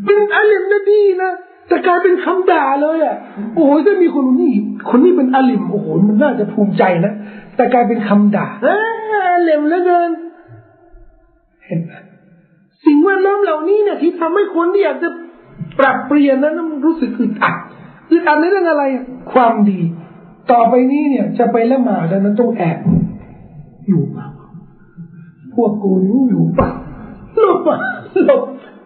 [0.06, 1.32] เป็นอาเลมน่าดีนะ
[1.68, 3.16] แต่กลายเป็นคำด่าเลยอะ
[3.56, 4.54] โอ้ยถ้ามีคนนี้
[4.90, 7.14] คนนี้เป็นอาลิมโอ้โหมันน่าจะภูมิใจนะ
[7.56, 8.68] แต่กลายเป็นคำด่าเอ
[9.30, 10.10] อเลมแล้วกัน
[11.66, 11.92] เห็นไหม
[12.86, 15.10] สิ่งแวดล้อมเหล่านี้เนี่ยที่ทำให้คนที่อยากจะ
[15.80, 17.56] ปรับเปลี่ยนนั้นมันรู้สึกอึดอัด
[18.12, 18.84] อึดอัดในเรื่องอะไร
[19.34, 19.80] ความดี
[20.52, 22.80] ต่อไปนี้เนี่ย จะไปละหมาดนั้นต้องแอบ
[23.88, 24.28] อยู่เปล่า
[25.56, 26.72] พวกกูนี่อยู่เปล่า
[27.40, 27.80] หลบอะ
[28.26, 28.44] หลบ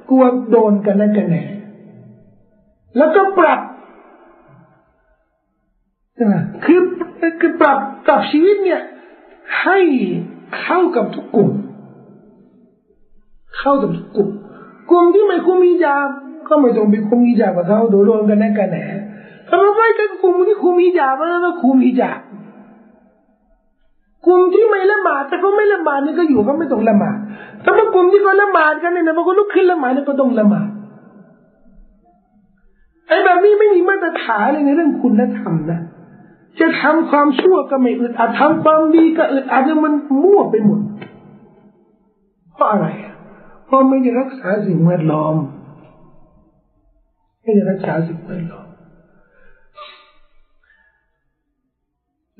[0.09, 1.37] กลัวโดนกันและกันแหน
[2.97, 3.59] แล้วก็ปรับ
[6.65, 6.81] คือ
[7.39, 8.81] คือปรับปรับชีวิตเนี่ย
[9.61, 9.79] ให้
[10.61, 11.49] เข้ากับทุกกลุ่ม
[13.57, 14.29] เข้ากับทุกกลุ่ม
[14.89, 15.97] กลุ่มที่ไม่คุมีจา
[16.49, 18.83] ก็ไม่ต้องไปคุมีจากับเขาโดยรวมกันแน่กันแน่
[19.47, 22.19] ถ้าเราไปกับกลุ่มที่คุมีจามันก็คุมีจาก
[24.29, 27.17] ลุ่มที่ไม่ละหมาดแต่ก็ไม่ละหมาดนี่ก็อยู่ก็ไม่ต้องละหมาด
[27.63, 30.69] ถ้ามากลุ่มที่เขาละหมาดกันเนี่ยมันก็ลุกขึ้นละหมาดนี่ก็ต้องละหมาด
[33.09, 35.81] ไอ้แบบนี้ไม่มีมาตรฐานเลยในเรื่องคุณธรรมนะ
[36.59, 40.81] จะทำความชั่วก็ไม่อึดอัดทำความดีก็อึดอัดเนี่ยมันมั่วไปหมด
[42.53, 42.87] เพราะอะไร
[43.65, 45.35] เพราะไม่ได้รักษาสิ่งแวดล้อม
[47.41, 48.67] ไม่ได้รักษาสิ่งแวดล้อม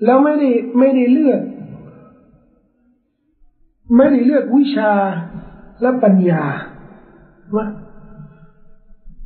[0.06, 1.42] แล้วไม่ได้ไม่ได้เลือก
[3.98, 4.92] ไม่ได้เลือกวิชา
[5.82, 6.44] และปัญญา
[7.56, 7.66] ว่า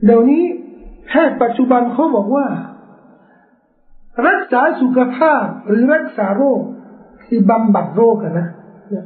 [0.06, 0.44] เดี๋ยวนี้
[1.14, 2.46] แพทย์ปัจจุบันเขาบอกว่า
[4.28, 6.62] รักษาสุขภาพหรือรักษาโรค
[7.26, 8.48] คือบำบัดโรคกันนะ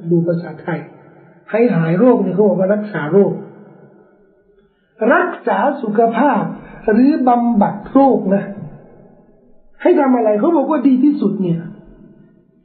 [0.09, 0.79] ดูภาษาไทย
[1.51, 3.31] ให้หายโรคเนี่ยเขาบอกว่ารักษาโรค
[5.13, 6.41] รักษาสุขภาพ
[6.91, 8.43] หรือบำบัดโรคนะ
[9.81, 11.59] ให้ทำอะไรเขาบอกว่าดีที่สุดเนี่ย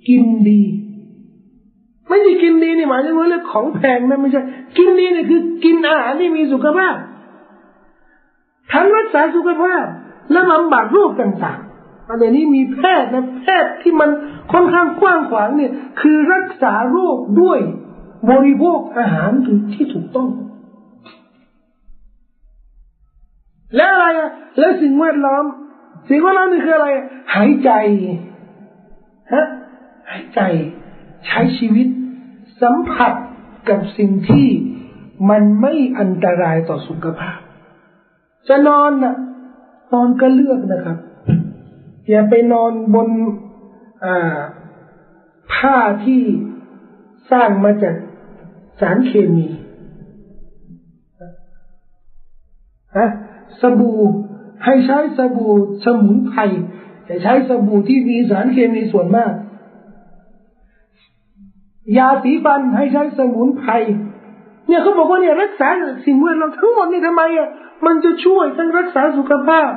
[0.08, 0.62] กินดี
[2.08, 4.42] ไม่ใช่กินดีนี่หมายถึงว่าเรื่องของแพงนะไม่ใช่
[4.78, 6.94] กินดีเนี่ยคือ กินอาหารที่มีสุขภาพ
[8.72, 9.84] ทั้งรักษาสุขภาพ
[10.32, 14.10] และบำบัดโรคต่างๆอันนี้มีแพทย์นะแพทย์ที่มัน
[14.52, 17.58] ค่อนข้างกว้างขวางเนี่ย คือรักษาโรคด้วย
[18.30, 19.30] บริโภคอาหาร
[19.74, 20.28] ที่ถูกต้อง
[23.76, 25.44] และอะไรอะและสิ่งแวดล้อม
[26.08, 26.88] สิ่งแวดล้อมนี่คืออะไร
[27.34, 27.70] หายใจ
[29.32, 29.46] ฮะ
[30.10, 30.40] หายใจ
[31.26, 31.86] ใช้ชีวิต
[32.62, 33.12] สัมผัส
[33.68, 34.48] กับสิ่งที่
[35.30, 37.38] มันไม่อันตรายต่อสุขภาพ
[38.48, 39.14] จะนอนนะ
[39.92, 40.98] นอนก็เลือกนะครับ
[42.08, 43.08] อย่าไปนอนบน
[45.52, 46.22] ผ้าที่
[47.30, 47.94] สร้างมาจาก
[48.80, 49.46] สารเคมี
[52.96, 53.08] ฮะ
[53.60, 54.00] สบู่
[54.64, 55.52] ให้ใช้สบู่
[55.84, 56.40] สมุนไพร
[57.06, 59.32] แต่ใช้สบู่ที่มีสารเคมีส่วนมาก
[61.98, 63.72] ยาสีฟันให้ใช้สมุนไพร
[64.66, 65.68] เนี่ยเขาบอกว่าเนี่ยรักษา
[66.06, 67.48] สิ่งแวดล้อมทั้งหมดนี่ทำไมอะ
[67.86, 69.70] มันจะช่วยทั้งรักษาสุขภาพ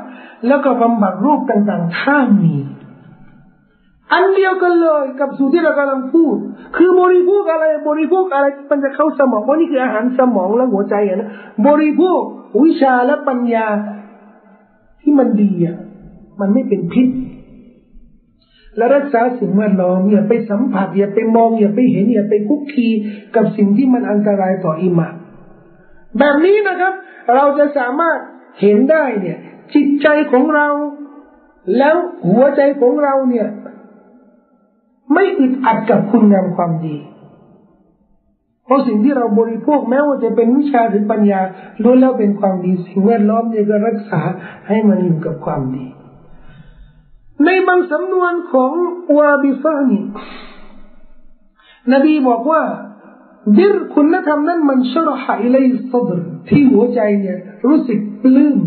[0.48, 2.56] แล้วก็บำบัดโรคต่างๆ ถ้ามี
[4.14, 6.36] อันเดียวกันเลยกับสูตรที่เรากำลังพูด
[6.78, 11.30] คือบริโภคอะไรบริโภคอะไรมันจะเข้าสมองเพราะนี่คืออาหารสมองและหัวใจนะ
[11.68, 12.20] บริโภค
[12.64, 13.68] วิชาและปัญญา
[15.02, 15.78] ที่มันดีอะ
[16.40, 17.08] มันไม่เป็นพิษ
[18.78, 22.88] และรักษาสิ่งแวดล้อมอย่าไปสัมผัสอย่าไปมองอย่าไปเห็นอย่าไปคุกคี
[23.36, 25.14] กับสิ่งที่มันอันตรายต่ออิมาน
[26.20, 26.94] แบบนี้นะครับ
[27.34, 28.20] เราจะสามารถ
[28.62, 29.38] เห็นได้เนี่ย
[29.74, 30.68] จิตใจของเรา
[31.78, 31.96] แล้ว
[32.28, 33.48] หัวใจของเราเนี่ย
[35.14, 36.98] ไม่อึดอัดกับคุณงามความดี
[38.66, 41.42] เพราะสิ่งที่เราบริโภคแม้ว่าจะเป็นวิชาหรือปัญญา
[41.84, 44.22] ล้วนแล้วเป็นความดี สิ่งแวดล้อมเนี่ยก็รักษา
[44.68, 45.86] ให้มันอยู่กับความดี
[47.46, 48.72] ในบางสำนวนของ
[49.18, 50.00] วาบิฟานี
[51.94, 52.62] นบีบอกว่า
[53.57, 55.57] บิรคุณธรรมนั้นมันชรหะอิเล
[55.93, 58.59] สดรที่หัวใจเนี่ยรู้สึกปลื้ม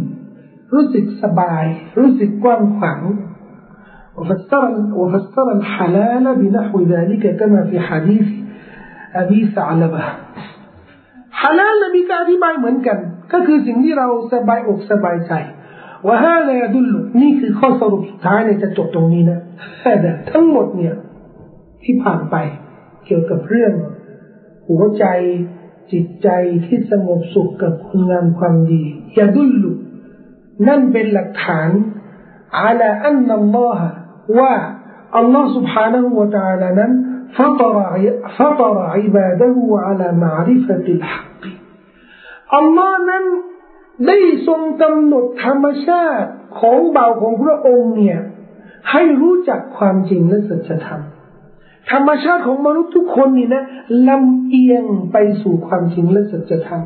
[0.73, 1.65] รู้สึกสบาย
[1.99, 3.01] รู้สึกกว้างขวาง
[4.17, 4.63] وفسر
[4.99, 8.27] وفسر الحلال بنحو ذلك كما في حديث
[9.21, 10.03] أبي ثعلبة
[11.41, 12.97] ฮาลาลนบีก็อธิบายเหมือนกัน
[13.34, 15.34] ก็คือสิ่งที่เราสบายอกสบายใจ
[16.07, 19.39] ว่าฮาลายดุลนี่คือข้อสรุปสุดท้ายเนี่ยจะจบตรงนี้นะ
[19.81, 20.95] แต่ทั้งหมดเนี่ย
[21.84, 22.35] ที่ผ่านไป
[23.05, 23.73] เกี่ยวกับเรื่อง
[24.67, 25.05] หัวใจ
[25.91, 26.30] จิตใจ
[26.65, 28.84] ที่สงบสุขกับคุณงามความดี
[29.17, 29.71] ยาดุลลุ
[30.67, 31.69] นั่นเป็นหลักฐาน
[32.59, 33.88] อาลาอันนัลลอฮะ
[34.39, 34.53] ว่า
[35.17, 36.91] อัลลอฮ์ سبحانه และ تعالى นั้น
[37.38, 37.75] فطر
[38.38, 41.41] فطر عباده على معرفة الحق
[42.55, 43.23] อัลลอฮ์นั้น
[44.07, 44.17] ได้
[44.47, 48.19] ทรงกำหนดธรรมชาติของเบาของพระองค์เนี่ย
[48.91, 51.01] ให้รู้จักความจริงและสัจธรรม
[51.90, 53.65] ธรรมชาติของมนุษย์ทุกคนนี่นะ
[54.09, 56.82] ลำเอียงไปสู่ความจริงและสัจธรรม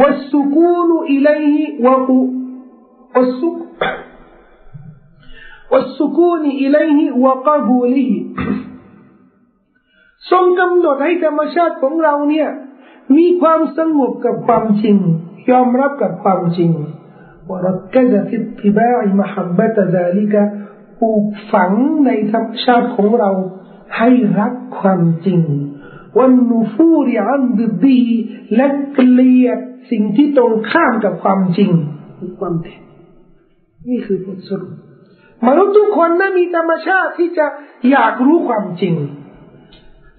[0.00, 2.18] วัสุกูนุอิเลหิวะกุ
[3.16, 3.48] วัสุ
[5.72, 8.08] วัสุกูนอิเลหิวะกับูลี
[10.30, 12.48] ทรงกำหนดให้ธรรมชาติของเราเนี่ย
[13.16, 14.96] มีความสงบกับความจริง
[15.50, 16.70] ยอมรับกับความจริง
[17.50, 20.42] วรักะฟิตติบาอิมหับบะตะซาลิกะ
[21.00, 21.72] ปลูกฝัง
[22.06, 23.30] ในธรรมชาติของเรา
[23.98, 24.08] ให้
[24.40, 25.40] รักความจริง
[26.18, 28.02] วันนูฟูริอันดิดี
[28.54, 29.58] และเกลียด
[29.90, 31.70] สิ่งที่ตรงข้ามกับความจริง
[32.18, 32.82] คือความเท็จ
[33.88, 34.72] นี่คือบทสรุป
[35.46, 37.46] มนุษย์ทุกคนนั้นมีธรรมชาติที่จะ
[37.90, 38.94] อยากรู้ความจริง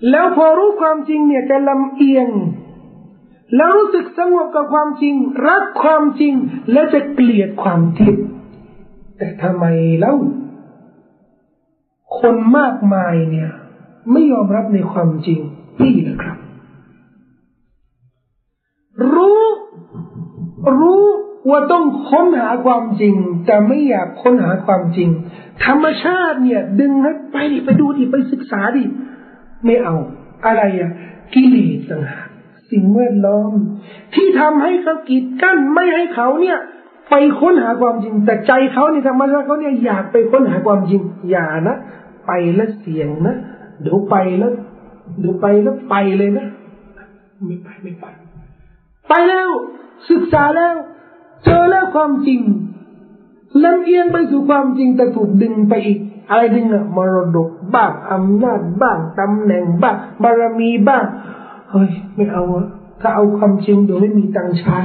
[0.09, 2.27] แล้วพอรู้ความจริงเนี่ยจะลำเอียง
[3.55, 5.15] แล้วรู้สึกสงบกับความจริง
[5.47, 6.33] รักความจริง
[6.71, 8.17] และจะเกลียดความเท็จ
[9.17, 9.65] แต่ทำไม
[9.99, 10.15] เล่า
[12.19, 13.51] คนมากมายเนี่ย
[14.11, 15.39] ไม่ยอมรับในความจริง
[15.81, 16.37] นี่แหละครับ
[19.13, 19.41] รู้
[20.79, 21.03] รู้
[21.49, 23.15] ว่าต้องค้นหาความจริง
[23.45, 25.09] แต่ไม่อยากค้นหาความจริง
[25.65, 28.83] ธรรมชาติเนี่ย ดึงให้ไปไปดูดิไปศึกษาดิ
[29.65, 29.95] ไม่เอา
[30.45, 30.91] อะไรอะ
[31.33, 32.27] กิเลสต่างหาก
[32.71, 33.51] สิ่งแวดล้อม
[34.15, 36.59] ที่ทำให้เขากีดกั้นไม่ให้เขาเนี่ย
[37.09, 41.01] ไปค้นหาความจริง แต่ใจเขาเนี่ยธรรมชาติเขาเนี่ยอยากไปค้นหาความจริง
[41.31, 41.77] อย่านะ
[42.27, 43.35] ไปแล้วเสี่ยงนะ
[43.81, 44.53] เดี๋ยวไปแล้ว
[45.19, 46.47] เดี๋ยวไปแล้วไปเลยนะ
[47.45, 48.05] ไม่ไปไม่ไป
[49.09, 49.49] ไปแล้ว
[50.09, 50.75] ศึกษาแล้ว
[51.43, 52.39] เจอแล้วความจริง
[53.63, 55.99] ลำเอียงไปสู่ความจริงแต่ถูกดึงไปอีก
[56.29, 61.05] อะไรดึงอะมรดกบ้างอำนาจบ้างตำแหน่งบ้างบารมีบ้าง
[61.71, 62.67] เฮ้ยไม่เอาอะ
[63.01, 64.79] ถ้าเอาความจริงเดี๋ยวไม่มีตังใช้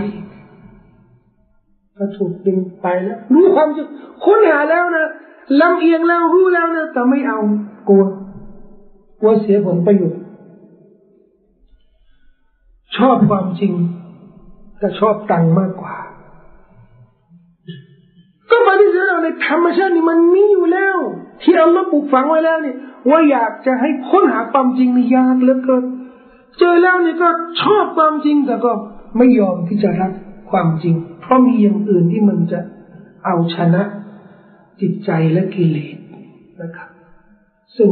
[1.96, 3.86] ถ้าถูกดึงไปแล้วรู้ความจริง
[4.24, 5.06] ค้นหาแล้วนะ
[5.60, 7.38] ลำเอียงแล้วรู้แล้วนะแต่ไม่เอา
[7.88, 8.04] กลัว
[9.20, 10.22] กลัวเสียผลประโยชน์
[12.96, 13.72] ชอบความจริง
[14.78, 15.96] แต่ชอบตังมากกว่า
[18.50, 20.96] ก็ปฏิเสธเราในธรรมชาตินี่มันมีอยู่แล้ว
[21.42, 22.74] ที่เราปลูกฝังไว้แล้วนี่
[23.10, 25.84] ว่าอยากจะให้ค้นหาความจริงนี่ยากเหลือเกิน
[26.58, 27.28] เจอแล้วนี่ก็
[27.62, 28.72] ชอบความจริงแต่ก็
[29.18, 30.12] ไม่ยอมที่จะรับ
[30.50, 32.60] ความจริง เพราะมีอย่างอื่นที่มันจะ
[33.26, 33.82] เอาชนะ
[34.80, 35.96] จิตใจและกิเลส
[36.62, 36.88] นะครับ
[37.76, 37.90] ซึ่ง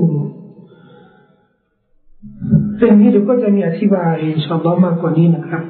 [2.77, 5.62] เรื่องนี้เดี๋ยวก็จะมีอธิบายชอบมากกว่านี้นะครับ